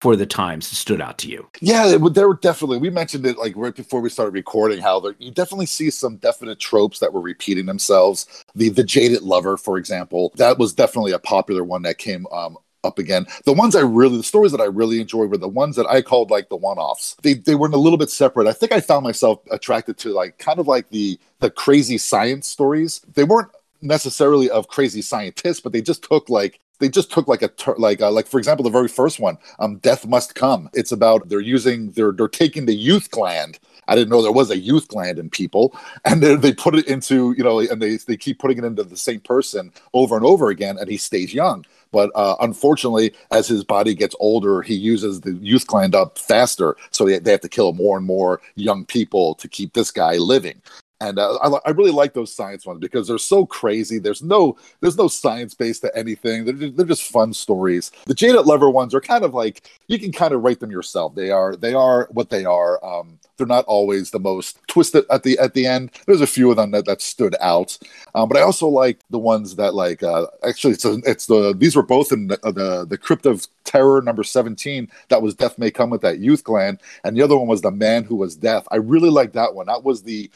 for 0.00 0.16
the 0.16 0.26
times 0.26 0.66
stood 0.66 1.00
out 1.00 1.18
to 1.18 1.28
you? 1.28 1.48
Yeah, 1.60 1.96
there 1.98 2.28
were 2.28 2.34
definitely. 2.36 2.78
We 2.78 2.90
mentioned 2.90 3.26
it 3.26 3.36
like 3.38 3.54
right 3.56 3.74
before 3.74 4.00
we 4.00 4.08
started 4.08 4.32
recording 4.32 4.80
how 4.80 5.00
there, 5.00 5.14
you 5.18 5.30
definitely 5.30 5.66
see 5.66 5.90
some 5.90 6.16
definite 6.16 6.58
tropes 6.58 6.98
that 7.00 7.12
were 7.12 7.20
repeating 7.20 7.66
themselves. 7.66 8.44
The 8.54 8.70
the 8.70 8.84
jaded 8.84 9.22
lover, 9.22 9.56
for 9.56 9.76
example, 9.76 10.32
that 10.36 10.58
was 10.58 10.72
definitely 10.72 11.12
a 11.12 11.18
popular 11.18 11.64
one 11.64 11.82
that 11.82 11.98
came 11.98 12.26
um, 12.28 12.56
up 12.82 12.98
again. 12.98 13.26
The 13.44 13.52
ones 13.52 13.76
I 13.76 13.80
really, 13.80 14.16
the 14.16 14.22
stories 14.22 14.52
that 14.52 14.60
I 14.60 14.64
really 14.64 15.00
enjoyed 15.00 15.30
were 15.30 15.36
the 15.36 15.48
ones 15.48 15.76
that 15.76 15.86
I 15.86 16.02
called 16.02 16.30
like 16.30 16.48
the 16.48 16.56
one-offs. 16.56 17.16
They 17.22 17.34
they 17.34 17.54
were 17.54 17.68
a 17.68 17.76
little 17.76 17.98
bit 17.98 18.10
separate. 18.10 18.46
I 18.46 18.52
think 18.52 18.72
I 18.72 18.80
found 18.80 19.04
myself 19.04 19.40
attracted 19.50 19.98
to 19.98 20.12
like 20.12 20.38
kind 20.38 20.58
of 20.58 20.66
like 20.66 20.88
the 20.90 21.18
the 21.40 21.50
crazy 21.50 21.98
science 21.98 22.48
stories. 22.48 23.00
They 23.14 23.24
weren't 23.24 23.50
necessarily 23.82 24.50
of 24.50 24.68
crazy 24.68 25.02
scientists, 25.02 25.60
but 25.60 25.72
they 25.72 25.82
just 25.82 26.02
took 26.02 26.28
like 26.28 26.60
they 26.80 26.88
just 26.88 27.12
took 27.12 27.28
like 27.28 27.42
a 27.42 27.48
ter- 27.48 27.76
like 27.76 28.00
uh, 28.00 28.10
like 28.10 28.26
for 28.26 28.38
example 28.38 28.64
the 28.64 28.70
very 28.70 28.88
first 28.88 29.20
one 29.20 29.38
um 29.60 29.76
death 29.76 30.06
must 30.06 30.34
come. 30.34 30.68
It's 30.74 30.90
about 30.90 31.28
they're 31.28 31.40
using 31.40 31.92
they're 31.92 32.12
they're 32.12 32.28
taking 32.28 32.66
the 32.66 32.74
youth 32.74 33.10
gland. 33.10 33.60
I 33.86 33.94
didn't 33.94 34.10
know 34.10 34.22
there 34.22 34.32
was 34.32 34.50
a 34.50 34.58
youth 34.58 34.88
gland 34.88 35.18
in 35.18 35.30
people. 35.30 35.76
And 36.04 36.22
they, 36.22 36.52
put 36.52 36.74
it 36.74 36.86
into 36.88 37.34
you 37.36 37.44
know 37.44 37.60
and 37.60 37.80
they 37.80 37.96
they 37.96 38.16
keep 38.16 38.38
putting 38.38 38.58
it 38.58 38.64
into 38.64 38.82
the 38.82 38.96
same 38.96 39.20
person 39.20 39.72
over 39.94 40.16
and 40.16 40.24
over 40.24 40.48
again 40.48 40.76
and 40.78 40.90
he 40.90 40.96
stays 40.96 41.32
young. 41.32 41.64
But 41.92 42.10
uh, 42.14 42.36
unfortunately 42.40 43.14
as 43.30 43.46
his 43.48 43.64
body 43.64 43.94
gets 43.94 44.16
older 44.18 44.62
he 44.62 44.74
uses 44.74 45.20
the 45.20 45.34
youth 45.34 45.66
gland 45.66 45.94
up 45.94 46.18
faster. 46.18 46.76
So 46.90 47.04
they, 47.04 47.18
they 47.18 47.30
have 47.32 47.40
to 47.42 47.48
kill 47.48 47.72
more 47.72 47.96
and 47.96 48.06
more 48.06 48.40
young 48.56 48.84
people 48.84 49.34
to 49.36 49.48
keep 49.48 49.74
this 49.74 49.90
guy 49.90 50.16
living 50.16 50.60
and 51.00 51.18
uh, 51.18 51.38
I, 51.42 51.68
I 51.68 51.70
really 51.70 51.90
like 51.90 52.12
those 52.12 52.34
science 52.34 52.66
ones 52.66 52.80
because 52.80 53.08
they're 53.08 53.18
so 53.18 53.46
crazy. 53.46 53.98
There's 53.98 54.22
no 54.22 54.56
there's 54.80 54.98
no 54.98 55.08
science 55.08 55.54
base 55.54 55.80
to 55.80 55.96
anything. 55.96 56.44
They're 56.44 56.54
just, 56.54 56.76
they're 56.76 56.86
just 56.86 57.10
fun 57.10 57.32
stories. 57.32 57.90
The 58.06 58.14
Jaded 58.14 58.46
Lover 58.46 58.70
ones 58.70 58.94
are 58.94 59.00
kind 59.00 59.24
of 59.24 59.34
like 59.34 59.70
you 59.88 59.98
can 59.98 60.12
kind 60.12 60.34
of 60.34 60.42
write 60.42 60.60
them 60.60 60.70
yourself. 60.70 61.14
They 61.14 61.30
are 61.30 61.56
they 61.56 61.74
are 61.74 62.08
what 62.10 62.30
they 62.30 62.44
are. 62.44 62.84
Um, 62.84 63.18
they're 63.36 63.46
not 63.46 63.64
always 63.64 64.10
the 64.10 64.20
most 64.20 64.58
twisted 64.66 65.04
at 65.10 65.22
the 65.22 65.38
at 65.38 65.54
the 65.54 65.66
end. 65.66 65.92
There's 66.06 66.20
a 66.20 66.26
few 66.26 66.50
of 66.50 66.56
them 66.56 66.72
that, 66.72 66.84
that 66.84 67.00
stood 67.00 67.34
out, 67.40 67.78
um, 68.14 68.28
but 68.28 68.36
I 68.36 68.42
also 68.42 68.68
like 68.68 68.98
the 69.08 69.18
ones 69.18 69.56
that 69.56 69.74
like 69.74 70.02
uh, 70.02 70.26
actually 70.46 70.74
it's 70.74 70.84
a, 70.84 70.98
it's 71.06 71.24
the 71.24 71.54
these 71.56 71.74
were 71.74 71.82
both 71.82 72.12
in 72.12 72.28
the, 72.28 72.36
the 72.42 72.86
the 72.86 72.98
Crypt 72.98 73.24
of 73.24 73.46
Terror 73.64 74.02
number 74.02 74.22
seventeen. 74.22 74.90
That 75.08 75.22
was 75.22 75.34
Death 75.34 75.58
May 75.58 75.70
Come 75.70 75.88
with 75.88 76.02
that 76.02 76.18
youth 76.18 76.44
gland, 76.44 76.80
and 77.04 77.16
the 77.16 77.22
other 77.22 77.36
one 77.36 77.48
was 77.48 77.62
the 77.62 77.70
Man 77.70 78.04
Who 78.04 78.16
Was 78.16 78.36
Death. 78.36 78.68
I 78.70 78.76
really 78.76 79.10
like 79.10 79.32
that 79.32 79.54
one. 79.54 79.66
That 79.66 79.84
was 79.84 80.02
the 80.02 80.30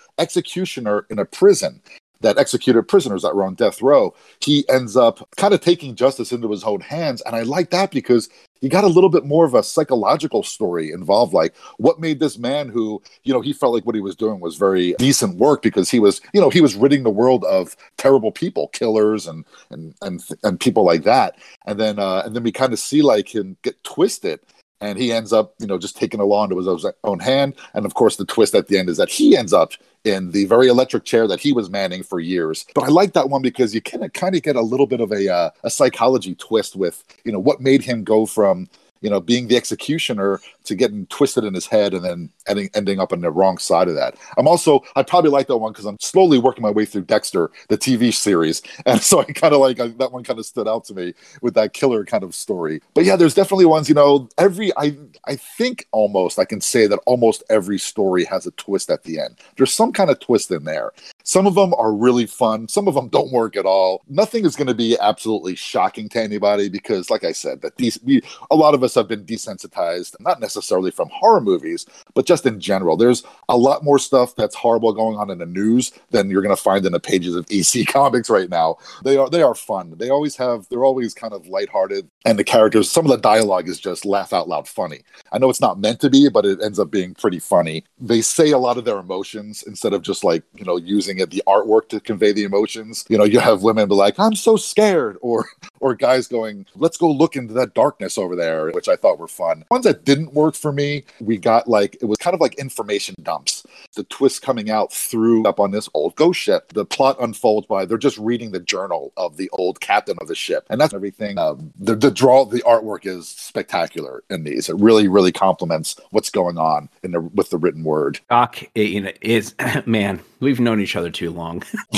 executioner 0.55 1.07
in 1.11 1.19
a 1.19 1.25
prison 1.25 1.81
that 2.21 2.39
executed 2.39 2.85
prisoners 2.85 3.23
that 3.23 3.35
were 3.35 3.45
on 3.45 3.55
death 3.55 3.83
row. 3.83 4.15
He 4.41 4.65
ends 4.71 4.97
up 4.97 5.29
kind 5.37 5.53
of 5.53 5.61
taking 5.61 5.95
justice 5.95 6.33
into 6.33 6.51
his 6.51 6.65
own 6.65 6.81
hands, 6.81 7.21
and 7.23 7.37
I 7.37 7.43
like 7.43 7.71
that 7.71 7.91
because 7.91 8.29
you 8.63 8.71
got 8.71 8.85
a 8.85 8.89
little 8.89 9.11
bit 9.11 9.27
more 9.27 9.45
of 9.45 9.53
a 9.53 9.63
psychological 9.63 10.43
story 10.43 10.91
involved. 10.91 11.35
Like, 11.35 11.55
what 11.77 12.01
made 12.01 12.21
this 12.21 12.39
man 12.39 12.71
who, 12.71 13.03
you 13.25 13.35
know, 13.35 13.43
he 13.43 13.53
felt 13.53 13.75
like 13.75 13.85
what 13.85 13.95
he 13.95 14.01
was 14.01 14.17
doing 14.17 14.41
was 14.41 14.57
very 14.57 14.95
decent 14.95 15.37
work 15.37 15.61
because 15.61 15.91
he 15.91 16.01
was, 16.01 16.23
you 16.33 16.41
know, 16.41 16.49
he 16.49 16.63
was 16.63 16.77
ridding 16.77 17.03
the 17.03 17.11
world 17.11 17.45
of 17.45 17.77
terrible 17.99 18.33
people, 18.33 18.69
killers, 18.69 19.27
and 19.27 19.45
and 19.71 19.95
and 20.01 20.23
and 20.45 20.61
people 20.61 20.85
like 20.85 21.03
that. 21.03 21.37
And 21.67 21.79
then 21.79 21.99
uh, 21.99 22.23
and 22.25 22.35
then 22.35 22.45
we 22.45 22.53
kind 22.53 22.73
of 22.73 22.79
see 22.79 23.03
like 23.03 23.35
him 23.35 23.59
get 23.63 23.83
twisted 23.85 24.41
and 24.81 24.99
he 24.99 25.13
ends 25.13 25.33
up, 25.33 25.55
you 25.59 25.67
know, 25.67 25.79
just 25.79 25.97
taking 25.97 26.19
the 26.19 26.27
law 26.27 26.45
into 26.45 26.59
his 26.59 26.87
own 27.05 27.19
hand. 27.19 27.55
And 27.75 27.87
of 27.87 27.95
course, 27.95 28.17
the 28.17 28.25
twist 28.25 28.55
at 28.55 28.69
the 28.69 28.79
end 28.79 28.89
is 28.89 28.99
that 28.99 29.09
he 29.09 29.37
ends 29.37 29.53
up 29.53 29.73
in 30.05 30.31
the 30.31 30.45
very 30.45 30.69
electric 30.69 31.05
chair 31.05 31.27
that 31.27 31.41
he 31.41 31.53
was 31.53 31.71
manning 31.71 32.03
for 32.03 32.21
years. 32.21 32.67
But 32.75 32.85
I 32.85 32.89
like 32.89 33.15
that 33.15 33.31
one 33.31 33.43
because 33.43 33.75
you 33.75 33.81
can 33.81 34.09
kind 34.11 34.35
of 34.37 34.43
get 34.43 34.57
a 34.57 34.61
little 34.61 34.87
bit 34.87 35.01
of 35.01 35.13
a 35.13 35.33
uh, 35.33 35.51
a 35.65 35.71
psychology 35.71 36.35
twist 36.35 36.77
with, 36.77 37.03
you 37.25 37.33
know, 37.33 37.39
what 37.39 37.61
made 37.61 37.83
him 37.83 38.05
go 38.05 38.27
from 38.27 38.69
you 39.05 39.11
know, 39.11 39.21
being 39.21 39.49
the 39.49 39.57
executioner 39.57 40.41
to 40.65 40.75
getting 40.75 41.05
twisted 41.09 41.45
in 41.45 41.53
his 41.53 41.67
head 41.67 41.93
and 41.93 42.03
then 42.03 42.31
ending, 42.47 42.71
ending 42.73 42.99
up 42.99 43.13
on 43.13 43.21
the 43.21 43.31
wrong 43.31 43.59
side 43.59 43.87
of 43.87 43.95
that. 43.95 44.17
I'm 44.39 44.49
also, 44.49 44.83
I 44.97 45.03
probably 45.03 45.31
like 45.31 45.47
that 45.49 45.59
one 45.59 45.73
because 45.73 45.85
I'm 45.85 45.99
slowly 46.01 46.39
working 46.39 46.63
my 46.63 46.71
way 46.71 46.87
through 46.87 47.03
Dexter, 47.03 47.51
the 47.69 47.77
TV 47.77 48.13
series. 48.13 48.63
And 48.87 49.01
so 49.01 49.21
I 49.21 49.25
kind 49.25 49.55
of 49.55 49.61
like 49.61 49.81
I, 49.81 49.89
that 49.89 50.13
one 50.13 50.25
kind 50.25 50.39
of 50.39 50.47
stood 50.47 50.69
out 50.69 50.85
to 50.87 50.95
me 50.95 51.15
with 51.43 51.55
that 51.55 51.73
killer 51.73 52.05
kind 52.05 52.23
of 52.23 52.35
story. 52.35 52.81
But 52.93 53.05
yeah, 53.05 53.17
there's 53.17 53.35
definitely 53.35 53.65
ones, 53.65 53.89
you 53.89 53.95
know, 53.95 54.29
every, 54.39 54.73
I, 54.77 54.97
I 55.27 55.37
think 55.37 55.87
almost 55.91 56.39
I 56.39 56.45
can 56.45 56.61
say 56.61 56.87
that 56.87 56.99
almost 57.07 57.43
every 57.51 57.79
story 57.79 58.25
has 58.25 58.47
a 58.47 58.51
twist 58.53 58.91
at 58.91 59.03
the 59.03 59.21
end. 59.21 59.37
There's 59.57 59.73
some 59.73 59.93
kind 59.93 60.11
of 60.11 60.21
twist 60.21 60.51
in 60.51 60.65
there. 60.65 60.93
Some 61.25 61.47
of 61.47 61.55
them 61.55 61.75
are 61.75 61.93
really 61.93 62.27
fun. 62.27 62.69
Some 62.69 62.87
of 62.87 62.95
them 62.95 63.09
don't 63.09 63.33
work 63.33 63.57
at 63.57 63.67
all. 63.67 64.03
Nothing 64.09 64.45
is 64.45 64.57
going 64.57 64.67
to 64.69 64.75
be 64.75 64.97
absolutely 65.01 65.57
shocking 65.57 66.09
to 66.11 66.23
anybody 66.23 66.69
because, 66.69 67.11
like 67.11 67.25
I 67.25 67.33
said, 67.33 67.63
that 67.63 67.77
these 67.77 67.99
we, 68.03 68.23
a 68.51 68.57
lot 68.57 68.75
of 68.75 68.83
us 68.83 68.94
have 68.95 69.09
been 69.09 69.25
desensitized, 69.25 70.17
not 70.21 70.41
necessarily 70.41 70.91
from 70.91 71.09
horror 71.11 71.41
movies, 71.41 71.87
but 72.15 72.27
just 72.27 72.45
in 72.47 72.61
general. 72.61 72.97
There's 72.97 73.23
a 73.49 73.57
lot 73.57 73.85
more 73.85 73.99
stuff 73.99 74.35
that's 74.35 74.55
horrible 74.55 74.93
going 74.93 75.17
on 75.17 75.31
in 75.31 75.39
the 75.39 75.47
news 75.47 75.93
than 76.11 76.31
you're 76.31 76.43
going 76.43 76.55
to 76.55 76.63
find 76.63 76.85
in 76.85 76.93
the 76.93 77.01
pages 77.01 77.35
of 77.35 77.47
EC 77.51 77.87
Comics 77.93 78.29
right 78.29 78.51
now. 78.51 78.77
They 79.05 79.17
are 79.17 79.31
they 79.31 79.43
are 79.43 79.55
fun. 79.55 79.95
They 79.97 80.11
always 80.11 80.37
have. 80.37 80.69
They're 80.69 80.85
always 80.85 81.15
kind 81.15 81.33
of 81.33 81.47
lighthearted, 81.47 82.09
and 82.25 82.39
the 82.39 82.45
characters. 82.45 82.91
Some 82.91 83.05
of 83.05 83.11
the 83.11 83.19
dialogue 83.19 83.69
is 83.69 83.81
just 83.81 84.05
laugh 84.05 84.33
out 84.33 84.49
loud 84.49 84.69
funny. 84.69 85.03
I 85.33 85.39
know 85.39 85.49
it's 85.49 85.61
not 85.61 85.81
meant 85.81 86.01
to 86.01 86.11
be, 86.11 86.29
but 86.29 86.45
it 86.45 86.63
ends 86.63 86.79
up 86.79 86.91
being 86.91 87.15
pretty 87.15 87.39
funny. 87.39 87.85
They 87.99 88.21
say 88.21 88.51
a 88.51 88.59
lot 88.59 88.79
of 88.79 88.85
their 88.85 88.99
emotions 88.99 89.63
instead 89.67 89.93
of 89.93 90.03
just 90.03 90.25
like 90.25 90.43
you 90.55 90.65
know 90.65 90.77
using 90.77 91.05
using 91.05 91.23
it, 91.23 91.31
the 91.31 91.43
artwork 91.47 91.89
to 91.91 92.01
convey 92.01 92.33
the 92.33 92.45
emotions. 92.45 93.05
You 93.09 93.19
know, 93.19 93.25
you 93.25 93.41
have 93.41 93.63
women 93.63 93.89
be 93.89 93.95
like, 93.95 94.19
"I'm 94.19 94.35
so 94.35 94.57
scared," 94.57 95.17
or 95.21 95.47
or 95.85 95.95
guys 95.95 96.27
going, 96.27 96.65
"Let's 96.75 96.97
go 96.97 97.11
look 97.11 97.37
into 97.37 97.53
that 97.53 97.75
darkness 97.75 98.17
over 98.17 98.35
there," 98.35 98.71
which 98.71 98.89
I 98.89 98.97
thought 98.97 99.19
were 99.19 99.29
fun. 99.29 99.65
Ones 99.71 99.85
that 99.85 100.07
didn't 100.07 100.33
work 100.33 100.55
for 100.55 100.73
me, 100.73 101.05
we 101.21 101.37
got 101.37 101.69
like 101.69 101.99
it 102.01 102.07
was 102.07 102.17
kind 102.17 102.33
of 102.33 102.41
like 102.41 102.55
information 102.55 103.15
dumps. 103.23 103.67
The 103.95 104.05
twist 104.05 104.41
coming 104.41 104.71
out 104.71 104.91
through 104.95 105.45
up 105.45 105.61
on 105.61 105.73
this 105.73 105.91
old 105.93 106.17
ghost 106.17 106.41
ship. 106.41 106.73
The 106.73 106.87
plot 106.87 107.17
unfolds 107.21 107.67
by 107.67 107.85
they're 107.85 107.99
just 107.99 108.17
reading 108.17 108.51
the 108.51 108.61
journal 108.61 109.13
of 109.19 109.37
the 109.37 109.51
old 109.51 109.81
captain 109.81 110.17
of 110.23 110.29
the 110.29 110.35
ship, 110.35 110.65
and 110.71 110.81
that's 110.81 110.95
everything. 110.95 111.37
Um, 111.37 111.71
the, 111.79 111.95
the 111.95 112.11
draw, 112.11 112.47
the 112.47 112.63
artwork 112.63 113.05
is 113.05 113.29
spectacular 113.29 114.25
in 114.31 114.45
these. 114.45 114.71
It 114.71 114.77
really, 114.77 115.07
really 115.07 115.33
complements 115.33 116.01
what's 116.13 116.31
going 116.31 116.57
on 116.57 116.89
in 117.03 117.13
the 117.13 117.21
with 117.21 117.51
the 117.51 117.59
written 117.59 117.85
word. 117.85 118.21
Doc, 118.31 118.63
you 118.75 119.03
know, 119.03 119.13
is 119.21 119.55
man, 119.85 120.23
we've 120.45 120.61
known 120.61 120.81
each 120.81 120.97
other 120.97 121.11
too 121.11 121.31
long. 121.31 121.63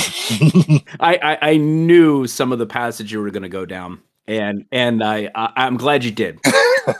I, 0.99 1.19
I, 1.21 1.37
I 1.41 1.57
knew 1.57 2.27
some 2.27 2.51
of 2.51 2.59
the 2.59 2.65
passage 2.65 3.11
you 3.11 3.21
were 3.21 3.31
going 3.31 3.43
to 3.43 3.49
go 3.49 3.65
down, 3.65 3.99
and 4.27 4.65
and 4.71 5.03
I, 5.03 5.29
I 5.35 5.51
I'm 5.55 5.77
glad 5.77 6.03
you 6.03 6.11
did 6.11 6.39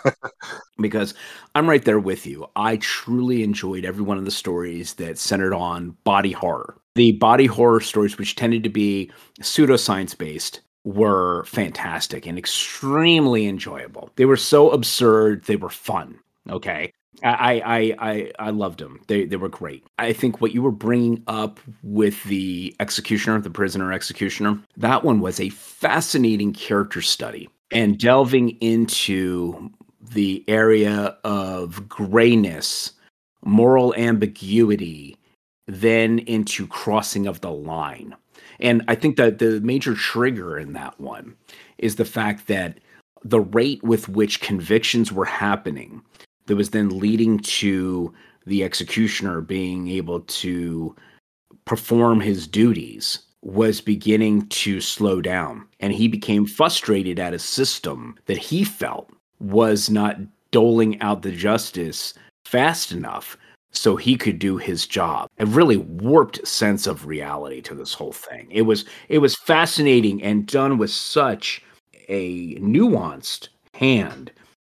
because 0.80 1.14
I'm 1.56 1.70
right 1.70 1.84
there 1.84 2.00
with 2.00 2.26
you. 2.28 2.48
I 2.56 2.78
truly 2.78 3.44
enjoyed 3.44 3.86
every 3.86 4.04
one 4.04 4.18
of 4.18 4.26
the 4.26 4.32
stories 4.32 4.94
that 4.96 5.18
centered 5.18 5.54
on 5.54 5.98
body 6.04 6.32
horror. 6.32 6.78
The 6.96 7.14
body 7.14 7.46
horror 7.46 7.82
stories, 7.82 8.18
which 8.18 8.36
tended 8.36 8.64
to 8.64 8.70
be 8.70 9.12
pseudoscience 9.42 10.18
based, 10.18 10.62
were 10.84 11.44
fantastic 11.46 12.26
and 12.26 12.38
extremely 12.38 13.46
enjoyable. 13.48 14.10
They 14.16 14.26
were 14.26 14.38
so 14.38 14.70
absurd, 14.72 15.46
they 15.46 15.58
were 15.58 15.70
fun. 15.70 16.20
Okay. 16.50 16.94
I 17.24 17.62
I 17.66 17.96
I 18.00 18.32
I 18.40 18.50
loved 18.52 18.80
them. 18.80 19.00
They 19.08 19.26
they 19.26 19.38
were 19.38 19.50
great. 19.50 19.86
I 20.00 20.14
think 20.14 20.42
what 20.42 20.54
you 20.54 20.62
were 20.62 20.72
bringing 20.72 21.24
up 21.28 21.60
with 21.84 22.24
the 22.26 22.76
executioner, 22.80 23.40
the 23.42 23.50
prisoner 23.50 23.92
executioner, 23.92 24.60
that 24.78 25.04
one 25.04 25.20
was 25.20 25.40
a 25.40 25.50
fascinating 25.50 26.54
character 26.54 27.02
study 27.02 27.50
and 27.72 27.98
delving 27.98 28.52
into 28.62 29.72
the 30.12 30.44
area 30.48 31.18
of 31.24 31.90
grayness, 31.90 32.94
moral 33.44 33.94
ambiguity, 33.96 35.18
then 35.68 36.20
into 36.20 36.68
crossing 36.68 37.28
of 37.28 37.42
the 37.42 37.52
line. 37.52 38.16
And 38.60 38.84
I 38.88 38.96
think 38.96 39.18
that 39.18 39.40
the 39.40 39.60
major 39.62 39.94
trigger 39.94 40.58
in 40.58 40.74
that 40.74 41.00
one 41.00 41.36
is 41.78 41.96
the 41.96 42.06
fact 42.06 42.48
that 42.48 42.80
the 43.24 43.42
rate 43.42 43.84
with 43.84 44.08
which 44.08 44.42
convictions 44.42 45.12
were 45.12 45.26
happening 45.26 46.02
that 46.48 46.56
was 46.56 46.72
then 46.72 47.00
leading 47.00 47.40
to 47.40 48.14
the 48.46 48.64
executioner 48.64 49.42
being 49.42 49.88
able 49.90 50.22
to 50.22 50.96
perform 51.66 52.20
his 52.20 52.48
duties 52.48 53.20
was 53.44 53.82
beginning 53.82 54.48
to 54.48 54.82
slow 54.82 55.22
down. 55.22 55.66
And 55.80 55.94
he 55.94 56.08
became 56.08 56.46
frustrated 56.46 57.20
at 57.20 57.34
a 57.34 57.40
system 57.40 58.16
that 58.26 58.38
he 58.38 58.64
felt 58.64 59.10
was 59.40 59.90
not 59.90 60.18
doling 60.52 61.00
out 61.02 61.22
the 61.22 61.32
justice 61.32 62.14
fast 62.46 62.92
enough 62.92 63.38
so 63.72 63.96
he 63.96 64.16
could 64.16 64.40
do 64.40 64.58
his 64.58 64.88
job. 64.88 65.30
A 65.38 65.46
really 65.46 65.78
warped 65.78 66.46
sense 66.48 66.88
of 66.88 67.06
reality 67.06 67.62
to 67.62 67.76
this 67.76 67.94
whole 67.94 68.14
thing. 68.14 68.48
It 68.50 68.64
was 68.64 68.86
it 69.10 69.20
was 69.20 69.36
fascinating 69.36 70.24
and 70.24 70.48
done 70.48 70.78
with 70.78 70.90
such 70.90 71.62
a 72.10 72.56
nuanced 72.56 73.50
hand 73.74 74.32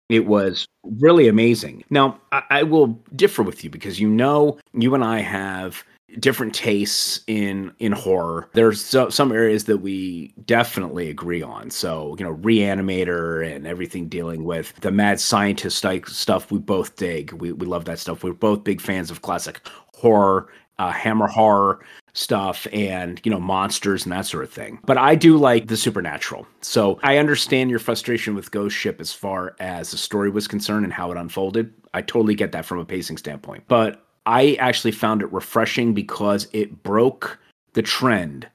it 0.10 0.26
was 0.26 0.68
really 0.84 1.28
amazing. 1.28 1.84
Now, 1.90 2.20
I, 2.32 2.44
I, 2.50 2.64
will 2.64 2.88
differ 3.16 3.44
with 3.44 3.64
you 3.64 3.70
because 3.70 4.00
you 4.00 4.08
know 4.08 4.60
you 4.74 4.94
and 4.94 5.04
I 5.04 5.20
have 5.20 5.84
different 6.20 6.54
tastes 6.54 7.22
in 7.28 7.74
in 7.80 7.92
horror. 7.92 8.50
There's 8.54 8.84
so, 8.84 9.10
some 9.10 9.32
areas 9.32 9.66
that 9.66 9.78
we 9.78 10.34
definitely 10.46 11.10
agree 11.10 11.42
on. 11.42 11.70
So, 11.70 12.16
you 12.20 12.26
know, 12.26 12.36
Reanimator 12.36 13.46
and 13.46 13.66
everything 13.66 14.08
dealing 14.08 14.44
with 14.44 14.74
the 14.82 14.92
mad 14.92 15.20
scientist 15.20 15.82
type 15.82 16.08
stuff 16.08 16.52
we 16.52 16.60
both 16.60 16.96
dig. 16.96 17.34
We 17.34 17.52
we 17.52 17.66
love 17.66 17.86
that 17.86 18.00
stuff. 18.00 18.24
We're 18.24 18.34
both 18.34 18.64
big 18.64 18.82
fans 18.82 19.12
of 19.12 19.22
classic 19.22 19.62
horror, 19.96 20.48
uh, 20.80 20.92
Hammer 20.92 21.28
horror 21.28 21.80
stuff 22.14 22.66
and 22.72 23.20
you 23.26 23.32
know 23.32 23.40
monsters 23.40 24.06
and 24.06 24.12
that 24.12 24.26
sort 24.26 24.44
of 24.44 24.50
thing. 24.50 24.80
But 24.86 24.98
i 24.98 25.16
do 25.16 25.38
like 25.38 25.68
the 25.68 25.78
supernatural. 25.78 26.48
So 26.62 27.00
i 27.04 27.18
understand 27.18 27.70
your 27.70 27.80
frustration 27.80 28.36
with 28.36 28.52
ghost 28.52 28.76
ship 28.76 29.00
as 29.02 29.14
far 29.14 29.56
as 29.60 29.92
the 29.92 29.98
story 29.98 30.30
was 30.30 30.48
concerned 30.48 30.86
and 30.86 30.94
how 30.94 31.12
it 31.12 31.18
unfolded. 31.18 31.74
I 31.94 32.02
totally 32.02 32.36
get 32.36 32.52
that 32.54 32.66
from 32.66 32.80
a 32.80 32.86
pacing 32.86 33.18
standpoint. 33.18 33.66
But 33.68 34.02
i 34.26 34.54
actually 34.60 34.92
found 34.92 35.22
it 35.22 35.32
refreshing 35.32 35.94
because 35.94 36.48
it 36.54 36.84
broke 36.84 37.38
the 37.74 37.82
trend 37.82 38.48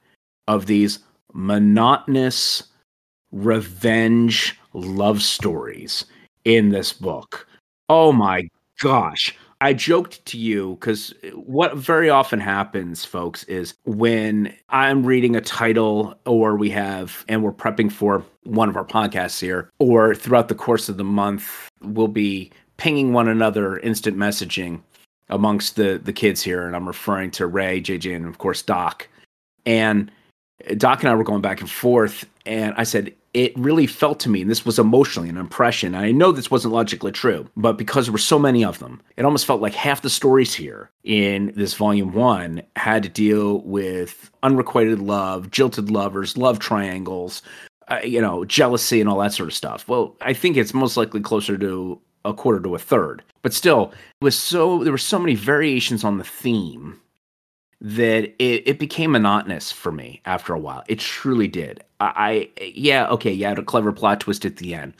of 0.47 0.65
these 0.65 0.99
monotonous 1.33 2.63
revenge 3.31 4.59
love 4.73 5.21
stories 5.21 6.05
in 6.43 6.69
this 6.69 6.91
book. 6.91 7.47
Oh 7.87 8.11
my 8.11 8.49
gosh 8.81 9.35
I 9.61 9.73
joked 9.73 10.25
to 10.25 10.39
you 10.39 10.75
because 10.79 11.13
what 11.35 11.77
very 11.77 12.09
often 12.09 12.39
happens, 12.39 13.05
folks, 13.05 13.43
is 13.43 13.75
when 13.85 14.53
I'm 14.69 15.05
reading 15.05 15.35
a 15.35 15.41
title 15.41 16.15
or 16.25 16.57
we 16.57 16.71
have, 16.71 17.23
and 17.29 17.43
we're 17.43 17.51
prepping 17.51 17.91
for 17.91 18.25
one 18.43 18.69
of 18.69 18.75
our 18.75 18.83
podcasts 18.83 19.39
here, 19.39 19.69
or 19.77 20.15
throughout 20.15 20.47
the 20.47 20.55
course 20.55 20.89
of 20.89 20.97
the 20.97 21.03
month, 21.03 21.69
we'll 21.81 22.07
be 22.07 22.51
pinging 22.77 23.13
one 23.13 23.27
another 23.27 23.77
instant 23.77 24.17
messaging 24.17 24.81
amongst 25.29 25.75
the 25.75 26.01
the 26.03 26.11
kids 26.11 26.41
here, 26.41 26.65
and 26.65 26.75
I'm 26.75 26.87
referring 26.87 27.29
to 27.31 27.45
Ray, 27.45 27.81
JJ, 27.81 28.15
and 28.15 28.25
of 28.25 28.39
course 28.39 28.63
Doc. 28.63 29.07
And 29.67 30.11
Doc 30.77 31.01
and 31.01 31.09
I 31.09 31.13
were 31.13 31.23
going 31.23 31.41
back 31.41 31.61
and 31.61 31.69
forth, 31.69 32.25
and 32.47 32.73
I 32.77 32.83
said 32.83 33.13
it 33.33 33.57
really 33.57 33.87
felt 33.87 34.19
to 34.21 34.29
me, 34.29 34.41
and 34.41 34.51
this 34.51 34.65
was 34.65 34.77
emotionally 34.77 35.29
an 35.29 35.37
impression. 35.37 35.95
I 35.95 36.11
know 36.11 36.31
this 36.31 36.51
wasn't 36.51 36.73
logically 36.73 37.11
true, 37.11 37.47
but 37.55 37.77
because 37.77 38.05
there 38.05 38.11
were 38.11 38.17
so 38.17 38.37
many 38.37 38.65
of 38.65 38.79
them, 38.79 39.01
it 39.15 39.23
almost 39.23 39.45
felt 39.45 39.61
like 39.61 39.73
half 39.73 40.01
the 40.01 40.09
stories 40.09 40.53
here 40.53 40.89
in 41.03 41.53
this 41.55 41.73
volume 41.73 42.13
one 42.13 42.61
had 42.75 43.03
to 43.03 43.09
deal 43.09 43.61
with 43.61 44.29
unrequited 44.43 44.99
love, 44.99 45.49
jilted 45.49 45.89
lovers, 45.89 46.37
love 46.37 46.59
triangles, 46.59 47.41
uh, 47.87 48.01
you 48.03 48.19
know, 48.19 48.43
jealousy, 48.43 48.99
and 48.99 49.09
all 49.09 49.19
that 49.19 49.33
sort 49.33 49.49
of 49.49 49.55
stuff. 49.55 49.87
Well, 49.87 50.15
I 50.21 50.33
think 50.33 50.57
it's 50.57 50.73
most 50.73 50.97
likely 50.97 51.21
closer 51.21 51.57
to 51.57 52.01
a 52.25 52.33
quarter 52.33 52.59
to 52.59 52.75
a 52.75 52.79
third, 52.79 53.23
but 53.43 53.53
still, 53.53 53.91
it 54.21 54.25
was 54.25 54.37
so 54.37 54.83
there 54.83 54.91
were 54.91 54.97
so 54.97 55.19
many 55.19 55.35
variations 55.35 56.03
on 56.03 56.17
the 56.17 56.23
theme 56.23 56.99
that 57.81 58.25
it, 58.37 58.67
it 58.67 58.79
became 58.79 59.11
monotonous 59.11 59.71
for 59.71 59.91
me 59.91 60.21
after 60.25 60.53
a 60.53 60.59
while. 60.59 60.83
It 60.87 60.99
truly 60.99 61.47
did. 61.47 61.83
I, 61.99 62.49
I 62.57 62.63
yeah, 62.75 63.07
okay, 63.09 63.35
had 63.37 63.59
a 63.59 63.63
clever 63.63 63.91
plot 63.91 64.21
twist 64.21 64.45
at 64.45 64.57
the 64.57 64.75
end. 64.75 64.93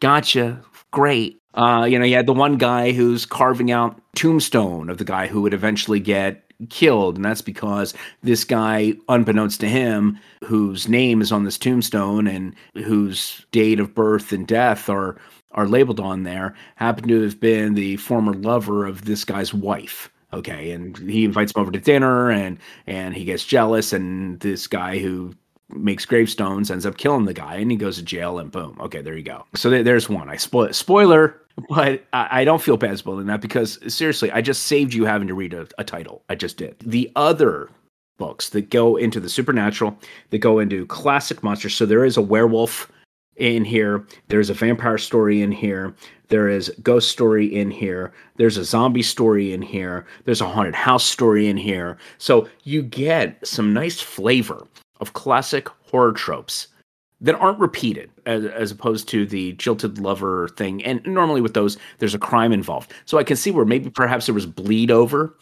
Gotcha. 0.00 0.62
Great. 0.92 1.38
Uh, 1.54 1.86
you 1.88 1.98
know, 1.98 2.04
you 2.04 2.16
had 2.16 2.26
the 2.26 2.32
one 2.32 2.56
guy 2.56 2.92
who's 2.92 3.26
carving 3.26 3.70
out 3.70 4.00
tombstone 4.14 4.88
of 4.88 4.98
the 4.98 5.04
guy 5.04 5.26
who 5.26 5.42
would 5.42 5.54
eventually 5.54 6.00
get 6.00 6.42
killed, 6.70 7.16
and 7.16 7.24
that's 7.24 7.42
because 7.42 7.92
this 8.22 8.44
guy, 8.44 8.94
unbeknownst 9.08 9.60
to 9.60 9.68
him, 9.68 10.18
whose 10.44 10.88
name 10.88 11.20
is 11.20 11.32
on 11.32 11.44
this 11.44 11.58
tombstone 11.58 12.26
and 12.26 12.54
whose 12.74 13.44
date 13.52 13.80
of 13.80 13.94
birth 13.94 14.32
and 14.32 14.46
death 14.46 14.88
are 14.88 15.16
are 15.52 15.66
labeled 15.66 16.00
on 16.00 16.24
there, 16.24 16.54
happened 16.76 17.08
to 17.08 17.22
have 17.22 17.40
been 17.40 17.74
the 17.74 17.96
former 17.96 18.34
lover 18.34 18.84
of 18.84 19.06
this 19.06 19.24
guy's 19.24 19.54
wife 19.54 20.10
okay 20.32 20.72
and 20.72 20.96
he 20.98 21.24
invites 21.24 21.52
him 21.54 21.62
over 21.62 21.70
to 21.70 21.78
dinner 21.78 22.30
and 22.30 22.58
and 22.86 23.14
he 23.14 23.24
gets 23.24 23.44
jealous 23.44 23.92
and 23.92 24.40
this 24.40 24.66
guy 24.66 24.98
who 24.98 25.32
makes 25.70 26.04
gravestones 26.04 26.70
ends 26.70 26.86
up 26.86 26.96
killing 26.96 27.24
the 27.24 27.34
guy 27.34 27.56
and 27.56 27.70
he 27.70 27.76
goes 27.76 27.96
to 27.96 28.02
jail 28.02 28.38
and 28.38 28.52
boom 28.52 28.76
okay 28.80 29.02
there 29.02 29.16
you 29.16 29.22
go. 29.22 29.44
So 29.54 29.70
th- 29.70 29.84
there's 29.84 30.08
one. 30.08 30.28
I 30.28 30.36
spoil 30.36 30.72
spoiler 30.72 31.40
but 31.68 32.04
I, 32.12 32.40
I 32.40 32.44
don't 32.44 32.60
feel 32.60 32.76
bad 32.76 32.98
spoiling 32.98 33.26
that 33.26 33.40
because 33.40 33.78
seriously 33.92 34.30
i 34.30 34.42
just 34.42 34.64
saved 34.64 34.92
you 34.92 35.06
having 35.06 35.26
to 35.28 35.34
read 35.34 35.54
a, 35.54 35.66
a 35.78 35.84
title. 35.84 36.22
I 36.28 36.34
just 36.34 36.56
did. 36.56 36.76
The 36.80 37.10
other 37.16 37.68
books 38.18 38.50
that 38.50 38.70
go 38.70 38.96
into 38.96 39.20
the 39.20 39.28
supernatural 39.28 39.98
that 40.30 40.38
go 40.38 40.58
into 40.58 40.86
classic 40.86 41.42
monsters 41.42 41.74
so 41.74 41.84
there 41.84 42.04
is 42.04 42.16
a 42.16 42.22
werewolf 42.22 42.90
in 43.36 43.64
here 43.64 44.06
there's 44.28 44.50
a 44.50 44.54
vampire 44.54 44.98
story 44.98 45.42
in 45.42 45.52
here 45.52 45.94
there 46.28 46.48
is 46.48 46.72
ghost 46.82 47.10
story 47.10 47.54
in 47.54 47.70
here. 47.70 48.12
There's 48.36 48.56
a 48.56 48.64
zombie 48.64 49.02
story 49.02 49.52
in 49.52 49.62
here. 49.62 50.06
There's 50.24 50.40
a 50.40 50.48
haunted 50.48 50.74
house 50.74 51.04
story 51.04 51.48
in 51.48 51.56
here. 51.56 51.98
So 52.18 52.48
you 52.64 52.82
get 52.82 53.46
some 53.46 53.72
nice 53.72 54.00
flavor 54.00 54.66
of 55.00 55.12
classic 55.12 55.68
horror 55.90 56.12
tropes 56.12 56.68
that 57.20 57.36
aren't 57.36 57.60
repeated 57.60 58.10
as, 58.26 58.44
as 58.44 58.70
opposed 58.70 59.08
to 59.08 59.24
the 59.24 59.52
jilted 59.52 59.98
lover 59.98 60.48
thing. 60.48 60.84
And 60.84 61.00
normally 61.06 61.40
with 61.40 61.54
those, 61.54 61.78
there's 61.98 62.14
a 62.14 62.18
crime 62.18 62.52
involved. 62.52 62.92
So 63.04 63.18
I 63.18 63.24
can 63.24 63.36
see 63.36 63.50
where 63.50 63.64
maybe 63.64 63.88
perhaps 63.88 64.26
there 64.26 64.34
was 64.34 64.46
bleed 64.46 64.90
over 64.90 65.36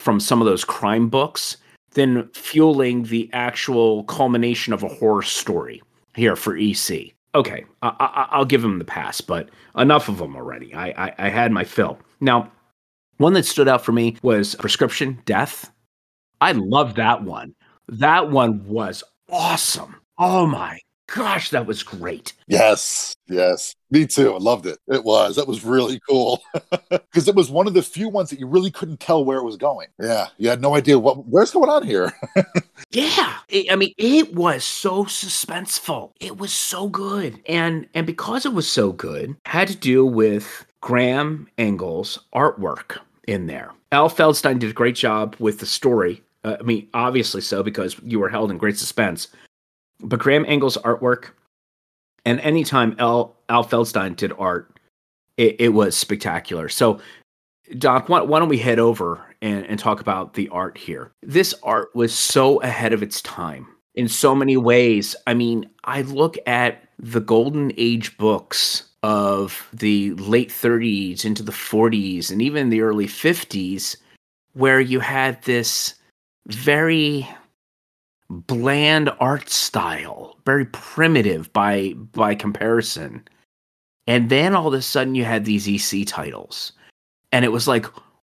from 0.00 0.20
some 0.20 0.42
of 0.42 0.46
those 0.46 0.64
crime 0.64 1.08
books, 1.08 1.56
then 1.92 2.28
fueling 2.34 3.04
the 3.04 3.30
actual 3.32 4.04
culmination 4.04 4.72
of 4.72 4.82
a 4.82 4.88
horror 4.88 5.22
story 5.22 5.82
here 6.14 6.36
for 6.36 6.56
EC 6.56 7.15
okay, 7.36 7.64
I, 7.82 8.36
will 8.38 8.44
give 8.44 8.64
him 8.64 8.78
the 8.78 8.84
pass, 8.84 9.20
but 9.20 9.48
enough 9.76 10.08
of 10.08 10.18
them 10.18 10.36
already. 10.36 10.74
I, 10.74 11.06
I, 11.06 11.14
I 11.18 11.28
had 11.28 11.52
my 11.52 11.64
fill. 11.64 11.98
Now, 12.20 12.50
one 13.18 13.32
that 13.34 13.46
stood 13.46 13.68
out 13.68 13.84
for 13.84 13.92
me 13.92 14.16
was 14.22 14.54
Prescription 14.56 15.20
Death. 15.24 15.70
I 16.40 16.52
love 16.52 16.94
that 16.96 17.22
one. 17.22 17.54
That 17.88 18.30
one 18.30 18.66
was 18.66 19.02
awesome. 19.30 19.96
Oh 20.18 20.46
my 20.46 20.80
gosh, 21.06 21.50
that 21.50 21.66
was 21.66 21.82
great. 21.82 22.32
Yes, 22.46 23.14
yes. 23.28 23.74
Me 23.90 24.06
too. 24.06 24.34
I 24.34 24.38
loved 24.38 24.66
it. 24.66 24.78
It 24.88 25.04
was. 25.04 25.36
That 25.36 25.46
was 25.46 25.64
really 25.64 26.00
cool. 26.08 26.42
Because 26.90 27.28
it 27.28 27.34
was 27.34 27.50
one 27.50 27.66
of 27.66 27.72
the 27.72 27.82
few 27.82 28.10
ones 28.10 28.28
that 28.28 28.38
you 28.38 28.46
really 28.46 28.70
couldn't 28.70 29.00
tell 29.00 29.24
where 29.24 29.38
it 29.38 29.44
was 29.44 29.56
going. 29.56 29.88
Yeah. 29.98 30.26
You 30.36 30.50
had 30.50 30.60
no 30.60 30.74
idea 30.74 30.98
what 30.98 31.26
where's 31.26 31.50
going 31.50 31.70
on 31.70 31.82
here. 31.82 32.12
yeah. 32.90 33.38
It, 33.48 33.72
I 33.72 33.76
mean, 33.76 33.94
it 33.96 34.34
was 34.34 34.64
so 34.64 35.04
suspenseful. 35.04 36.12
It 36.20 36.36
was 36.36 36.52
so 36.52 36.88
good. 36.88 37.40
And 37.48 37.88
and 37.94 38.06
because 38.06 38.44
it 38.44 38.52
was 38.52 38.68
so 38.68 38.92
good, 38.92 39.34
had 39.46 39.68
to 39.68 39.76
do 39.76 40.04
with 40.04 40.66
Graham 40.82 41.48
Ingels' 41.56 42.18
artwork 42.34 42.98
in 43.26 43.46
there. 43.46 43.72
Al 43.92 44.10
Feldstein 44.10 44.58
did 44.58 44.70
a 44.70 44.74
great 44.74 44.96
job 44.96 45.36
with 45.38 45.58
the 45.58 45.66
story. 45.66 46.22
Uh, 46.44 46.58
I 46.60 46.62
mean, 46.62 46.86
obviously 46.92 47.40
so 47.40 47.62
because 47.62 47.96
you 48.02 48.20
were 48.20 48.28
held 48.28 48.50
in 48.50 48.58
great 48.58 48.76
suspense. 48.76 49.28
But 50.00 50.20
Graham 50.20 50.44
Ingels' 50.44 50.80
artwork, 50.82 51.30
and 52.24 52.40
anytime 52.40 52.96
Al, 52.98 53.36
Al 53.48 53.64
Feldstein 53.64 54.16
did 54.16 54.32
art, 54.38 54.78
it, 55.36 55.56
it 55.58 55.68
was 55.70 55.96
spectacular. 55.96 56.68
So, 56.68 57.00
Doc, 57.78 58.08
why, 58.08 58.20
why 58.20 58.38
don't 58.38 58.48
we 58.48 58.58
head 58.58 58.78
over 58.78 59.20
and, 59.42 59.66
and 59.66 59.78
talk 59.78 60.00
about 60.00 60.34
the 60.34 60.48
art 60.50 60.78
here? 60.78 61.10
This 61.22 61.54
art 61.62 61.94
was 61.94 62.14
so 62.14 62.60
ahead 62.62 62.92
of 62.92 63.02
its 63.02 63.20
time 63.22 63.66
in 63.94 64.08
so 64.08 64.34
many 64.34 64.56
ways. 64.56 65.16
I 65.26 65.34
mean, 65.34 65.68
I 65.84 66.02
look 66.02 66.36
at 66.46 66.82
the 66.98 67.20
golden 67.20 67.72
age 67.76 68.16
books 68.18 68.84
of 69.02 69.68
the 69.72 70.12
late 70.14 70.50
30s 70.50 71.24
into 71.24 71.42
the 71.42 71.52
40s 71.52 72.30
and 72.30 72.40
even 72.42 72.70
the 72.70 72.80
early 72.80 73.06
50s, 73.06 73.96
where 74.54 74.80
you 74.80 75.00
had 75.00 75.42
this 75.42 75.94
very 76.46 77.28
bland 78.30 79.10
art 79.20 79.48
style, 79.48 80.36
very 80.44 80.66
primitive 80.66 81.52
by 81.52 81.94
by 82.12 82.34
comparison. 82.34 83.26
And 84.06 84.30
then 84.30 84.54
all 84.54 84.68
of 84.68 84.74
a 84.74 84.82
sudden 84.82 85.14
you 85.14 85.24
had 85.24 85.44
these 85.44 85.68
EC 85.68 86.06
titles. 86.06 86.72
And 87.32 87.44
it 87.44 87.52
was 87.52 87.66
like, 87.66 87.86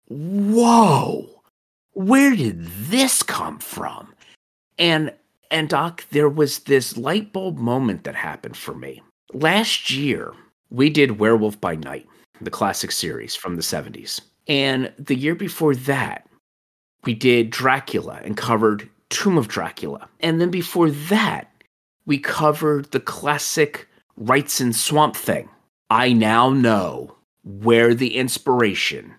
whoa, 0.07 1.27
where 1.93 2.35
did 2.35 2.65
this 2.65 3.23
come 3.23 3.59
from? 3.59 4.13
And 4.77 5.13
and 5.49 5.67
Doc, 5.67 6.05
there 6.11 6.29
was 6.29 6.59
this 6.59 6.97
light 6.97 7.33
bulb 7.33 7.57
moment 7.57 8.05
that 8.05 8.15
happened 8.15 8.55
for 8.55 8.73
me. 8.73 9.01
Last 9.33 9.91
year, 9.91 10.33
we 10.69 10.89
did 10.89 11.19
Werewolf 11.19 11.59
by 11.59 11.75
Night, 11.75 12.07
the 12.39 12.49
classic 12.49 12.91
series 12.91 13.35
from 13.35 13.57
the 13.57 13.61
70s. 13.61 14.21
And 14.47 14.91
the 14.97 15.15
year 15.15 15.35
before 15.35 15.75
that, 15.75 16.27
we 17.03 17.13
did 17.13 17.49
Dracula 17.49 18.21
and 18.23 18.37
covered 18.37 18.89
Tomb 19.11 19.37
of 19.37 19.47
Dracula. 19.47 20.09
And 20.21 20.41
then 20.41 20.49
before 20.49 20.89
that, 20.89 21.51
we 22.05 22.17
covered 22.17 22.91
the 22.91 22.99
classic 22.99 23.87
Wrightson 24.19 24.73
Swamp 24.73 25.15
Thing. 25.15 25.47
I 25.89 26.13
now 26.13 26.49
know 26.49 27.15
where 27.43 27.93
the 27.93 28.15
inspiration 28.15 29.13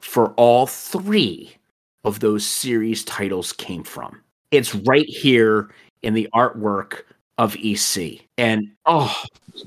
for 0.00 0.32
all 0.34 0.66
three 0.66 1.56
of 2.04 2.20
those 2.20 2.46
series 2.46 3.04
titles 3.04 3.52
came 3.52 3.82
from. 3.82 4.20
It's 4.50 4.74
right 4.74 5.08
here 5.08 5.70
in 6.02 6.14
the 6.14 6.28
artwork 6.34 7.02
of 7.38 7.56
EC. 7.56 8.20
And 8.38 8.70
oh, 8.86 9.14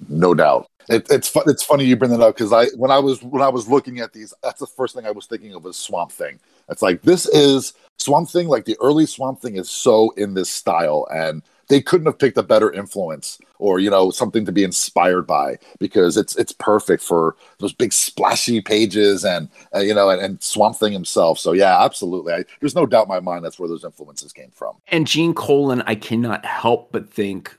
no 0.07 0.34
doubt. 0.34 0.68
It, 0.89 1.05
it's 1.09 1.28
fu- 1.28 1.43
it's 1.47 1.63
funny 1.63 1.84
you 1.84 1.97
bring 1.97 2.11
that 2.11 2.22
up 2.22 2.36
because 2.36 2.53
I 2.53 2.68
when 2.78 2.91
I 2.91 2.99
was 2.99 3.22
when 3.22 3.41
I 3.41 3.49
was 3.49 3.68
looking 3.68 3.99
at 3.99 4.13
these, 4.13 4.34
that's 4.41 4.61
the 4.61 4.68
first 4.68 4.95
thing 4.95 5.05
I 5.05 5.11
was 5.11 5.26
thinking 5.26 5.53
of 5.53 5.65
was 5.65 5.76
Swamp 5.76 6.13
Thing. 6.13 6.39
It's 6.70 6.82
like 6.82 7.01
this 7.01 7.26
is 7.28 7.74
Swamp 7.97 8.30
Thing. 8.30 8.47
Like 8.47 8.65
the 8.65 8.78
early 8.82 9.05
Swamp 9.05 9.41
Thing 9.41 9.57
is 9.57 9.70
so 9.70 10.11
in 10.11 10.34
this 10.34 10.49
style, 10.49 11.07
and 11.13 11.41
they 11.68 11.82
couldn't 11.82 12.05
have 12.05 12.20
picked 12.20 12.38
a 12.38 12.43
better 12.43 12.72
influence 12.72 13.39
or 13.59 13.80
you 13.80 13.89
know 13.89 14.11
something 14.11 14.45
to 14.45 14.51
be 14.51 14.63
inspired 14.63 15.28
by 15.28 15.57
because 15.80 16.18
it's 16.18 16.36
it's 16.36 16.51
perfect 16.51 17.03
for 17.03 17.36
those 17.59 17.74
big 17.74 17.91
splashy 17.91 18.61
pages 18.61 19.26
and 19.26 19.49
uh, 19.76 19.80
you 19.80 19.93
know 19.93 20.09
and, 20.09 20.22
and, 20.22 20.41
Swamp 20.41 20.76
Thing 20.76 20.93
himself. 20.93 21.39
So 21.39 21.53
yeah, 21.53 21.84
absolutely. 21.84 22.34
I, 22.34 22.45
there's 22.59 22.76
no 22.76 22.86
doubt 22.86 23.03
in 23.03 23.09
my 23.09 23.20
mind 23.20 23.43
that's 23.43 23.59
where 23.59 23.70
those 23.70 23.84
influences 23.84 24.34
came 24.34 24.51
from. 24.51 24.78
And 24.88 25.07
Gene 25.07 25.34
Colan, 25.34 25.82
I 25.84 25.95
cannot 25.95 26.45
help 26.45 26.91
but 26.91 27.09
think 27.09 27.57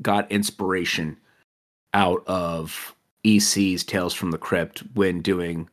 got 0.00 0.30
inspiration 0.30 1.18
out 1.94 2.22
of 2.26 2.94
EC's 3.24 3.84
Tales 3.84 4.14
from 4.14 4.30
the 4.30 4.38
Crypt 4.38 4.82
when 4.94 5.20
doing 5.20 5.68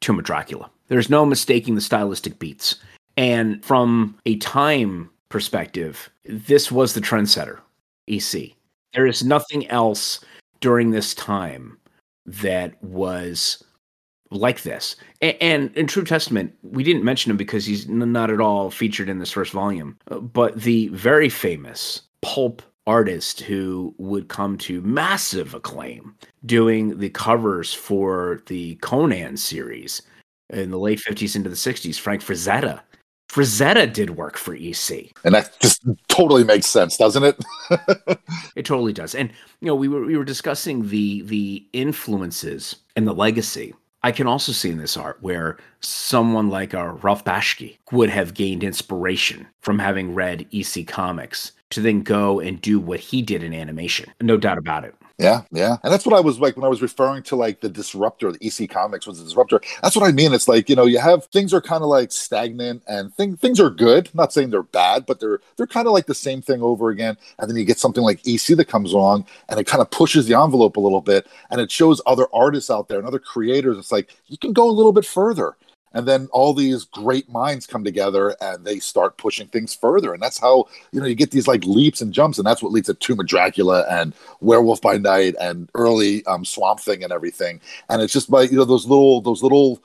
Tomb 0.00 0.18
of 0.18 0.24
Dracula. 0.24 0.70
There's 0.88 1.10
no 1.10 1.24
mistaking 1.24 1.74
the 1.74 1.80
stylistic 1.80 2.38
beats. 2.38 2.76
And 3.16 3.64
from 3.64 4.18
a 4.26 4.36
time 4.36 5.10
perspective, 5.28 6.10
this 6.24 6.70
was 6.70 6.94
the 6.94 7.00
trendsetter, 7.00 7.60
EC. 8.08 8.52
There 8.92 9.06
is 9.06 9.24
nothing 9.24 9.68
else 9.68 10.24
during 10.60 10.90
this 10.90 11.14
time 11.14 11.78
that 12.26 12.82
was 12.82 13.62
like 14.30 14.62
this. 14.62 14.96
And, 15.20 15.36
and, 15.40 15.76
in 15.76 15.86
True 15.86 16.04
Testament, 16.04 16.54
we 16.62 16.82
didn't 16.82 17.04
mention 17.04 17.30
him 17.30 17.36
because 17.36 17.66
he's 17.66 17.88
not 17.88 18.30
at 18.30 18.40
all 18.40 18.70
featured 18.70 19.08
in 19.08 19.18
this 19.18 19.30
first 19.30 19.52
volume. 19.52 19.96
But 20.06 20.60
the 20.60 20.88
very 20.88 21.28
famous 21.28 22.02
pulp 22.20 22.62
artist 22.86 23.40
who 23.40 23.94
would 23.98 24.28
come 24.28 24.58
to 24.58 24.82
massive 24.82 25.54
acclaim 25.54 26.14
doing 26.44 26.98
the 26.98 27.10
covers 27.10 27.72
for 27.72 28.42
the 28.46 28.74
Conan 28.76 29.36
series 29.36 30.02
in 30.50 30.70
the 30.70 30.78
late 30.78 31.00
50s 31.00 31.36
into 31.36 31.50
the 31.50 31.56
60s. 31.56 31.98
Frank 31.98 32.22
Frazetta. 32.22 32.80
Frazetta 33.30 33.92
did 33.92 34.10
work 34.10 34.36
for 34.36 34.54
EC. 34.54 35.10
And 35.24 35.34
that 35.34 35.58
just 35.60 35.82
totally 36.08 36.44
makes 36.44 36.66
sense, 36.66 36.96
doesn't 36.96 37.24
it? 37.24 37.44
It 38.56 38.64
totally 38.64 38.92
does. 38.92 39.16
And 39.16 39.30
you 39.60 39.66
know, 39.66 39.74
we 39.74 39.88
were 39.88 40.04
we 40.04 40.16
were 40.16 40.24
discussing 40.24 40.88
the 40.88 41.22
the 41.22 41.66
influences 41.72 42.76
and 42.94 43.06
the 43.06 43.12
legacy. 43.12 43.74
I 44.04 44.12
can 44.12 44.28
also 44.28 44.52
see 44.52 44.70
in 44.70 44.78
this 44.78 44.96
art 44.96 45.18
where 45.22 45.56
someone 45.80 46.50
like 46.50 46.72
uh, 46.72 46.92
Ralph 47.02 47.24
Bakshi 47.24 47.78
would 47.90 48.10
have 48.10 48.34
gained 48.34 48.62
inspiration 48.62 49.46
from 49.62 49.78
having 49.78 50.14
read 50.14 50.46
EC 50.52 50.86
comics 50.86 51.52
to 51.70 51.80
then 51.80 52.02
go 52.02 52.38
and 52.38 52.60
do 52.60 52.78
what 52.78 53.00
he 53.00 53.22
did 53.22 53.42
in 53.42 53.52
animation. 53.52 54.12
No 54.20 54.36
doubt 54.36 54.58
about 54.58 54.84
it. 54.84 54.94
Yeah, 55.18 55.42
yeah. 55.52 55.76
And 55.84 55.92
that's 55.92 56.04
what 56.04 56.16
I 56.16 56.20
was 56.20 56.40
like 56.40 56.56
when 56.56 56.64
I 56.64 56.68
was 56.68 56.82
referring 56.82 57.22
to 57.24 57.36
like 57.36 57.60
the 57.60 57.68
disruptor, 57.68 58.32
the 58.32 58.44
EC 58.44 58.68
Comics 58.68 59.06
was 59.06 59.18
the 59.18 59.24
disruptor. 59.24 59.60
That's 59.80 59.94
what 59.94 60.08
I 60.08 60.10
mean. 60.10 60.32
It's 60.32 60.48
like, 60.48 60.68
you 60.68 60.74
know, 60.74 60.86
you 60.86 60.98
have 60.98 61.26
things 61.26 61.54
are 61.54 61.60
kind 61.60 61.84
of 61.84 61.88
like 61.88 62.10
stagnant 62.10 62.82
and 62.88 63.14
thing, 63.14 63.36
things 63.36 63.60
are 63.60 63.70
good. 63.70 64.10
not 64.12 64.32
saying 64.32 64.50
they're 64.50 64.64
bad, 64.64 65.06
but 65.06 65.20
they're 65.20 65.38
they're 65.56 65.68
kind 65.68 65.86
of 65.86 65.92
like 65.92 66.06
the 66.06 66.16
same 66.16 66.42
thing 66.42 66.62
over 66.62 66.90
again. 66.90 67.16
And 67.38 67.48
then 67.48 67.56
you 67.56 67.64
get 67.64 67.78
something 67.78 68.02
like 68.02 68.26
EC 68.26 68.56
that 68.56 68.66
comes 68.66 68.92
along 68.92 69.26
and 69.48 69.60
it 69.60 69.68
kind 69.68 69.80
of 69.80 69.90
pushes 69.92 70.26
the 70.26 70.34
envelope 70.36 70.76
a 70.76 70.80
little 70.80 71.00
bit 71.00 71.28
and 71.50 71.60
it 71.60 71.70
shows 71.70 72.00
other 72.06 72.26
artists 72.34 72.68
out 72.70 72.88
there 72.88 72.98
and 72.98 73.06
other 73.06 73.20
creators. 73.20 73.78
It's 73.78 73.92
like 73.92 74.10
you 74.26 74.36
can 74.36 74.52
go 74.52 74.68
a 74.68 74.72
little 74.72 74.92
bit 74.92 75.06
further 75.06 75.54
and 75.94 76.06
then 76.06 76.28
all 76.32 76.52
these 76.52 76.84
great 76.84 77.28
minds 77.30 77.66
come 77.66 77.84
together 77.84 78.36
and 78.40 78.64
they 78.64 78.80
start 78.80 79.16
pushing 79.16 79.46
things 79.46 79.74
further. 79.74 80.12
And 80.12 80.22
that's 80.22 80.38
how 80.38 80.66
you 80.92 81.00
know 81.00 81.06
you 81.06 81.14
get 81.14 81.30
these 81.30 81.48
like 81.48 81.64
leaps 81.64 82.00
and 82.00 82.12
jumps. 82.12 82.38
And 82.38 82.46
that's 82.46 82.62
what 82.62 82.72
leads 82.72 82.88
to 82.88 82.94
tomb 82.94 83.20
of 83.20 83.26
dracula 83.26 83.86
and 83.88 84.12
werewolf 84.40 84.82
by 84.82 84.98
night 84.98 85.36
and 85.40 85.70
early 85.74 86.24
um, 86.26 86.44
swamp 86.44 86.80
thing 86.80 87.02
and 87.02 87.12
everything. 87.12 87.60
And 87.88 88.02
it's 88.02 88.12
just 88.12 88.30
by 88.30 88.42
you 88.42 88.56
know 88.56 88.64
those 88.64 88.86
little 88.86 89.20
those 89.20 89.42
little 89.42 89.80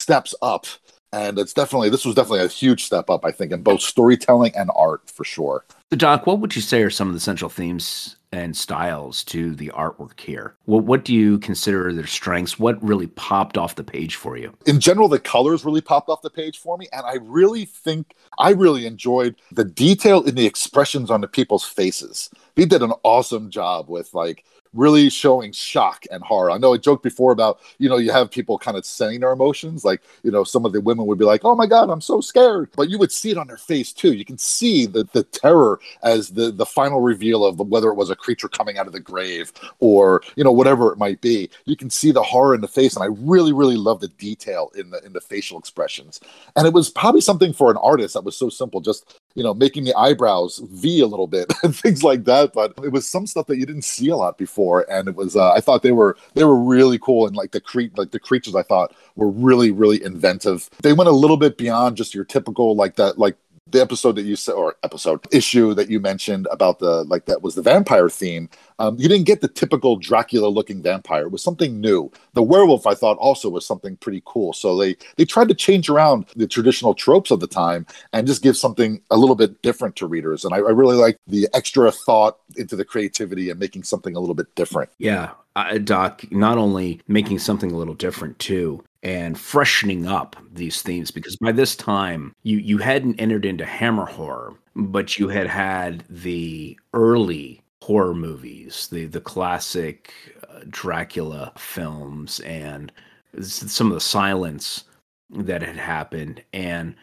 steps 0.00 0.34
up. 0.42 0.66
And 1.12 1.38
it's 1.38 1.52
definitely 1.52 1.90
this 1.90 2.04
was 2.04 2.14
definitely 2.14 2.44
a 2.44 2.48
huge 2.48 2.84
step 2.84 3.10
up 3.10 3.24
i 3.24 3.32
think 3.32 3.50
in 3.50 3.64
both 3.64 3.80
storytelling 3.80 4.52
and 4.56 4.70
art 4.74 5.10
for 5.10 5.24
sure. 5.24 5.64
So, 5.90 5.96
Doc, 5.96 6.26
what 6.26 6.38
would 6.38 6.54
you 6.54 6.62
say 6.62 6.82
are 6.82 6.90
some 6.90 7.08
of 7.08 7.14
the 7.14 7.20
central 7.20 7.50
themes 7.50 8.16
and 8.32 8.56
styles 8.56 9.24
to 9.24 9.54
the 9.54 9.68
artwork 9.74 10.20
here? 10.20 10.54
What 10.66 10.84
what 10.84 11.04
do 11.04 11.14
you 11.14 11.38
consider 11.38 11.92
their 11.92 12.06
strengths? 12.06 12.58
What 12.58 12.82
really 12.82 13.08
popped 13.08 13.58
off 13.58 13.74
the 13.74 13.84
page 13.84 14.16
for 14.16 14.36
you? 14.36 14.54
in 14.66 14.80
general, 14.80 15.08
the 15.08 15.18
colors 15.18 15.64
really 15.64 15.80
popped 15.80 16.08
off 16.08 16.22
the 16.22 16.30
page 16.30 16.58
for 16.58 16.78
me. 16.78 16.88
And 16.92 17.04
I 17.04 17.16
really 17.22 17.64
think 17.64 18.14
I 18.38 18.50
really 18.50 18.86
enjoyed 18.86 19.34
the 19.50 19.64
detail 19.64 20.22
in 20.22 20.34
the 20.34 20.46
expressions 20.46 21.10
on 21.10 21.20
the 21.20 21.28
people's 21.28 21.64
faces. 21.64 22.30
He 22.56 22.66
did 22.66 22.82
an 22.82 22.92
awesome 23.02 23.50
job 23.50 23.88
with 23.88 24.14
like 24.14 24.44
really 24.72 25.10
showing 25.10 25.52
shock 25.52 26.04
and 26.10 26.22
horror. 26.22 26.50
I 26.50 26.58
know 26.58 26.74
I 26.74 26.76
joked 26.76 27.02
before 27.02 27.32
about, 27.32 27.60
you 27.78 27.88
know, 27.88 27.96
you 27.96 28.12
have 28.12 28.30
people 28.30 28.58
kind 28.58 28.76
of 28.76 28.86
saying 28.86 29.20
their 29.20 29.32
emotions. 29.32 29.84
Like, 29.84 30.02
you 30.22 30.30
know, 30.30 30.44
some 30.44 30.64
of 30.64 30.72
the 30.72 30.80
women 30.80 31.06
would 31.06 31.18
be 31.18 31.24
like, 31.24 31.44
oh 31.44 31.54
my 31.54 31.66
God, 31.66 31.90
I'm 31.90 32.00
so 32.00 32.20
scared. 32.20 32.70
But 32.76 32.88
you 32.88 32.98
would 32.98 33.12
see 33.12 33.30
it 33.30 33.38
on 33.38 33.48
their 33.48 33.56
face 33.56 33.92
too. 33.92 34.12
You 34.12 34.24
can 34.24 34.38
see 34.38 34.86
the, 34.86 35.04
the 35.12 35.24
terror 35.24 35.80
as 36.02 36.30
the, 36.30 36.52
the 36.52 36.66
final 36.66 37.00
reveal 37.00 37.44
of 37.44 37.58
whether 37.58 37.88
it 37.88 37.96
was 37.96 38.10
a 38.10 38.16
creature 38.16 38.48
coming 38.48 38.78
out 38.78 38.86
of 38.86 38.92
the 38.92 39.00
grave 39.00 39.52
or, 39.80 40.22
you 40.36 40.44
know, 40.44 40.52
whatever 40.52 40.92
it 40.92 40.98
might 40.98 41.20
be. 41.20 41.50
You 41.64 41.76
can 41.76 41.90
see 41.90 42.12
the 42.12 42.22
horror 42.22 42.54
in 42.54 42.60
the 42.60 42.68
face. 42.68 42.94
And 42.94 43.02
I 43.02 43.08
really, 43.20 43.52
really 43.52 43.76
love 43.76 44.00
the 44.00 44.08
detail 44.08 44.70
in 44.76 44.90
the 44.90 45.04
in 45.04 45.12
the 45.12 45.20
facial 45.20 45.58
expressions. 45.58 46.20
And 46.56 46.66
it 46.66 46.72
was 46.72 46.90
probably 46.90 47.20
something 47.20 47.52
for 47.52 47.70
an 47.70 47.76
artist 47.78 48.14
that 48.14 48.24
was 48.24 48.36
so 48.36 48.48
simple, 48.48 48.80
just 48.80 49.19
you 49.34 49.42
know, 49.42 49.54
making 49.54 49.84
the 49.84 49.94
eyebrows 49.94 50.60
V 50.72 51.00
a 51.00 51.06
little 51.06 51.26
bit 51.26 51.52
and 51.62 51.74
things 51.74 52.02
like 52.02 52.24
that. 52.24 52.52
But 52.52 52.74
it 52.82 52.92
was 52.92 53.06
some 53.06 53.26
stuff 53.26 53.46
that 53.46 53.58
you 53.58 53.66
didn't 53.66 53.82
see 53.82 54.08
a 54.08 54.16
lot 54.16 54.38
before, 54.38 54.90
and 54.90 55.08
it 55.08 55.16
was. 55.16 55.36
Uh, 55.36 55.52
I 55.52 55.60
thought 55.60 55.82
they 55.82 55.92
were 55.92 56.16
they 56.34 56.44
were 56.44 56.60
really 56.60 56.98
cool, 56.98 57.26
and 57.26 57.36
like 57.36 57.52
the 57.52 57.60
cre- 57.60 57.94
like 57.96 58.10
the 58.10 58.20
creatures 58.20 58.54
I 58.54 58.62
thought 58.62 58.94
were 59.16 59.30
really 59.30 59.70
really 59.70 60.02
inventive. 60.02 60.68
They 60.82 60.92
went 60.92 61.08
a 61.08 61.12
little 61.12 61.36
bit 61.36 61.58
beyond 61.58 61.96
just 61.96 62.14
your 62.14 62.24
typical 62.24 62.74
like 62.74 62.96
that 62.96 63.18
like 63.18 63.36
the 63.70 63.80
episode 63.80 64.16
that 64.16 64.22
you 64.22 64.36
said 64.36 64.52
or 64.52 64.76
episode 64.82 65.20
issue 65.32 65.74
that 65.74 65.90
you 65.90 66.00
mentioned 66.00 66.46
about 66.50 66.78
the 66.78 67.04
like 67.04 67.26
that 67.26 67.42
was 67.42 67.54
the 67.54 67.62
vampire 67.62 68.08
theme 68.08 68.48
um, 68.80 68.96
you 68.98 69.08
didn't 69.08 69.26
get 69.26 69.42
the 69.42 69.48
typical 69.48 69.96
dracula 69.96 70.48
looking 70.48 70.82
vampire. 70.82 71.26
It 71.26 71.32
was 71.32 71.44
something 71.44 71.80
new. 71.80 72.10
The 72.32 72.42
werewolf 72.42 72.86
i 72.86 72.94
thought 72.94 73.18
also 73.18 73.50
was 73.50 73.66
something 73.66 73.96
pretty 73.96 74.22
cool. 74.24 74.54
So 74.54 74.76
they 74.76 74.96
they 75.16 75.26
tried 75.26 75.48
to 75.48 75.54
change 75.54 75.90
around 75.90 76.26
the 76.34 76.46
traditional 76.46 76.94
tropes 76.94 77.30
of 77.30 77.40
the 77.40 77.46
time 77.46 77.86
and 78.14 78.26
just 78.26 78.42
give 78.42 78.56
something 78.56 79.02
a 79.10 79.18
little 79.18 79.36
bit 79.36 79.60
different 79.60 79.96
to 79.96 80.06
readers. 80.06 80.44
And 80.44 80.54
i, 80.54 80.56
I 80.56 80.70
really 80.70 80.96
like 80.96 81.18
the 81.26 81.46
extra 81.52 81.92
thought 81.92 82.38
into 82.56 82.74
the 82.74 82.84
creativity 82.84 83.50
and 83.50 83.60
making 83.60 83.84
something 83.84 84.16
a 84.16 84.20
little 84.20 84.34
bit 84.34 84.54
different. 84.54 84.90
Yeah, 84.98 85.32
uh, 85.56 85.76
Doc, 85.78 86.24
not 86.32 86.56
only 86.56 87.02
making 87.06 87.38
something 87.38 87.70
a 87.70 87.76
little 87.76 87.94
different 87.94 88.38
too, 88.38 88.82
and 89.02 89.38
freshening 89.38 90.06
up 90.06 90.36
these 90.52 90.82
themes 90.82 91.10
because 91.10 91.36
by 91.36 91.52
this 91.52 91.74
time 91.74 92.34
you 92.42 92.58
you 92.58 92.78
hadn't 92.78 93.20
entered 93.20 93.44
into 93.44 93.64
Hammer 93.64 94.06
horror, 94.06 94.54
but 94.76 95.18
you 95.18 95.28
had 95.28 95.46
had 95.46 96.04
the 96.08 96.78
early 96.92 97.62
horror 97.82 98.14
movies, 98.14 98.88
the 98.90 99.06
the 99.06 99.20
classic 99.20 100.12
uh, 100.48 100.60
Dracula 100.68 101.52
films, 101.56 102.40
and 102.40 102.92
some 103.40 103.88
of 103.88 103.94
the 103.94 104.00
silence 104.00 104.84
that 105.30 105.62
had 105.62 105.76
happened, 105.76 106.42
and 106.52 106.94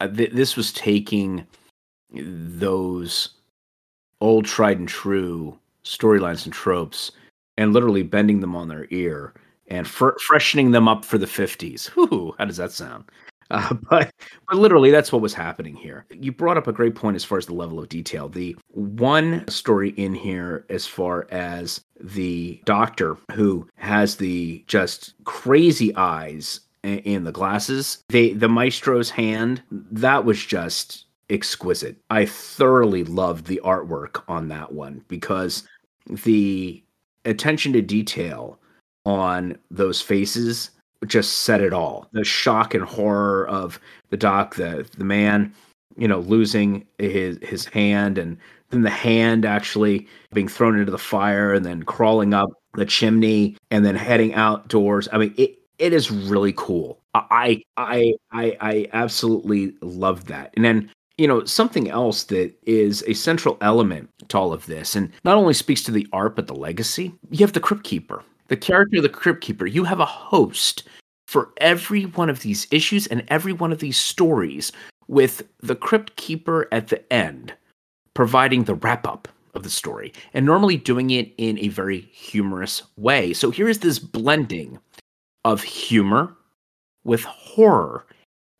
uh, 0.00 0.08
th- 0.08 0.32
this 0.32 0.56
was 0.56 0.72
taking 0.72 1.46
those 2.12 3.30
old 4.20 4.44
tried 4.44 4.78
and 4.78 4.88
true 4.88 5.58
storylines 5.84 6.44
and 6.44 6.54
tropes 6.54 7.12
and 7.58 7.72
literally 7.72 8.02
bending 8.02 8.40
them 8.40 8.56
on 8.56 8.68
their 8.68 8.86
ear 8.90 9.34
and 9.68 9.86
fr- 9.86 10.18
freshening 10.26 10.70
them 10.70 10.88
up 10.88 11.04
for 11.04 11.18
the 11.18 11.26
50s. 11.26 11.86
Whew, 11.88 12.34
how 12.38 12.44
does 12.44 12.56
that 12.56 12.72
sound? 12.72 13.04
Uh, 13.50 13.74
but 13.90 14.10
but 14.48 14.56
literally 14.56 14.90
that's 14.90 15.12
what 15.12 15.22
was 15.22 15.34
happening 15.34 15.74
here. 15.74 16.06
You 16.10 16.32
brought 16.32 16.56
up 16.56 16.66
a 16.66 16.72
great 16.72 16.94
point 16.94 17.16
as 17.16 17.24
far 17.24 17.38
as 17.38 17.46
the 17.46 17.54
level 17.54 17.78
of 17.78 17.88
detail. 17.88 18.28
The 18.28 18.56
one 18.68 19.46
story 19.48 19.90
in 19.90 20.14
here 20.14 20.64
as 20.68 20.86
far 20.86 21.26
as 21.30 21.80
the 22.00 22.60
doctor 22.64 23.16
who 23.32 23.68
has 23.76 24.16
the 24.16 24.64
just 24.66 25.14
crazy 25.24 25.94
eyes 25.96 26.60
in 26.82 27.24
the 27.24 27.32
glasses. 27.32 28.02
They 28.08 28.32
the 28.32 28.48
maestro's 28.48 29.10
hand 29.10 29.62
that 29.70 30.24
was 30.24 30.44
just 30.44 31.06
exquisite. 31.30 31.96
I 32.10 32.26
thoroughly 32.26 33.04
loved 33.04 33.46
the 33.46 33.60
artwork 33.64 34.22
on 34.28 34.48
that 34.48 34.72
one 34.72 35.04
because 35.08 35.66
the 36.08 36.82
attention 37.24 37.72
to 37.72 37.80
detail 37.80 38.58
on 39.04 39.58
those 39.70 40.00
faces 40.00 40.70
just 41.06 41.40
said 41.40 41.60
it 41.60 41.72
all. 41.72 42.08
The 42.12 42.24
shock 42.24 42.74
and 42.74 42.84
horror 42.84 43.46
of 43.48 43.78
the 44.10 44.16
doc, 44.16 44.56
the 44.56 44.88
the 44.96 45.04
man, 45.04 45.52
you 45.96 46.08
know, 46.08 46.20
losing 46.20 46.86
his 46.98 47.38
his 47.42 47.66
hand 47.66 48.18
and 48.18 48.36
then 48.70 48.82
the 48.82 48.90
hand 48.90 49.44
actually 49.44 50.06
being 50.32 50.48
thrown 50.48 50.78
into 50.78 50.90
the 50.90 50.98
fire 50.98 51.52
and 51.52 51.64
then 51.64 51.82
crawling 51.82 52.34
up 52.34 52.50
the 52.74 52.86
chimney 52.86 53.56
and 53.70 53.84
then 53.84 53.94
heading 53.94 54.34
outdoors. 54.34 55.08
I 55.12 55.18
mean, 55.18 55.34
it 55.36 55.58
it 55.78 55.92
is 55.92 56.10
really 56.10 56.54
cool. 56.56 56.98
I 57.14 57.62
I 57.76 58.14
I 58.32 58.56
I 58.60 58.88
absolutely 58.92 59.74
love 59.80 60.26
that. 60.26 60.52
And 60.56 60.64
then 60.64 60.90
you 61.16 61.28
know 61.28 61.44
something 61.44 61.88
else 61.88 62.24
that 62.24 62.52
is 62.64 63.04
a 63.06 63.14
central 63.14 63.56
element 63.60 64.08
to 64.28 64.38
all 64.38 64.52
of 64.52 64.66
this 64.66 64.96
and 64.96 65.12
not 65.22 65.36
only 65.36 65.54
speaks 65.54 65.80
to 65.84 65.92
the 65.92 66.08
art 66.12 66.34
but 66.34 66.48
the 66.48 66.54
legacy 66.56 67.14
you 67.30 67.38
have 67.38 67.52
the 67.52 67.60
crypt 67.60 67.84
keeper 67.84 68.24
the 68.48 68.56
character 68.56 68.98
of 68.98 69.02
the 69.02 69.08
crypt 69.08 69.40
keeper 69.40 69.66
you 69.66 69.84
have 69.84 70.00
a 70.00 70.06
host 70.06 70.84
for 71.26 71.50
every 71.58 72.04
one 72.04 72.30
of 72.30 72.40
these 72.40 72.66
issues 72.70 73.06
and 73.06 73.24
every 73.28 73.52
one 73.52 73.72
of 73.72 73.78
these 73.78 73.96
stories 73.96 74.72
with 75.08 75.42
the 75.60 75.76
crypt 75.76 76.16
keeper 76.16 76.68
at 76.72 76.88
the 76.88 77.12
end 77.12 77.54
providing 78.14 78.64
the 78.64 78.74
wrap 78.74 79.06
up 79.06 79.28
of 79.54 79.62
the 79.62 79.70
story 79.70 80.12
and 80.32 80.44
normally 80.44 80.76
doing 80.76 81.10
it 81.10 81.32
in 81.38 81.58
a 81.58 81.68
very 81.68 82.00
humorous 82.12 82.82
way. 82.96 83.32
So 83.32 83.50
here 83.50 83.68
is 83.68 83.80
this 83.80 83.98
blending 83.98 84.78
of 85.44 85.62
humor 85.62 86.36
with 87.04 87.24
horror. 87.24 88.06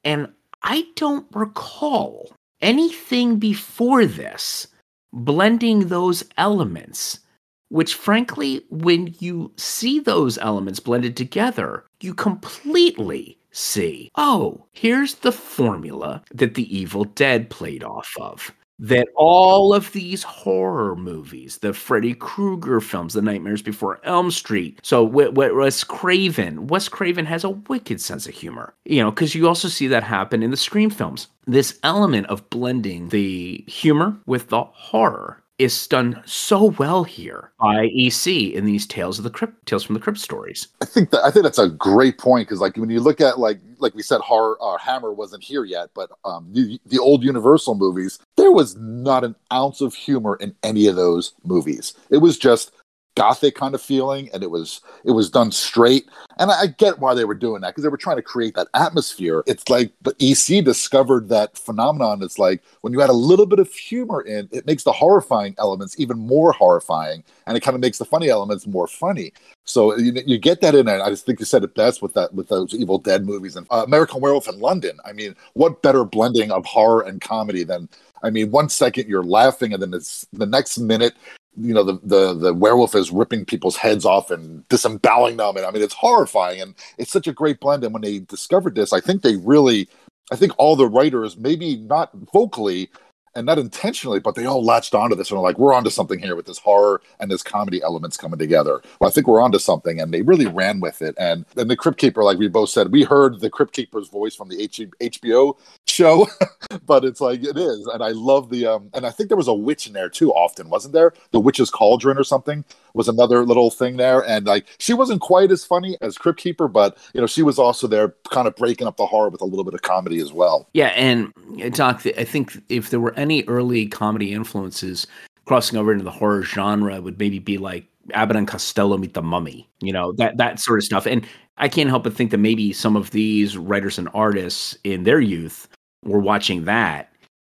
And 0.04 0.28
i 0.66 0.86
don't 0.96 1.26
recall 1.34 2.32
anything 2.60 3.38
before 3.38 4.06
this 4.06 4.66
blending 5.12 5.88
those 5.88 6.24
elements 6.38 7.20
which 7.68 7.94
frankly 7.94 8.64
when 8.70 9.14
you 9.18 9.50
see 9.56 9.98
those 9.98 10.38
elements 10.38 10.80
blended 10.80 11.16
together 11.16 11.84
you 12.00 12.14
completely 12.14 13.38
see 13.50 14.10
oh 14.16 14.64
here's 14.72 15.16
the 15.16 15.32
formula 15.32 16.22
that 16.32 16.54
the 16.54 16.76
evil 16.76 17.04
dead 17.04 17.48
played 17.50 17.84
off 17.84 18.12
of 18.20 18.52
that 18.78 19.08
all 19.14 19.72
of 19.72 19.92
these 19.92 20.22
horror 20.22 20.96
movies, 20.96 21.58
the 21.58 21.72
Freddy 21.72 22.14
Krueger 22.14 22.80
films, 22.80 23.14
the 23.14 23.22
Nightmares 23.22 23.62
Before 23.62 24.00
Elm 24.04 24.30
Street. 24.30 24.80
So 24.82 25.04
Wes 25.04 25.84
Craven, 25.84 26.66
Wes 26.66 26.88
Craven 26.88 27.26
has 27.26 27.44
a 27.44 27.50
wicked 27.50 28.00
sense 28.00 28.26
of 28.26 28.34
humor, 28.34 28.74
you 28.84 29.02
know, 29.02 29.10
because 29.10 29.34
you 29.34 29.46
also 29.46 29.68
see 29.68 29.86
that 29.88 30.02
happen 30.02 30.42
in 30.42 30.50
the 30.50 30.56
Scream 30.56 30.90
films. 30.90 31.28
This 31.46 31.78
element 31.82 32.26
of 32.26 32.48
blending 32.50 33.10
the 33.10 33.64
humor 33.66 34.16
with 34.26 34.48
the 34.48 34.64
horror 34.64 35.40
is 35.58 35.86
done 35.86 36.20
so 36.24 36.66
well 36.78 37.04
here 37.04 37.52
by 37.60 37.88
EC 37.94 38.26
in 38.26 38.64
these 38.64 38.86
Tales 38.86 39.18
of 39.18 39.24
the 39.24 39.30
Crypt, 39.30 39.66
Tales 39.66 39.84
from 39.84 39.94
the 39.94 40.00
Crypt 40.00 40.18
stories. 40.18 40.68
I 40.80 40.84
think 40.84 41.10
that 41.10 41.24
I 41.24 41.30
think 41.30 41.44
that's 41.44 41.58
a 41.58 41.68
great 41.68 42.18
point 42.18 42.48
because, 42.48 42.60
like, 42.60 42.76
when 42.76 42.90
you 42.90 43.00
look 43.00 43.20
at 43.20 43.38
like 43.38 43.60
like 43.78 43.94
we 43.94 44.02
said, 44.02 44.20
horror 44.20 44.56
uh, 44.60 44.78
Hammer 44.78 45.12
wasn't 45.12 45.44
here 45.44 45.64
yet, 45.64 45.90
but 45.94 46.10
um, 46.24 46.48
the, 46.52 46.80
the 46.86 46.98
old 46.98 47.22
Universal 47.22 47.74
movies, 47.76 48.18
there 48.36 48.52
was 48.52 48.76
not 48.76 49.24
an 49.24 49.36
ounce 49.52 49.80
of 49.80 49.94
humor 49.94 50.36
in 50.40 50.54
any 50.62 50.86
of 50.86 50.96
those 50.96 51.32
movies. 51.44 51.94
It 52.10 52.18
was 52.18 52.38
just 52.38 52.72
gothic 53.14 53.54
kind 53.54 53.74
of 53.74 53.82
feeling 53.82 54.28
and 54.32 54.42
it 54.42 54.50
was 54.50 54.80
it 55.04 55.12
was 55.12 55.30
done 55.30 55.52
straight. 55.52 56.08
And 56.38 56.50
i, 56.50 56.62
I 56.62 56.66
get 56.66 56.98
why 56.98 57.14
they 57.14 57.24
were 57.24 57.34
doing 57.34 57.60
that 57.60 57.68
because 57.68 57.82
they 57.82 57.88
were 57.88 57.96
trying 57.96 58.16
to 58.16 58.22
create 58.22 58.54
that 58.54 58.68
atmosphere. 58.74 59.42
It's 59.46 59.68
like 59.68 59.92
but 60.02 60.16
ec 60.20 60.64
discovered 60.64 61.28
that 61.28 61.56
phenomenon. 61.56 62.22
It's 62.22 62.38
like 62.38 62.62
when 62.80 62.92
you 62.92 63.02
add 63.02 63.10
a 63.10 63.14
little 63.14 63.46
bit 63.46 63.58
of 63.58 63.72
humor 63.72 64.22
in 64.22 64.48
it 64.52 64.66
makes 64.66 64.82
the 64.82 64.92
horrifying 64.92 65.54
elements 65.58 65.98
even 65.98 66.18
more 66.18 66.52
horrifying 66.52 67.22
and 67.46 67.56
it 67.56 67.60
kind 67.60 67.74
of 67.74 67.80
makes 67.80 67.98
the 67.98 68.04
funny 68.04 68.28
elements 68.28 68.66
more 68.66 68.86
funny. 68.86 69.32
So 69.64 69.96
you, 69.96 70.12
you 70.26 70.38
get 70.38 70.60
that 70.60 70.74
in 70.74 70.86
there. 70.86 71.02
I 71.02 71.08
just 71.10 71.24
think 71.24 71.40
you 71.40 71.46
said 71.46 71.64
it 71.64 71.74
best 71.74 72.02
with 72.02 72.14
that 72.14 72.34
with 72.34 72.48
those 72.48 72.74
evil 72.74 72.98
dead 72.98 73.24
movies 73.24 73.56
and 73.56 73.66
uh, 73.70 73.84
american 73.86 74.20
werewolf 74.20 74.48
in 74.48 74.58
london. 74.60 74.98
I 75.04 75.12
mean 75.12 75.36
what 75.54 75.82
better 75.82 76.04
blending 76.04 76.50
of 76.50 76.66
horror 76.66 77.02
and 77.02 77.20
comedy 77.20 77.64
than 77.64 77.88
I 78.24 78.30
mean, 78.30 78.50
one 78.50 78.70
second 78.70 79.06
you're 79.06 79.22
laughing, 79.22 79.74
and 79.74 79.82
then 79.82 79.92
it's 79.92 80.26
the 80.32 80.46
next 80.46 80.78
minute 80.78 81.12
you 81.56 81.74
know 81.74 81.84
the, 81.84 81.98
the 82.02 82.34
the 82.34 82.54
werewolf 82.54 82.94
is 82.94 83.10
ripping 83.10 83.44
people's 83.44 83.76
heads 83.76 84.04
off 84.04 84.30
and 84.30 84.66
disemboweling 84.68 85.36
them. 85.38 85.56
And 85.56 85.66
i 85.66 85.70
mean 85.70 85.82
it's 85.82 85.94
horrifying. 85.94 86.60
And 86.60 86.74
it's 86.98 87.12
such 87.12 87.26
a 87.26 87.32
great 87.32 87.60
blend. 87.60 87.84
And 87.84 87.92
when 87.92 88.02
they 88.02 88.20
discovered 88.20 88.74
this 88.74 88.92
i 88.92 89.00
think 89.00 89.22
they 89.22 89.36
really 89.36 89.88
i 90.32 90.36
think 90.36 90.52
all 90.58 90.76
the 90.76 90.88
writers 90.88 91.36
maybe 91.36 91.76
not 91.76 92.10
vocally 92.32 92.90
and 93.36 93.46
not 93.46 93.58
intentionally, 93.58 94.20
but 94.20 94.34
they 94.34 94.46
all 94.46 94.64
latched 94.64 94.94
onto 94.94 95.16
this 95.16 95.30
and 95.30 95.38
were 95.38 95.46
like, 95.46 95.58
we're 95.58 95.72
onto 95.74 95.90
something 95.90 96.18
here 96.18 96.36
with 96.36 96.46
this 96.46 96.58
horror 96.58 97.00
and 97.20 97.30
this 97.30 97.42
comedy 97.42 97.82
elements 97.82 98.16
coming 98.16 98.38
together. 98.38 98.80
Well, 99.00 99.08
I 99.08 99.12
think 99.12 99.26
we're 99.26 99.40
onto 99.40 99.58
something, 99.58 100.00
and 100.00 100.12
they 100.12 100.22
really 100.22 100.46
ran 100.46 100.80
with 100.80 101.02
it. 101.02 101.14
And 101.18 101.44
then 101.54 101.68
the 101.68 101.76
Crypt 101.76 101.98
Keeper, 101.98 102.22
like 102.22 102.38
we 102.38 102.48
both 102.48 102.70
said, 102.70 102.92
we 102.92 103.02
heard 103.02 103.40
the 103.40 103.50
Crypt 103.50 103.72
Keeper's 103.72 104.08
voice 104.08 104.34
from 104.34 104.48
the 104.48 104.62
H- 104.62 104.88
HBO 105.00 105.56
show, 105.86 106.28
but 106.86 107.04
it's 107.04 107.20
like 107.20 107.42
it 107.44 107.56
is, 107.56 107.86
and 107.86 108.02
I 108.02 108.10
love 108.10 108.50
the 108.50 108.66
um, 108.66 108.90
and 108.94 109.06
I 109.06 109.10
think 109.10 109.28
there 109.28 109.36
was 109.36 109.48
a 109.48 109.54
witch 109.54 109.86
in 109.86 109.92
there 109.92 110.08
too. 110.08 110.32
Often 110.32 110.68
wasn't 110.70 110.94
there 110.94 111.12
the 111.30 111.40
witch's 111.40 111.70
cauldron 111.70 112.18
or 112.18 112.24
something 112.24 112.64
was 112.94 113.08
another 113.08 113.44
little 113.44 113.70
thing 113.70 113.96
there, 113.96 114.24
and 114.24 114.46
like 114.46 114.66
she 114.78 114.94
wasn't 114.94 115.20
quite 115.20 115.50
as 115.50 115.64
funny 115.64 115.96
as 116.00 116.16
Crypt 116.16 116.38
Keeper, 116.38 116.68
but 116.68 116.96
you 117.12 117.20
know 117.20 117.26
she 117.26 117.42
was 117.42 117.58
also 117.58 117.86
there, 117.86 118.14
kind 118.30 118.48
of 118.48 118.56
breaking 118.56 118.86
up 118.86 118.96
the 118.96 119.06
horror 119.06 119.28
with 119.28 119.42
a 119.42 119.46
little 119.46 119.64
bit 119.64 119.74
of 119.74 119.82
comedy 119.82 120.20
as 120.20 120.32
well. 120.32 120.68
Yeah, 120.72 120.88
and 120.88 121.32
uh, 121.62 121.68
Doc, 121.70 122.06
I 122.16 122.24
think 122.24 122.56
if 122.68 122.90
there 122.90 123.00
were 123.00 123.14
any 123.14 123.44
early 123.44 123.86
comedy 123.86 124.32
influences 124.32 125.06
crossing 125.44 125.78
over 125.78 125.92
into 125.92 126.04
the 126.04 126.10
horror 126.10 126.42
genre, 126.42 127.00
would 127.02 127.18
maybe 127.18 127.38
be 127.38 127.58
like 127.58 127.84
Abbott 128.12 128.36
and 128.36 128.48
Costello 128.48 128.96
meet 128.96 129.14
the 129.14 129.22
Mummy, 129.22 129.68
you 129.80 129.92
know 129.92 130.12
that 130.12 130.36
that 130.36 130.60
sort 130.60 130.78
of 130.78 130.84
stuff. 130.84 131.06
And 131.06 131.26
I 131.58 131.68
can't 131.68 131.88
help 131.88 132.04
but 132.04 132.14
think 132.14 132.30
that 132.30 132.38
maybe 132.38 132.72
some 132.72 132.96
of 132.96 133.10
these 133.10 133.56
writers 133.56 133.98
and 133.98 134.08
artists 134.14 134.76
in 134.84 135.04
their 135.04 135.20
youth 135.20 135.68
were 136.04 136.18
watching 136.18 136.64
that 136.64 137.10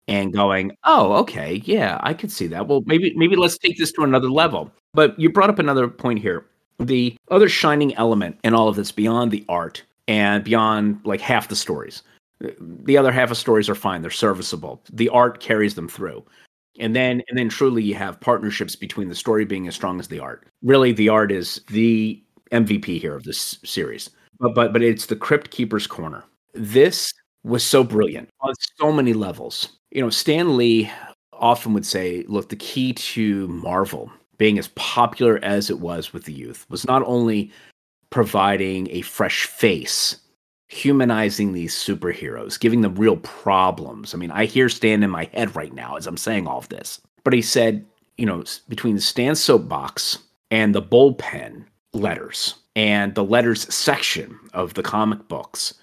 and 0.08 0.34
going, 0.34 0.72
"Oh, 0.84 1.14
okay, 1.14 1.62
yeah, 1.66 2.00
I 2.02 2.14
could 2.14 2.32
see 2.32 2.48
that. 2.48 2.68
Well, 2.68 2.84
maybe 2.86 3.14
maybe 3.16 3.36
let's 3.36 3.58
take 3.58 3.78
this 3.78 3.92
to 3.94 4.04
another 4.04 4.30
level." 4.30 4.72
But 4.94 5.20
you 5.20 5.30
brought 5.30 5.50
up 5.50 5.60
another 5.60 5.88
point 5.88 6.20
here. 6.20 6.46
The 6.80 7.16
other 7.30 7.48
shining 7.48 7.96
element 7.96 8.40
in 8.44 8.54
all 8.54 8.68
of 8.68 8.76
this 8.76 8.92
beyond 8.92 9.32
the 9.32 9.46
art 9.48 9.84
and 10.08 10.44
beyond 10.44 11.00
like 11.06 11.22
half 11.22 11.48
the 11.48 11.56
stories. 11.56 12.02
The 12.40 12.98
other 12.98 13.12
half 13.12 13.32
of 13.32 13.38
stories 13.38 13.70
are 13.70 13.76
fine, 13.76 14.02
they're 14.02 14.12
serviceable. 14.12 14.82
The 14.92 15.10
art 15.10 15.40
carries 15.40 15.76
them 15.76 15.88
through. 15.88 16.26
And 16.80 16.96
then 16.96 17.22
and 17.28 17.38
then 17.38 17.50
truly 17.50 17.84
you 17.84 17.96
have 17.96 18.20
partnerships 18.20 18.76
between 18.76 19.10
the 19.10 19.16
story 19.16 19.46
being 19.46 19.68
as 19.68 19.76
strong 19.76 20.00
as 20.00 20.08
the 20.08 20.20
art. 20.20 20.48
Really 20.64 20.92
the 20.92 21.10
art 21.10 21.32
is 21.32 21.62
the 21.68 22.22
MVP 22.52 23.00
here 23.00 23.16
of 23.16 23.24
this 23.24 23.60
series. 23.64 24.10
But 24.40 24.56
but 24.56 24.74
but 24.74 24.82
it's 24.82 25.06
the 25.06 25.16
Crypt 25.16 25.52
Keeper's 25.52 25.86
Corner. 25.86 26.24
This 26.54 27.14
was 27.44 27.64
so 27.64 27.84
brilliant 27.84 28.30
on 28.42 28.54
so 28.78 28.92
many 28.92 29.14
levels. 29.14 29.78
You 29.92 30.02
know, 30.02 30.10
Stan 30.10 30.58
Lee 30.58 30.90
often 31.34 31.74
would 31.74 31.86
say, 31.86 32.24
look, 32.28 32.50
the 32.50 32.56
key 32.56 32.94
to 32.94 33.48
Marvel 33.48 34.12
being 34.42 34.58
as 34.58 34.70
popular 34.70 35.40
as 35.44 35.70
it 35.70 35.82
was 35.82 36.14
with 36.14 36.24
the 36.24 36.34
youth 36.34 36.66
was 36.68 36.88
not 36.88 37.04
only 37.06 37.52
providing 38.10 38.90
a 38.90 39.02
fresh 39.02 39.46
face, 39.46 40.18
humanizing 40.68 41.54
these 41.54 41.76
superheroes, 41.76 42.60
giving 42.60 42.82
them 42.82 42.96
real 42.96 43.18
problems. 43.18 44.16
I 44.16 44.18
mean, 44.18 44.32
I 44.32 44.46
hear 44.46 44.68
Stan 44.68 45.04
in 45.04 45.12
my 45.12 45.30
head 45.32 45.56
right 45.56 45.72
now 45.72 45.96
as 45.96 46.08
I'm 46.08 46.18
saying 46.18 46.48
all 46.48 46.58
of 46.58 46.70
this. 46.70 47.00
But 47.24 47.34
he 47.34 47.42
said, 47.44 47.86
you 48.18 48.26
know, 48.26 48.44
between 48.68 48.96
the 48.96 49.02
Stan 49.02 49.36
soapbox 49.36 50.18
and 50.50 50.74
the 50.74 50.82
bullpen 50.82 51.64
letters 51.94 52.56
and 52.76 53.14
the 53.14 53.24
letters 53.24 53.72
section 53.72 54.40
of 54.56 54.74
the 54.74 54.82
comic 54.82 55.28
books 55.28 55.76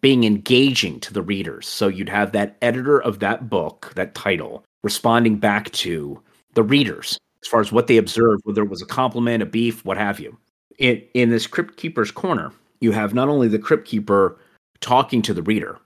being 0.00 0.24
engaging 0.24 0.98
to 0.98 1.14
the 1.14 1.22
readers. 1.22 1.68
So 1.68 1.86
you'd 1.86 2.08
have 2.08 2.32
that 2.32 2.56
editor 2.60 3.00
of 3.00 3.20
that 3.20 3.48
book, 3.48 3.92
that 3.94 4.16
title, 4.16 4.64
responding 4.82 5.36
back 5.36 5.70
to 5.70 6.20
the 6.54 6.64
readers 6.64 7.16
as 7.42 7.48
far 7.48 7.60
as 7.60 7.72
what 7.72 7.86
they 7.86 7.96
observed, 7.96 8.42
whether 8.44 8.62
it 8.62 8.70
was 8.70 8.82
a 8.82 8.86
compliment, 8.86 9.42
a 9.42 9.46
beef, 9.46 9.84
what 9.84 9.96
have 9.96 10.20
you. 10.20 10.36
In, 10.78 11.02
in 11.14 11.30
this 11.30 11.46
Crypt 11.46 11.76
Keeper's 11.76 12.10
Corner, 12.10 12.52
you 12.80 12.92
have 12.92 13.14
not 13.14 13.28
only 13.28 13.48
the 13.48 13.58
Crypt 13.58 13.86
Keeper 13.86 14.38
talking 14.80 15.22
to 15.22 15.34
the 15.34 15.42
reader, 15.42 15.78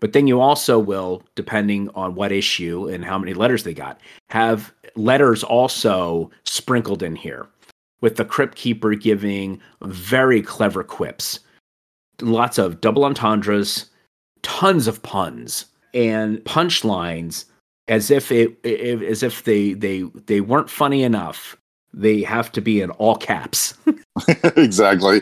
but 0.00 0.12
then 0.12 0.26
you 0.26 0.40
also 0.40 0.78
will, 0.78 1.22
depending 1.34 1.88
on 1.94 2.14
what 2.14 2.30
issue 2.30 2.88
and 2.88 3.04
how 3.04 3.18
many 3.18 3.34
letters 3.34 3.64
they 3.64 3.74
got, 3.74 4.00
have 4.30 4.72
letters 4.94 5.42
also 5.42 6.30
sprinkled 6.44 7.02
in 7.02 7.16
here, 7.16 7.48
with 8.00 8.16
the 8.16 8.24
Crypt 8.24 8.54
Keeper 8.54 8.94
giving 8.94 9.60
very 9.82 10.40
clever 10.40 10.84
quips, 10.84 11.40
lots 12.20 12.58
of 12.58 12.80
double 12.80 13.04
entendres, 13.04 13.86
tons 14.42 14.86
of 14.86 15.02
puns, 15.02 15.66
and 15.94 16.38
punchlines 16.44 17.46
as 17.88 18.10
if 18.10 18.30
it, 18.30 18.58
it 18.62 19.02
as 19.02 19.22
if 19.22 19.44
they 19.44 19.72
they 19.72 20.02
they 20.26 20.40
weren't 20.40 20.70
funny 20.70 21.02
enough. 21.02 21.56
They 21.94 22.22
have 22.22 22.52
to 22.52 22.60
be 22.60 22.80
in 22.80 22.90
all 22.92 23.16
caps. 23.16 23.74
Exactly. 24.56 25.20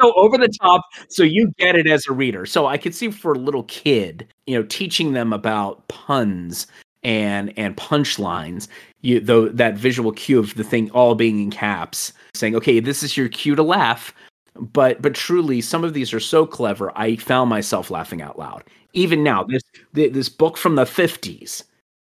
So 0.00 0.12
over 0.14 0.38
the 0.38 0.48
top 0.62 0.82
so 1.08 1.24
you 1.24 1.52
get 1.58 1.74
it 1.74 1.88
as 1.88 2.06
a 2.06 2.12
reader. 2.12 2.46
So 2.46 2.66
i 2.66 2.78
could 2.78 2.94
see 2.94 3.10
for 3.10 3.32
a 3.32 3.38
little 3.38 3.64
kid 3.64 4.24
you 4.46 4.56
know 4.56 4.62
teaching 4.62 5.14
them 5.14 5.32
about 5.32 5.86
puns 5.88 6.68
and 7.02 7.52
and 7.56 7.76
punchlines 7.76 8.68
you 9.02 9.20
though 9.20 9.48
that 9.48 9.76
visual 9.76 10.12
cue 10.12 10.38
of 10.38 10.54
the 10.54 10.64
thing 10.64 10.90
all 10.90 11.14
being 11.14 11.40
in 11.40 11.50
caps 11.50 12.12
saying 12.34 12.56
okay 12.56 12.80
this 12.80 13.02
is 13.02 13.16
your 13.16 13.28
cue 13.28 13.54
to 13.54 13.62
laugh 13.62 14.12
but 14.60 15.00
but 15.02 15.14
truly 15.14 15.60
some 15.60 15.84
of 15.84 15.94
these 15.94 16.12
are 16.12 16.20
so 16.20 16.46
clever 16.46 16.92
i 16.96 17.16
found 17.16 17.50
myself 17.50 17.90
laughing 17.90 18.22
out 18.22 18.38
loud 18.38 18.64
even 18.96 19.22
now, 19.22 19.44
this 19.44 19.62
this 19.92 20.28
book 20.30 20.56
from 20.56 20.74
the 20.74 20.84
50s 20.84 21.62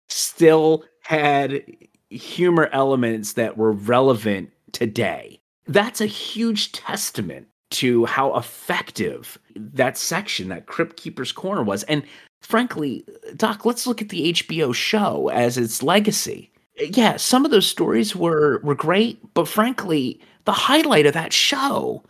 still 0.09 0.85
had 1.03 1.63
humor 2.09 2.71
elements 2.73 3.35
that 3.35 3.59
were 3.59 3.73
relevant 3.73 4.51
today. 4.73 5.39
That's 5.67 6.01
a 6.01 6.07
huge 6.07 6.73
testament 6.73 7.47
to 7.73 8.07
how 8.07 8.35
effective 8.37 9.39
that 9.55 9.99
section, 9.99 10.49
that 10.49 10.65
Crypt 10.65 10.97
Keeper's 10.97 11.31
Corner 11.31 11.63
was. 11.63 11.83
And 11.85 12.03
frankly, 12.41 13.05
Doc, 13.37 13.67
let's 13.67 13.87
look 13.87 14.01
at 14.01 14.09
the 14.09 14.33
HBO 14.33 14.75
show 14.75 15.29
as 15.29 15.59
its 15.59 15.83
legacy. 15.83 16.51
Yeah, 16.79 17.19
some 17.19 17.45
of 17.45 17.51
those 17.51 17.67
stories 17.67 18.17
were 18.17 18.61
were 18.63 18.75
great, 18.75 19.19
but 19.35 19.47
frankly, 19.47 20.23
the 20.47 20.53
highlight 20.53 21.05
of 21.05 21.13
that 21.13 21.35
show 21.35 22.03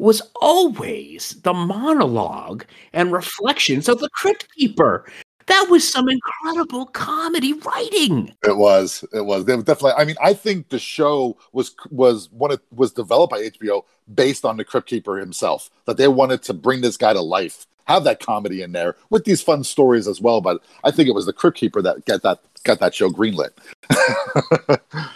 was 0.00 0.22
always 0.40 1.36
the 1.42 1.52
monologue 1.52 2.64
and 2.92 3.12
reflections 3.12 3.88
of 3.88 4.00
the 4.00 4.08
Crypt 4.10 4.48
Keeper. 4.56 5.06
That 5.46 5.66
was 5.68 5.86
some 5.86 6.08
incredible 6.08 6.86
comedy 6.86 7.52
writing. 7.52 8.32
It 8.46 8.56
was. 8.56 9.04
It 9.12 9.26
was. 9.26 9.44
They 9.44 9.56
definitely. 9.56 9.92
I 9.92 10.04
mean, 10.04 10.16
I 10.22 10.32
think 10.32 10.68
the 10.68 10.78
show 10.78 11.36
was 11.52 11.74
was 11.90 12.30
one 12.30 12.52
it 12.52 12.60
was 12.74 12.92
developed 12.92 13.32
by 13.32 13.42
HBO 13.42 13.82
based 14.14 14.44
on 14.44 14.56
the 14.56 14.64
Crypt 14.64 14.88
Keeper 14.88 15.18
himself. 15.18 15.70
That 15.86 15.96
they 15.96 16.08
wanted 16.08 16.42
to 16.44 16.54
bring 16.54 16.80
this 16.80 16.96
guy 16.96 17.12
to 17.12 17.20
life, 17.20 17.66
have 17.86 18.04
that 18.04 18.20
comedy 18.20 18.62
in 18.62 18.72
there 18.72 18.96
with 19.10 19.24
these 19.24 19.42
fun 19.42 19.64
stories 19.64 20.06
as 20.06 20.20
well. 20.20 20.40
But 20.40 20.62
I 20.84 20.92
think 20.92 21.08
it 21.08 21.14
was 21.14 21.26
the 21.26 21.32
Crypt 21.32 21.58
Keeper 21.58 21.82
that 21.82 22.06
got 22.06 22.22
that 22.22 22.40
got 22.62 22.78
that 22.78 22.94
show 22.94 23.10
greenlit. 23.10 23.50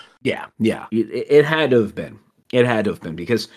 yeah, 0.22 0.47
yeah, 0.59 0.87
it, 0.91 1.26
it 1.30 1.45
had 1.45 1.70
to 1.70 1.80
have 1.80 1.95
been. 1.95 2.18
It 2.53 2.66
had 2.66 2.85
to 2.87 2.91
have 2.91 3.01
been 3.01 3.16
because 3.16 3.49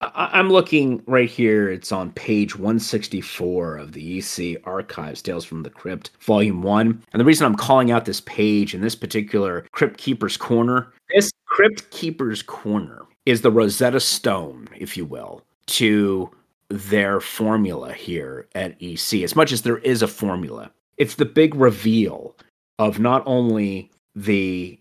I'm 0.00 0.50
looking 0.50 1.02
right 1.06 1.28
here. 1.28 1.70
It's 1.70 1.90
on 1.90 2.12
page 2.12 2.56
164 2.56 3.78
of 3.78 3.92
the 3.92 4.18
EC 4.18 4.60
Archives, 4.64 5.22
Tales 5.22 5.44
from 5.44 5.62
the 5.62 5.70
Crypt, 5.70 6.10
Volume 6.20 6.62
1. 6.62 7.02
And 7.12 7.20
the 7.20 7.24
reason 7.24 7.46
I'm 7.46 7.56
calling 7.56 7.90
out 7.90 8.04
this 8.04 8.20
page 8.20 8.74
in 8.74 8.82
this 8.82 8.94
particular 8.94 9.66
Crypt 9.72 9.96
Keeper's 9.96 10.36
Corner, 10.36 10.92
this 11.14 11.32
Crypt 11.46 11.90
Keeper's 11.90 12.42
Corner 12.42 13.06
is 13.24 13.40
the 13.40 13.50
Rosetta 13.50 14.00
Stone, 14.00 14.68
if 14.76 14.96
you 14.96 15.06
will, 15.06 15.42
to 15.66 16.30
their 16.68 17.20
formula 17.20 17.92
here 17.92 18.46
at 18.54 18.76
EC, 18.80 19.22
as 19.22 19.34
much 19.34 19.50
as 19.50 19.62
there 19.62 19.78
is 19.78 20.02
a 20.02 20.08
formula. 20.08 20.70
It's 20.98 21.14
the 21.14 21.24
big 21.24 21.54
reveal 21.54 22.36
of 22.78 22.98
not 22.98 23.22
only 23.24 23.90
the 24.14 24.78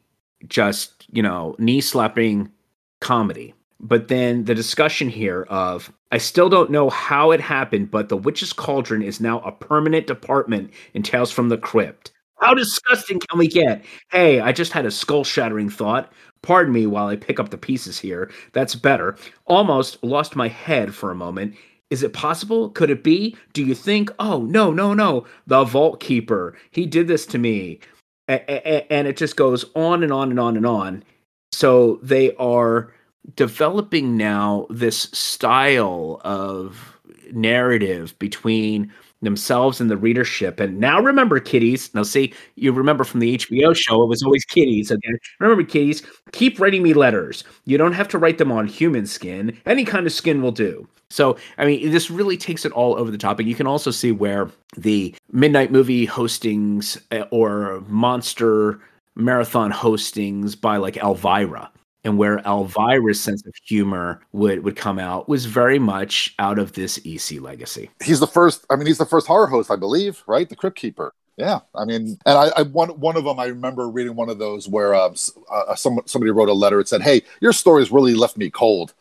just, 0.48 1.06
you 1.10 1.24
know, 1.24 1.56
knee 1.58 1.82
slapping 1.82 2.52
comedy. 3.00 3.54
But 3.86 4.08
then 4.08 4.46
the 4.46 4.56
discussion 4.56 5.10
here 5.10 5.44
of 5.44 5.94
I 6.12 6.18
still 6.18 6.50
don't 6.50 6.72
know 6.72 6.90
how 6.90 7.30
it 7.30 7.40
happened, 7.40 7.92
but 7.92 8.10
the 8.10 8.18
Witch's 8.18 8.52
Cauldron 8.52 9.04
is 9.04 9.22
now 9.22 9.42
a 9.42 9.52
permanent 9.52 10.08
department 10.08 10.72
in 10.96 11.04
Tales 11.04 11.32
from 11.32 11.50
the 11.50 11.58
Crypt. 11.58 12.12
How 12.42 12.56
disgusting 12.56 13.20
can 13.20 13.38
we 13.38 13.48
get? 13.48 13.86
Hey, 14.10 14.40
I 14.40 14.52
just 14.52 14.72
had 14.72 14.88
a 14.88 14.92
skull 14.92 15.24
shattering 15.24 15.70
thought. 15.70 16.12
Pardon 16.42 16.74
me 16.74 16.88
while 16.88 17.06
I 17.08 17.16
pick 17.16 17.40
up 17.40 17.50
the 17.50 17.60
pieces 17.60 18.00
here. 18.00 18.32
That's 18.54 18.74
better. 18.74 19.18
Almost 19.46 20.04
lost 20.04 20.36
my 20.36 20.48
head 20.48 20.94
for 20.96 21.12
a 21.12 21.16
moment. 21.16 21.56
Is 21.92 22.02
it 22.02 22.14
possible? 22.14 22.72
Could 22.72 22.90
it 22.90 23.04
be? 23.04 23.38
Do 23.54 23.64
you 23.64 23.76
think? 23.76 24.10
Oh, 24.18 24.42
no, 24.42 24.72
no, 24.72 24.96
no. 24.96 25.28
The 25.46 25.64
Vault 25.64 26.00
Keeper. 26.00 26.58
He 26.72 26.88
did 26.88 27.08
this 27.08 27.28
to 27.28 27.38
me. 27.38 27.80
A- 28.28 28.42
a- 28.50 28.92
and 28.92 29.08
it 29.08 29.16
just 29.18 29.36
goes 29.36 29.66
on 29.76 30.02
and 30.02 30.12
on 30.12 30.32
and 30.32 30.40
on 30.40 30.58
and 30.58 30.66
on. 30.66 31.04
So 31.52 32.00
they 32.02 32.36
are 32.36 32.92
developing 33.34 34.16
now 34.16 34.68
this 34.70 35.04
style 35.14 36.22
of 36.24 37.00
narrative 37.32 38.18
between 38.20 38.92
themselves 39.22 39.82
and 39.82 39.90
the 39.90 39.98
readership. 39.98 40.60
And 40.60 40.80
now 40.80 41.02
remember, 41.02 41.40
kiddies. 41.40 41.94
Now, 41.94 42.04
see, 42.04 42.34
you 42.56 42.72
remember 42.72 43.04
from 43.04 43.20
the 43.20 43.38
HBO 43.38 43.76
show, 43.76 44.04
it 44.04 44.08
was 44.08 44.24
always 44.24 44.46
kiddies. 44.46 44.92
Again, 44.92 45.18
remember, 45.40 45.64
kiddies, 45.64 46.04
keep 46.32 46.60
writing 46.60 46.84
me 46.84 46.94
letters. 46.94 47.44
You 47.66 47.78
don't 47.78 47.94
have 47.94 48.08
to 48.10 48.18
write 48.18 48.38
them 48.38 48.52
on 48.52 48.68
human 48.68 49.06
skin. 49.06 49.60
Any 49.66 49.84
kind 49.84 50.06
of 50.06 50.14
skin 50.14 50.42
will 50.42 50.52
do. 50.52 50.88
So, 51.10 51.38
I 51.58 51.66
mean, 51.66 51.92
this 51.92 52.10
really 52.10 52.38
takes 52.38 52.66
it 52.66 52.72
all 52.72 52.96
over 52.98 53.12
the 53.12 53.18
top. 53.18 53.40
And 53.40 53.48
you 53.48 53.56
can 53.56 53.68
also 53.68 53.92
see 53.92 54.12
where 54.12 54.50
the 54.78 55.16
midnight 55.32 55.72
movie 55.72 56.08
hostings 56.08 57.02
uh, 57.12 57.26
or 57.32 57.84
monster 57.88 58.80
marathon 59.16 59.72
hostings 59.72 60.60
by 60.60 60.78
like 60.78 60.98
Elvira 60.98 61.72
and 62.06 62.18
where 62.18 62.38
Elvira's 62.46 63.20
sense 63.20 63.46
of 63.46 63.54
humor 63.66 64.22
would 64.32 64.64
would 64.64 64.78
come 64.78 65.00
out 65.00 65.28
was 65.28 65.46
very 65.46 65.80
much 65.80 66.34
out 66.40 66.60
of 66.60 66.74
this 66.74 67.00
EC 67.04 67.42
legacy. 67.42 67.90
He's 68.04 68.20
the 68.20 68.28
first. 68.28 68.66
I 68.70 68.76
mean, 68.78 68.88
he's 68.88 69.00
the 69.00 69.06
first 69.06 69.28
horror 69.28 69.48
host, 69.48 69.70
I 69.72 69.76
believe, 69.76 70.24
right? 70.28 70.48
The 70.48 70.56
Crypt 70.56 70.78
Keeper. 70.78 71.14
Yeah, 71.38 71.60
I 71.74 71.84
mean, 71.84 72.18
and 72.26 72.38
I, 72.38 72.52
I 72.56 72.62
one 72.62 72.90
one 73.00 73.18
of 73.18 73.26
them. 73.26 73.40
I 73.40 73.48
remember 73.48 73.90
reading 73.90 74.16
one 74.16 74.30
of 74.30 74.40
those 74.40 74.70
where 74.70 74.96
um, 74.96 75.16
uh, 75.52 75.76
some, 75.76 76.00
somebody 76.06 76.32
wrote 76.32 76.48
a 76.48 76.54
letter. 76.54 76.80
It 76.80 76.88
said, 76.88 77.02
"Hey, 77.02 77.24
your 77.42 77.52
stories 77.52 77.92
really 77.92 78.14
left 78.14 78.38
me 78.38 78.50
cold." 78.50 78.94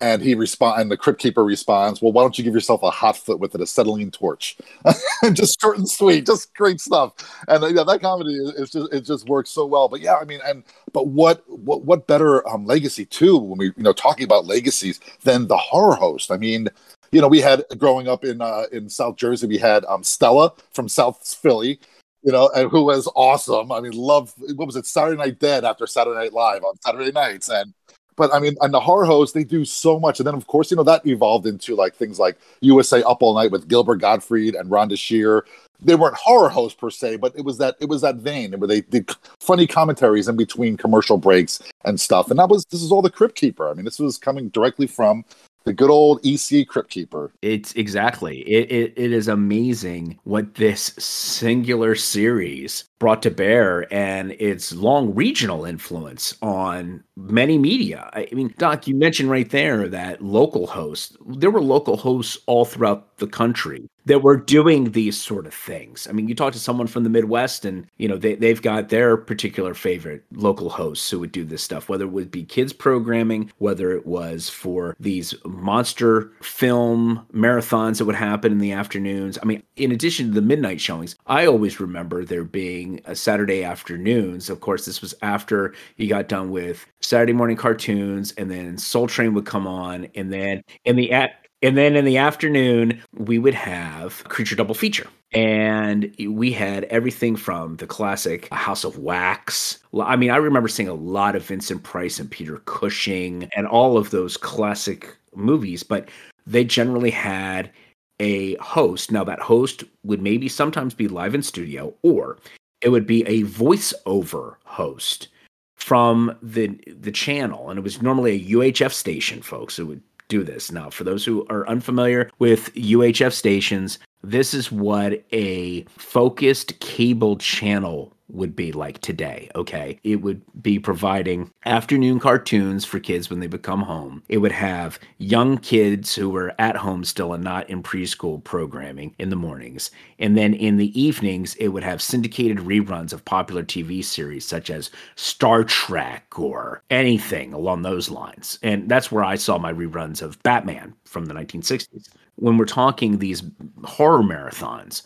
And 0.00 0.20
he 0.20 0.34
respond, 0.34 0.82
and 0.82 0.90
the 0.90 0.96
crypt 0.96 1.18
keeper 1.20 1.42
responds, 1.42 2.02
"Well, 2.02 2.12
why 2.12 2.22
don't 2.22 2.36
you 2.36 2.44
give 2.44 2.52
yourself 2.52 2.82
a 2.82 2.90
hot 2.90 3.16
foot 3.16 3.40
with 3.40 3.54
an 3.54 3.62
acetylene 3.62 4.10
torch?" 4.10 4.58
just 5.32 5.58
short 5.58 5.78
and 5.78 5.88
sweet, 5.88 6.26
just 6.26 6.54
great 6.54 6.82
stuff. 6.82 7.14
And 7.48 7.62
yeah, 7.74 7.82
that 7.82 8.02
comedy 8.02 8.34
is 8.34 8.70
just 8.70 8.92
it 8.92 9.00
just 9.02 9.26
works 9.26 9.48
so 9.48 9.64
well. 9.64 9.88
But 9.88 10.02
yeah, 10.02 10.16
I 10.16 10.24
mean, 10.24 10.40
and 10.44 10.64
but 10.92 11.06
what 11.06 11.44
what 11.48 11.84
what 11.84 12.06
better 12.06 12.46
um, 12.46 12.66
legacy 12.66 13.06
too 13.06 13.38
when 13.38 13.56
we 13.56 13.66
you 13.68 13.82
know 13.82 13.94
talking 13.94 14.24
about 14.24 14.44
legacies 14.44 15.00
than 15.24 15.46
the 15.46 15.56
horror 15.56 15.94
host? 15.94 16.30
I 16.30 16.36
mean, 16.36 16.68
you 17.12 17.20
know, 17.20 17.28
we 17.28 17.40
had 17.40 17.64
growing 17.78 18.08
up 18.08 18.24
in 18.24 18.40
uh, 18.42 18.64
in 18.72 18.90
South 18.90 19.16
Jersey, 19.16 19.46
we 19.46 19.58
had 19.58 19.84
um, 19.86 20.02
Stella 20.02 20.52
from 20.74 20.88
South 20.88 21.26
Philly, 21.26 21.80
you 22.22 22.32
know, 22.32 22.50
and 22.54 22.70
who 22.70 22.84
was 22.84 23.10
awesome. 23.14 23.72
I 23.72 23.80
mean, 23.80 23.92
love 23.92 24.34
what 24.56 24.66
was 24.66 24.76
it, 24.76 24.86
Saturday 24.86 25.16
Night 25.16 25.38
Dead 25.38 25.64
after 25.64 25.86
Saturday 25.86 26.18
Night 26.18 26.32
Live 26.32 26.64
on 26.64 26.74
Saturday 26.82 27.12
nights, 27.12 27.48
and 27.48 27.72
but 28.16 28.32
I 28.32 28.40
mean, 28.40 28.56
and 28.60 28.72
the 28.72 28.80
horror 28.80 29.04
hosts 29.04 29.34
they 29.34 29.44
do 29.44 29.64
so 29.64 30.00
much, 30.00 30.18
and 30.18 30.26
then 30.26 30.34
of 30.34 30.46
course, 30.46 30.70
you 30.70 30.76
know, 30.76 30.82
that 30.84 31.06
evolved 31.06 31.46
into 31.46 31.76
like 31.76 31.94
things 31.94 32.18
like 32.18 32.38
USA 32.60 33.02
Up 33.02 33.22
All 33.22 33.34
Night 33.34 33.50
with 33.50 33.68
Gilbert 33.68 33.96
Gottfried 33.96 34.54
and 34.54 34.70
Rhonda 34.70 34.98
Shear. 34.98 35.44
They 35.80 35.94
weren't 35.94 36.16
horror 36.16 36.48
hosts 36.48 36.78
per 36.80 36.88
se, 36.88 37.16
but 37.16 37.36
it 37.36 37.44
was 37.44 37.58
that 37.58 37.76
it 37.80 37.88
was 37.88 38.00
that 38.00 38.16
vein 38.16 38.58
where 38.58 38.66
they 38.66 38.80
did 38.80 39.10
funny 39.40 39.66
commentaries 39.66 40.26
in 40.26 40.36
between 40.36 40.78
commercial 40.78 41.18
breaks 41.18 41.60
and 41.84 42.00
stuff. 42.00 42.30
And 42.30 42.38
that 42.38 42.48
was 42.48 42.64
this 42.66 42.82
is 42.82 42.90
all 42.90 43.02
the 43.02 43.10
Crypt 43.10 43.34
Keeper. 43.36 43.68
I 43.68 43.74
mean, 43.74 43.84
this 43.84 43.98
was 43.98 44.16
coming 44.16 44.48
directly 44.48 44.86
from 44.86 45.24
the 45.64 45.74
good 45.74 45.90
old 45.90 46.24
EC 46.24 46.66
Crypt 46.66 46.88
Keeper. 46.88 47.32
It's 47.42 47.72
exactly. 47.74 48.38
It, 48.48 48.72
it 48.72 48.92
it 48.96 49.12
is 49.12 49.28
amazing 49.28 50.18
what 50.24 50.54
this 50.54 50.94
singular 50.96 51.94
series 51.94 52.84
brought 52.98 53.22
to 53.22 53.30
bear 53.30 53.92
and 53.92 54.32
its 54.32 54.72
long 54.72 55.14
regional 55.14 55.64
influence 55.64 56.34
on 56.42 57.02
many 57.16 57.58
media. 57.58 58.10
I 58.12 58.28
mean, 58.32 58.54
Doc, 58.58 58.86
you 58.86 58.94
mentioned 58.94 59.30
right 59.30 59.48
there 59.48 59.88
that 59.88 60.22
local 60.22 60.66
hosts, 60.66 61.16
there 61.26 61.50
were 61.50 61.62
local 61.62 61.96
hosts 61.96 62.38
all 62.46 62.64
throughout 62.64 63.16
the 63.18 63.26
country 63.26 63.88
that 64.04 64.22
were 64.22 64.36
doing 64.36 64.92
these 64.92 65.20
sort 65.20 65.46
of 65.46 65.54
things. 65.54 66.06
I 66.08 66.12
mean, 66.12 66.28
you 66.28 66.34
talk 66.34 66.52
to 66.52 66.58
someone 66.58 66.86
from 66.86 67.02
the 67.02 67.10
Midwest 67.10 67.64
and, 67.64 67.86
you 67.96 68.06
know, 68.06 68.16
they, 68.16 68.36
they've 68.36 68.62
got 68.62 68.88
their 68.88 69.16
particular 69.16 69.74
favorite 69.74 70.24
local 70.32 70.70
hosts 70.70 71.10
who 71.10 71.18
would 71.20 71.32
do 71.32 71.44
this 71.44 71.62
stuff, 71.62 71.88
whether 71.88 72.04
it 72.04 72.12
would 72.12 72.30
be 72.30 72.44
kids 72.44 72.72
programming, 72.72 73.50
whether 73.58 73.92
it 73.92 74.06
was 74.06 74.48
for 74.48 74.94
these 75.00 75.34
monster 75.44 76.30
film 76.40 77.26
marathons 77.32 77.98
that 77.98 78.04
would 78.04 78.14
happen 78.14 78.52
in 78.52 78.58
the 78.58 78.72
afternoons. 78.72 79.38
I 79.42 79.46
mean, 79.46 79.62
in 79.76 79.90
addition 79.90 80.28
to 80.28 80.32
the 80.32 80.42
midnight 80.42 80.80
showings, 80.80 81.16
I 81.26 81.46
always 81.46 81.80
remember 81.80 82.24
there 82.24 82.44
being 82.44 82.85
a 83.04 83.14
Saturday 83.14 83.64
afternoons. 83.64 84.50
Of 84.50 84.60
course, 84.60 84.84
this 84.84 85.00
was 85.00 85.14
after 85.22 85.74
he 85.96 86.06
got 86.06 86.28
done 86.28 86.50
with 86.50 86.86
Saturday 87.00 87.32
morning 87.32 87.56
cartoons, 87.56 88.32
and 88.32 88.50
then 88.50 88.78
Soul 88.78 89.06
Train 89.06 89.34
would 89.34 89.46
come 89.46 89.66
on, 89.66 90.08
and 90.14 90.32
then 90.32 90.62
in 90.84 90.96
the 90.96 91.12
at 91.12 91.46
and 91.62 91.76
then 91.76 91.96
in 91.96 92.04
the 92.04 92.18
afternoon, 92.18 93.02
we 93.14 93.38
would 93.38 93.54
have 93.54 94.22
Creature 94.24 94.56
Double 94.56 94.74
Feature. 94.74 95.08
And 95.32 96.14
we 96.28 96.52
had 96.52 96.84
everything 96.84 97.34
from 97.34 97.76
the 97.76 97.86
classic 97.86 98.52
House 98.52 98.84
of 98.84 98.98
Wax. 98.98 99.78
I 99.98 100.16
mean, 100.16 100.30
I 100.30 100.36
remember 100.36 100.68
seeing 100.68 100.88
a 100.88 100.94
lot 100.94 101.34
of 101.34 101.44
Vincent 101.44 101.82
Price 101.82 102.20
and 102.20 102.30
Peter 102.30 102.58
Cushing 102.66 103.48
and 103.56 103.66
all 103.66 103.96
of 103.96 104.10
those 104.10 104.36
classic 104.36 105.16
movies, 105.34 105.82
but 105.82 106.08
they 106.46 106.64
generally 106.64 107.10
had 107.10 107.72
a 108.20 108.54
host. 108.56 109.10
Now, 109.10 109.24
that 109.24 109.40
host 109.40 109.82
would 110.04 110.22
maybe 110.22 110.48
sometimes 110.48 110.94
be 110.94 111.08
live 111.08 111.34
in 111.34 111.42
studio, 111.42 111.92
or 112.02 112.38
it 112.80 112.90
would 112.90 113.06
be 113.06 113.22
a 113.26 113.42
voiceover 113.44 114.56
host 114.64 115.28
from 115.74 116.36
the 116.42 116.68
the 116.86 117.12
channel 117.12 117.70
and 117.70 117.78
it 117.78 117.82
was 117.82 118.02
normally 118.02 118.32
a 118.32 118.50
UHF 118.54 118.92
station 118.92 119.42
folks 119.42 119.78
it 119.78 119.84
would 119.84 120.02
do 120.28 120.42
this. 120.42 120.72
Now, 120.72 120.90
for 120.90 121.04
those 121.04 121.24
who 121.24 121.46
are 121.48 121.68
unfamiliar 121.68 122.30
with 122.38 122.74
UHF 122.74 123.32
stations, 123.32 123.98
this 124.22 124.54
is 124.54 124.72
what 124.72 125.24
a 125.32 125.82
focused 125.96 126.78
cable 126.80 127.36
channel 127.36 128.12
would 128.28 128.56
be 128.56 128.72
like 128.72 129.00
today. 129.00 129.48
Okay. 129.54 129.98
It 130.02 130.16
would 130.16 130.42
be 130.62 130.78
providing 130.78 131.50
afternoon 131.64 132.18
cartoons 132.18 132.84
for 132.84 132.98
kids 132.98 133.30
when 133.30 133.40
they 133.40 133.46
become 133.46 133.82
home. 133.82 134.22
It 134.28 134.38
would 134.38 134.52
have 134.52 134.98
young 135.18 135.58
kids 135.58 136.14
who 136.14 136.28
were 136.28 136.54
at 136.58 136.76
home 136.76 137.04
still 137.04 137.32
and 137.32 137.44
not 137.44 137.68
in 137.70 137.82
preschool 137.82 138.42
programming 138.42 139.14
in 139.18 139.30
the 139.30 139.36
mornings. 139.36 139.90
And 140.18 140.36
then 140.36 140.54
in 140.54 140.76
the 140.76 141.00
evenings, 141.00 141.54
it 141.56 141.68
would 141.68 141.84
have 141.84 142.02
syndicated 142.02 142.58
reruns 142.58 143.12
of 143.12 143.24
popular 143.24 143.62
TV 143.62 144.04
series 144.04 144.44
such 144.44 144.70
as 144.70 144.90
Star 145.14 145.64
Trek 145.64 146.38
or 146.38 146.82
anything 146.90 147.52
along 147.52 147.82
those 147.82 148.10
lines. 148.10 148.58
And 148.62 148.88
that's 148.88 149.12
where 149.12 149.24
I 149.24 149.36
saw 149.36 149.58
my 149.58 149.72
reruns 149.72 150.22
of 150.22 150.42
Batman 150.42 150.94
from 151.04 151.26
the 151.26 151.34
1960s. 151.34 152.08
When 152.36 152.58
we're 152.58 152.66
talking 152.66 153.18
these 153.18 153.42
horror 153.84 154.22
marathons, 154.22 155.02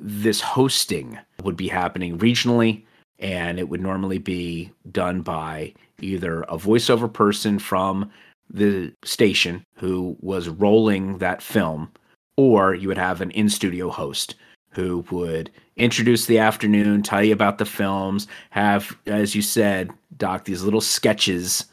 this 0.00 0.40
hosting 0.40 1.18
would 1.42 1.56
be 1.56 1.68
happening 1.68 2.18
regionally 2.18 2.84
and 3.18 3.58
it 3.58 3.68
would 3.68 3.80
normally 3.80 4.18
be 4.18 4.70
done 4.92 5.22
by 5.22 5.72
either 6.00 6.42
a 6.42 6.56
voiceover 6.56 7.12
person 7.12 7.58
from 7.58 8.10
the 8.50 8.92
station 9.04 9.64
who 9.74 10.16
was 10.20 10.48
rolling 10.48 11.18
that 11.18 11.42
film 11.42 11.90
or 12.36 12.74
you 12.74 12.88
would 12.88 12.98
have 12.98 13.20
an 13.20 13.30
in-studio 13.32 13.90
host 13.90 14.34
who 14.70 15.04
would 15.10 15.50
introduce 15.76 16.26
the 16.26 16.38
afternoon 16.38 17.02
tell 17.02 17.22
you 17.22 17.32
about 17.32 17.58
the 17.58 17.64
films 17.64 18.26
have 18.50 18.96
as 19.06 19.34
you 19.34 19.42
said 19.42 19.90
doc 20.16 20.44
these 20.44 20.62
little 20.62 20.80
sketches 20.80 21.66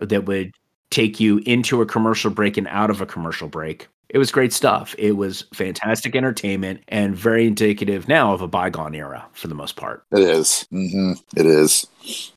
that 0.00 0.26
would 0.26 0.52
take 0.90 1.18
you 1.18 1.38
into 1.46 1.80
a 1.80 1.86
commercial 1.86 2.30
break 2.30 2.56
and 2.56 2.68
out 2.68 2.90
of 2.90 3.00
a 3.00 3.06
commercial 3.06 3.48
break 3.48 3.88
it 4.10 4.18
was 4.18 4.32
great 4.32 4.52
stuff. 4.52 4.94
It 4.98 5.12
was 5.12 5.44
fantastic 5.54 6.16
entertainment 6.16 6.82
and 6.88 7.14
very 7.14 7.46
indicative 7.46 8.08
now 8.08 8.34
of 8.34 8.42
a 8.42 8.48
bygone 8.48 8.94
era 8.94 9.24
for 9.32 9.46
the 9.46 9.54
most 9.54 9.76
part. 9.76 10.04
It 10.10 10.18
is. 10.18 10.66
Mm-hmm. 10.72 11.12
It 11.36 11.46
is. 11.46 11.86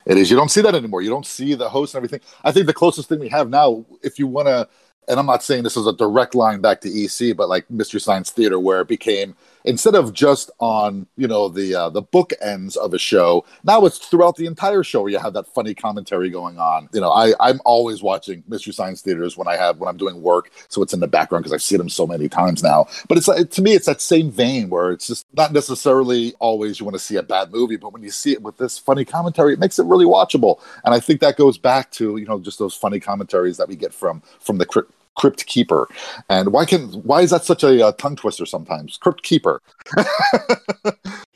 It 0.06 0.18
is. 0.18 0.30
You 0.30 0.38
don't 0.38 0.52
see 0.52 0.62
that 0.62 0.76
anymore. 0.76 1.02
You 1.02 1.10
don't 1.10 1.26
see 1.26 1.56
the 1.56 1.70
host 1.70 1.96
and 1.96 2.00
everything. 2.00 2.22
I 2.44 2.52
think 2.52 2.68
the 2.68 2.74
closest 2.74 3.10
thing 3.10 3.20
we 3.20 3.30
have 3.30 3.50
now, 3.50 3.86
if 4.04 4.20
you 4.20 4.28
want 4.28 4.50
to, 4.50 4.70
and 5.08 5.20
I'm 5.20 5.26
not 5.26 5.42
saying 5.42 5.64
this 5.64 5.76
is 5.76 5.88
a 5.88 5.94
direct 5.94 6.36
line 6.36 6.62
back 6.62 6.80
to 6.82 6.90
EC, 6.90 7.36
but 7.36 7.50
like 7.50 7.70
Mystery 7.72 8.00
Science 8.00 8.30
Theater, 8.30 8.60
where 8.60 8.82
it 8.82 8.88
became 8.88 9.36
instead 9.66 9.96
of 9.96 10.14
just 10.14 10.52
on 10.60 11.08
you 11.18 11.28
know 11.28 11.50
the 11.50 11.76
uh, 11.76 11.90
the 11.90 12.02
book 12.02 12.34
ends 12.42 12.76
of 12.76 12.94
a 12.94 13.00
show 13.00 13.46
now 13.64 13.86
it's 13.86 13.98
throughout 13.98 14.36
the 14.36 14.46
entire 14.46 14.84
show 14.84 15.02
where 15.02 15.12
you 15.12 15.20
have 15.20 15.34
that 15.34 15.48
funny 15.48 15.74
commentary 15.74 16.30
going 16.30 16.58
on. 16.60 16.90
You 16.94 17.02
know 17.02 17.12
i 17.12 17.34
i'm 17.40 17.60
always 17.66 18.02
watching 18.02 18.44
mystery 18.48 18.74
science 18.74 19.02
theaters 19.02 19.38
when 19.38 19.48
i 19.48 19.56
have 19.56 19.78
when 19.78 19.90
i'm 19.90 19.98
doing 19.98 20.22
work 20.22 20.52
so 20.70 20.82
it's 20.82 20.94
in 20.94 21.00
the 21.00 21.08
background 21.08 21.44
because 21.44 21.54
i've 21.54 21.62
seen 21.62 21.78
them 21.78 21.90
so 21.90 22.06
many 22.08 22.30
times 22.30 22.64
now. 22.64 22.88
But 23.08 23.18
it's 23.18 23.28
to 23.56 23.62
me 23.62 23.74
it's 23.74 23.86
that 23.86 24.02
same 24.02 24.32
vein 24.32 24.70
where 24.70 24.92
it's 24.92 25.08
just 25.08 25.26
not 25.34 25.54
necessarily 25.54 26.34
always 26.40 26.80
you 26.80 26.86
want 26.86 26.96
to 26.96 27.00
see 27.00 27.16
a 27.16 27.24
bad 27.24 27.52
movie 27.52 27.78
but 27.78 27.94
when 27.94 28.04
you 28.04 28.12
see 28.12 28.32
it 28.32 28.42
with 28.42 28.58
this 28.58 28.78
funny 28.78 29.06
commentary 29.06 29.54
it 29.54 29.60
makes 29.60 29.80
it 29.80 29.86
really 29.86 30.06
watchable. 30.06 30.60
And 30.86 30.94
i 30.94 31.00
think 31.00 31.20
that 31.22 31.38
goes 31.38 31.58
back 31.58 31.92
to 31.92 32.18
you 32.18 32.26
know 32.26 32.40
just 32.40 32.60
those 32.60 32.76
funny 32.76 33.00
commentaries 33.00 33.58
that 33.58 33.68
we 33.68 33.76
get 33.76 33.94
from 33.94 34.22
from 34.40 34.58
the 34.58 34.66
crypt, 34.66 34.94
crypt 35.16 35.46
keeper 35.46 35.88
and 36.30 36.52
why 36.52 36.66
can 36.66 36.88
why 37.04 37.22
is 37.22 37.30
that 37.30 37.46
such 37.46 37.64
a, 37.64 37.86
uh 37.86 37.92
tongue 37.94 38.16
twister 38.16 38.46
sometimes 38.46 38.98
crypt 38.98 39.22
keeper 39.24 39.62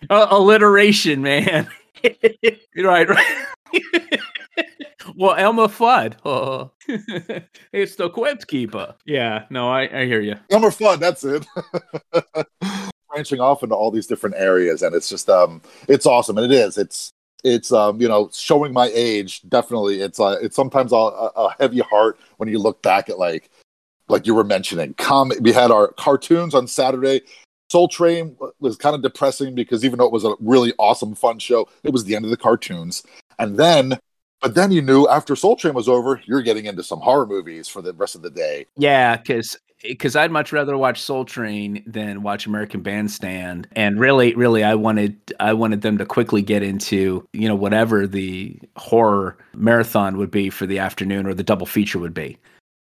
Uh, 0.09 0.27
alliteration, 0.29 1.21
man. 1.21 1.67
right, 2.77 3.09
right. 3.09 3.45
well, 5.15 5.35
Elma 5.35 5.67
Fudd. 5.67 6.13
Oh. 6.23 6.71
it's 7.73 7.95
the 7.95 8.09
Crypt 8.09 8.47
Keeper. 8.47 8.95
Yeah, 9.05 9.45
no, 9.49 9.69
I, 9.69 10.01
I 10.01 10.05
hear 10.05 10.21
you. 10.21 10.35
Elmer 10.49 10.69
Fudd, 10.69 10.99
that's 10.99 11.23
it. 11.23 11.45
Branching 13.09 13.39
off 13.41 13.63
into 13.63 13.75
all 13.75 13.91
these 13.91 14.07
different 14.07 14.35
areas, 14.37 14.81
and 14.81 14.95
it's 14.95 15.09
just 15.09 15.29
um, 15.29 15.61
it's 15.87 16.05
awesome, 16.05 16.37
and 16.37 16.51
it 16.51 16.55
is. 16.55 16.77
It's 16.77 17.11
it's 17.43 17.71
um, 17.71 17.99
you 17.99 18.07
know, 18.07 18.29
showing 18.33 18.71
my 18.73 18.89
age. 18.93 19.41
Definitely, 19.49 20.01
it's 20.01 20.19
uh, 20.19 20.37
it's 20.41 20.55
sometimes 20.55 20.91
a, 20.91 20.95
a 20.95 21.55
heavy 21.59 21.79
heart 21.79 22.19
when 22.37 22.47
you 22.49 22.59
look 22.59 22.81
back 22.81 23.09
at 23.09 23.17
like 23.17 23.49
like 24.09 24.25
you 24.25 24.35
were 24.35 24.43
mentioning. 24.43 24.93
Com- 24.95 25.31
we 25.41 25.51
had 25.51 25.71
our 25.71 25.89
cartoons 25.93 26.53
on 26.53 26.67
Saturday. 26.67 27.21
Soul 27.69 27.87
Train 27.87 28.35
was 28.59 28.77
kind 28.77 28.95
of 28.95 29.01
depressing 29.01 29.53
because 29.53 29.83
even 29.83 29.99
though 29.99 30.05
it 30.05 30.11
was 30.11 30.23
a 30.23 30.35
really 30.39 30.73
awesome, 30.79 31.15
fun 31.15 31.39
show, 31.39 31.67
it 31.83 31.91
was 31.91 32.05
the 32.05 32.15
end 32.15 32.23
of 32.23 32.31
the 32.31 32.37
cartoons. 32.37 33.03
And 33.39 33.57
then, 33.57 33.99
but 34.41 34.55
then 34.55 34.71
you 34.71 34.81
knew 34.81 35.07
after 35.07 35.35
Soul 35.35 35.57
Train 35.57 35.73
was 35.73 35.89
over, 35.89 36.21
you're 36.25 36.41
getting 36.41 36.65
into 36.65 36.83
some 36.83 36.99
horror 36.99 37.25
movies 37.25 37.67
for 37.67 37.81
the 37.81 37.93
rest 37.93 38.15
of 38.15 38.21
the 38.21 38.29
day. 38.29 38.65
Yeah, 38.77 39.17
because 39.17 39.57
because 39.83 40.15
I'd 40.15 40.31
much 40.31 40.51
rather 40.51 40.77
watch 40.77 41.01
Soul 41.01 41.25
Train 41.25 41.83
than 41.85 42.23
watch 42.23 42.47
American 42.47 42.81
Bandstand. 42.81 43.67
And 43.73 43.99
really, 43.99 44.33
really, 44.35 44.63
I 44.63 44.75
wanted 44.75 45.17
I 45.39 45.53
wanted 45.53 45.81
them 45.81 45.97
to 45.97 46.05
quickly 46.05 46.41
get 46.41 46.63
into 46.63 47.27
you 47.33 47.47
know 47.47 47.55
whatever 47.55 48.07
the 48.07 48.57
horror 48.75 49.37
marathon 49.53 50.17
would 50.17 50.31
be 50.31 50.49
for 50.49 50.65
the 50.65 50.79
afternoon 50.79 51.25
or 51.25 51.33
the 51.33 51.43
double 51.43 51.65
feature 51.65 51.99
would 51.99 52.13
be. 52.13 52.37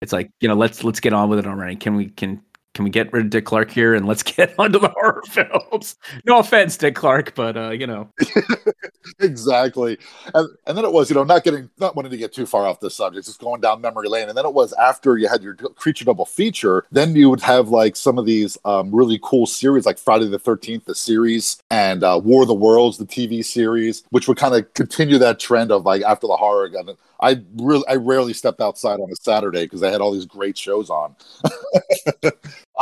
It's 0.02 0.12
like 0.12 0.30
you 0.40 0.48
know 0.48 0.54
let's 0.54 0.84
let's 0.84 1.00
get 1.00 1.14
on 1.14 1.30
with 1.30 1.38
it 1.38 1.46
already. 1.46 1.76
Can 1.76 1.94
we 1.94 2.08
can 2.10 2.42
can 2.74 2.84
we 2.84 2.90
get 2.90 3.12
rid 3.12 3.26
of 3.26 3.30
Dick 3.30 3.44
Clark 3.44 3.70
here 3.70 3.94
and 3.94 4.06
let's 4.06 4.22
get 4.22 4.54
onto 4.58 4.78
the 4.78 4.88
horror 4.88 5.22
films? 5.28 5.96
No 6.24 6.38
offense, 6.38 6.76
Dick 6.76 6.94
Clark, 6.94 7.34
but 7.34 7.56
uh, 7.56 7.70
you 7.70 7.86
know, 7.86 8.08
exactly. 9.20 9.98
And, 10.34 10.48
and 10.66 10.76
then 10.76 10.84
it 10.84 10.92
was, 10.92 11.10
you 11.10 11.14
know, 11.14 11.24
not 11.24 11.44
getting, 11.44 11.68
not 11.78 11.96
wanting 11.96 12.12
to 12.12 12.16
get 12.16 12.32
too 12.32 12.46
far 12.46 12.66
off 12.66 12.80
the 12.80 12.90
subject, 12.90 13.26
just 13.26 13.40
going 13.40 13.60
down 13.60 13.80
memory 13.80 14.08
lane. 14.08 14.28
And 14.28 14.36
then 14.36 14.46
it 14.46 14.54
was 14.54 14.72
after 14.74 15.16
you 15.18 15.28
had 15.28 15.42
your 15.42 15.54
creature 15.54 16.04
double 16.04 16.24
feature, 16.24 16.86
then 16.90 17.14
you 17.14 17.28
would 17.28 17.40
have 17.40 17.68
like 17.68 17.96
some 17.96 18.18
of 18.18 18.26
these 18.26 18.56
um, 18.64 18.94
really 18.94 19.18
cool 19.22 19.46
series, 19.46 19.84
like 19.84 19.98
Friday 19.98 20.28
the 20.28 20.38
13th, 20.38 20.84
the 20.84 20.94
series, 20.94 21.62
and 21.70 22.02
uh, 22.02 22.20
War 22.22 22.42
of 22.42 22.48
the 22.48 22.54
Worlds, 22.54 22.98
the 22.98 23.04
TV 23.04 23.44
series, 23.44 24.04
which 24.10 24.28
would 24.28 24.38
kind 24.38 24.54
of 24.54 24.72
continue 24.74 25.18
that 25.18 25.38
trend 25.38 25.70
of 25.70 25.84
like 25.84 26.02
after 26.02 26.26
the 26.26 26.36
horror 26.36 26.64
again. 26.64 26.96
I 27.22 27.40
really, 27.56 27.84
I 27.88 27.94
rarely 27.94 28.32
stepped 28.32 28.60
outside 28.60 28.98
on 28.98 29.10
a 29.10 29.16
Saturday 29.16 29.64
because 29.64 29.82
I 29.84 29.90
had 29.90 30.00
all 30.00 30.10
these 30.10 30.26
great 30.26 30.58
shows 30.58 30.90
on. 30.90 31.14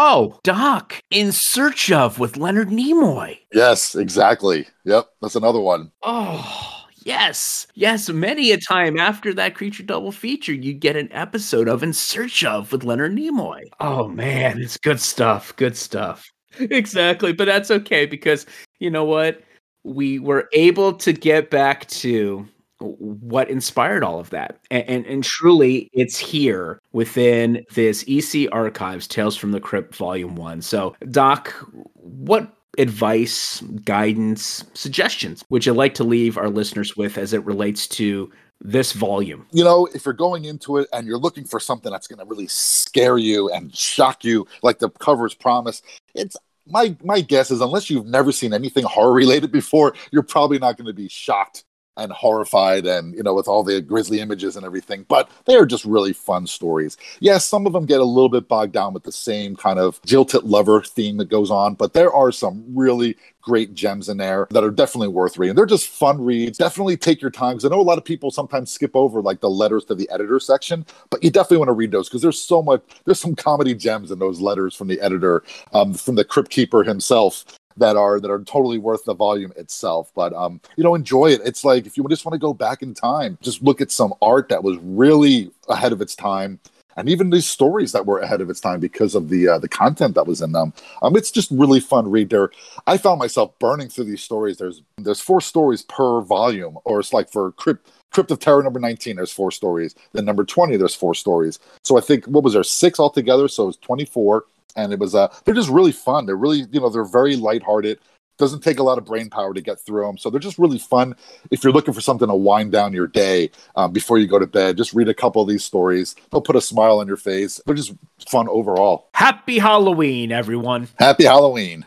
oh, 0.00 0.40
Doc, 0.42 1.00
In 1.10 1.30
Search 1.30 1.92
of 1.92 2.18
with 2.18 2.36
Leonard 2.36 2.68
Nimoy. 2.68 3.38
yes, 3.52 3.94
exactly. 3.94 4.66
Yep, 4.84 5.06
that's 5.20 5.36
another 5.36 5.60
one. 5.60 5.92
Oh. 6.02 6.76
Yes, 7.02 7.66
yes. 7.74 8.10
Many 8.10 8.50
a 8.52 8.58
time 8.58 8.98
after 8.98 9.32
that 9.34 9.54
creature 9.54 9.82
double 9.82 10.12
feature, 10.12 10.52
you 10.52 10.74
get 10.74 10.96
an 10.96 11.10
episode 11.12 11.68
of 11.68 11.82
In 11.82 11.92
Search 11.92 12.44
of 12.44 12.72
with 12.72 12.84
Leonard 12.84 13.12
Nimoy. 13.12 13.70
Oh 13.80 14.06
man, 14.08 14.60
it's 14.60 14.76
good 14.76 15.00
stuff. 15.00 15.54
Good 15.56 15.76
stuff. 15.76 16.30
Exactly, 16.58 17.32
but 17.32 17.44
that's 17.44 17.70
okay 17.70 18.06
because 18.06 18.44
you 18.80 18.90
know 18.90 19.04
what? 19.04 19.40
We 19.84 20.18
were 20.18 20.48
able 20.52 20.92
to 20.94 21.12
get 21.12 21.48
back 21.48 21.86
to 21.88 22.46
what 22.80 23.50
inspired 23.50 24.02
all 24.02 24.18
of 24.18 24.30
that. 24.30 24.58
And, 24.70 24.84
and, 24.88 25.06
and 25.06 25.24
truly 25.24 25.90
it's 25.92 26.18
here 26.18 26.80
within 26.92 27.64
this 27.74 28.04
ec 28.08 28.48
archives 28.52 29.06
tales 29.06 29.36
from 29.36 29.52
the 29.52 29.60
crypt 29.60 29.94
volume 29.94 30.36
one. 30.36 30.62
So 30.62 30.96
doc 31.10 31.54
what 31.94 32.56
advice 32.78 33.60
guidance 33.84 34.64
suggestions 34.74 35.44
would 35.50 35.66
you 35.66 35.72
like 35.72 35.94
to 35.94 36.04
leave 36.04 36.38
our 36.38 36.48
listeners 36.48 36.96
with 36.96 37.18
as 37.18 37.32
it 37.32 37.44
relates 37.44 37.86
to 37.88 38.30
this 38.60 38.92
volume? 38.92 39.46
You 39.52 39.64
know 39.64 39.86
if 39.94 40.04
you're 40.04 40.14
going 40.14 40.44
into 40.44 40.78
it 40.78 40.88
and 40.92 41.06
you're 41.06 41.18
looking 41.18 41.44
for 41.44 41.60
something 41.60 41.90
that's 41.90 42.06
going 42.06 42.20
to 42.20 42.24
really 42.24 42.46
scare 42.46 43.18
you 43.18 43.50
and 43.52 43.74
shock 43.74 44.24
you 44.24 44.46
like 44.62 44.78
the 44.78 44.90
covers 44.90 45.34
promise 45.34 45.82
it's 46.14 46.36
my 46.66 46.96
my 47.02 47.20
guess 47.20 47.50
is 47.50 47.60
unless 47.60 47.90
you've 47.90 48.06
never 48.06 48.32
seen 48.32 48.52
anything 48.52 48.84
horror 48.84 49.12
related 49.12 49.50
before 49.50 49.94
you're 50.10 50.22
probably 50.22 50.58
not 50.58 50.76
going 50.76 50.86
to 50.86 50.92
be 50.92 51.08
shocked 51.08 51.64
and 52.00 52.12
horrified 52.12 52.86
and 52.86 53.14
you 53.14 53.22
know 53.22 53.34
with 53.34 53.48
all 53.48 53.62
the 53.62 53.80
grisly 53.80 54.20
images 54.20 54.56
and 54.56 54.66
everything 54.66 55.04
but 55.08 55.30
they 55.44 55.56
are 55.56 55.66
just 55.66 55.84
really 55.84 56.12
fun 56.12 56.46
stories. 56.46 56.96
Yes 57.20 57.44
some 57.44 57.66
of 57.66 57.72
them 57.72 57.86
get 57.86 58.00
a 58.00 58.04
little 58.04 58.28
bit 58.28 58.48
bogged 58.48 58.72
down 58.72 58.94
with 58.94 59.04
the 59.04 59.12
same 59.12 59.56
kind 59.56 59.78
of 59.78 60.00
jilted 60.04 60.44
lover 60.44 60.82
theme 60.82 61.16
that 61.18 61.28
goes 61.28 61.50
on 61.50 61.74
but 61.74 61.92
there 61.92 62.12
are 62.12 62.32
some 62.32 62.64
really 62.74 63.16
great 63.42 63.74
gems 63.74 64.08
in 64.08 64.18
there 64.18 64.46
that 64.50 64.62
are 64.62 64.70
definitely 64.70 65.08
worth 65.08 65.38
reading. 65.38 65.56
They're 65.56 65.64
just 65.64 65.88
fun 65.88 66.22
reads. 66.22 66.58
Definitely 66.58 66.96
take 66.98 67.22
your 67.22 67.30
time 67.30 67.54
because 67.54 67.64
i 67.64 67.68
know 67.68 67.80
a 67.80 67.82
lot 67.82 67.98
of 67.98 68.04
people 68.04 68.30
sometimes 68.30 68.70
skip 68.70 68.94
over 68.94 69.22
like 69.22 69.40
the 69.40 69.50
letters 69.50 69.84
to 69.86 69.94
the 69.94 70.08
editor 70.10 70.38
section 70.38 70.84
but 71.10 71.22
you 71.22 71.30
definitely 71.30 71.58
want 71.58 71.68
to 71.68 71.72
read 71.72 71.90
those 71.90 72.08
because 72.08 72.22
there's 72.22 72.40
so 72.40 72.62
much 72.62 72.82
there's 73.04 73.20
some 73.20 73.34
comedy 73.34 73.74
gems 73.74 74.10
in 74.10 74.18
those 74.18 74.40
letters 74.40 74.74
from 74.74 74.88
the 74.88 75.00
editor 75.00 75.42
um, 75.72 75.94
from 75.94 76.14
the 76.14 76.24
crypt 76.24 76.50
keeper 76.50 76.82
himself 76.82 77.44
that 77.80 77.96
are 77.96 78.20
that 78.20 78.30
are 78.30 78.42
totally 78.44 78.78
worth 78.78 79.04
the 79.04 79.14
volume 79.14 79.52
itself. 79.56 80.12
But 80.14 80.32
um, 80.32 80.60
you 80.76 80.84
know, 80.84 80.94
enjoy 80.94 81.32
it. 81.32 81.40
It's 81.44 81.64
like 81.64 81.86
if 81.86 81.96
you 81.96 82.06
just 82.08 82.24
want 82.24 82.34
to 82.34 82.38
go 82.38 82.54
back 82.54 82.82
in 82.82 82.94
time, 82.94 83.36
just 83.42 83.62
look 83.62 83.80
at 83.80 83.90
some 83.90 84.14
art 84.22 84.48
that 84.50 84.62
was 84.62 84.78
really 84.78 85.50
ahead 85.68 85.92
of 85.92 86.00
its 86.00 86.14
time. 86.14 86.60
And 86.96 87.08
even 87.08 87.30
these 87.30 87.46
stories 87.46 87.92
that 87.92 88.04
were 88.04 88.18
ahead 88.18 88.40
of 88.40 88.50
its 88.50 88.60
time 88.60 88.78
because 88.78 89.14
of 89.14 89.28
the 89.28 89.48
uh, 89.48 89.58
the 89.58 89.68
content 89.68 90.14
that 90.14 90.26
was 90.26 90.42
in 90.42 90.52
them, 90.52 90.72
um, 91.02 91.16
it's 91.16 91.30
just 91.30 91.50
really 91.50 91.80
fun 91.80 92.10
read. 92.10 92.30
There, 92.30 92.50
I 92.86 92.98
found 92.98 93.18
myself 93.18 93.58
burning 93.58 93.88
through 93.88 94.04
these 94.04 94.22
stories. 94.22 94.58
There's 94.58 94.82
there's 94.98 95.20
four 95.20 95.40
stories 95.40 95.82
per 95.82 96.20
volume, 96.20 96.78
or 96.84 97.00
it's 97.00 97.12
like 97.12 97.30
for 97.30 97.52
Crypt 97.52 97.90
Crypt 98.10 98.30
of 98.32 98.40
Terror 98.40 98.62
number 98.62 98.80
19, 98.80 99.16
there's 99.16 99.32
four 99.32 99.52
stories. 99.52 99.94
Then 100.12 100.24
number 100.24 100.44
20, 100.44 100.76
there's 100.76 100.96
four 100.96 101.14
stories. 101.14 101.60
So 101.84 101.96
I 101.96 102.00
think 102.00 102.26
what 102.26 102.42
was 102.42 102.54
there 102.54 102.64
six 102.64 102.98
altogether? 102.98 103.46
So 103.48 103.68
it's 103.68 103.78
24 103.78 104.44
and 104.76 104.92
it 104.92 104.98
was 104.98 105.14
uh 105.14 105.32
they're 105.44 105.54
just 105.54 105.70
really 105.70 105.92
fun. 105.92 106.26
They're 106.26 106.36
really 106.36 106.66
you 106.70 106.80
know 106.80 106.88
they're 106.88 107.04
very 107.04 107.36
lighthearted. 107.36 107.98
Doesn't 108.38 108.62
take 108.62 108.78
a 108.78 108.82
lot 108.82 108.96
of 108.96 109.04
brain 109.04 109.28
power 109.28 109.52
to 109.52 109.60
get 109.60 109.78
through 109.80 110.06
them 110.06 110.16
so 110.16 110.30
they're 110.30 110.40
just 110.40 110.58
really 110.58 110.78
fun. 110.78 111.14
If 111.50 111.62
you're 111.62 111.74
looking 111.74 111.92
for 111.92 112.00
something 112.00 112.28
to 112.28 112.34
wind 112.34 112.72
down 112.72 112.94
your 112.94 113.06
day 113.06 113.50
um, 113.76 113.92
before 113.92 114.16
you 114.16 114.26
go 114.26 114.38
to 114.38 114.46
bed 114.46 114.78
just 114.78 114.94
read 114.94 115.08
a 115.08 115.14
couple 115.14 115.42
of 115.42 115.48
these 115.48 115.64
stories. 115.64 116.14
They'll 116.30 116.40
put 116.40 116.56
a 116.56 116.60
smile 116.60 117.00
on 117.00 117.06
your 117.06 117.18
face. 117.18 117.60
They're 117.66 117.74
just 117.74 117.92
fun 118.28 118.48
overall. 118.48 119.08
Happy 119.14 119.58
halloween 119.58 120.32
everyone. 120.32 120.88
Happy 120.98 121.24
halloween 121.24 121.84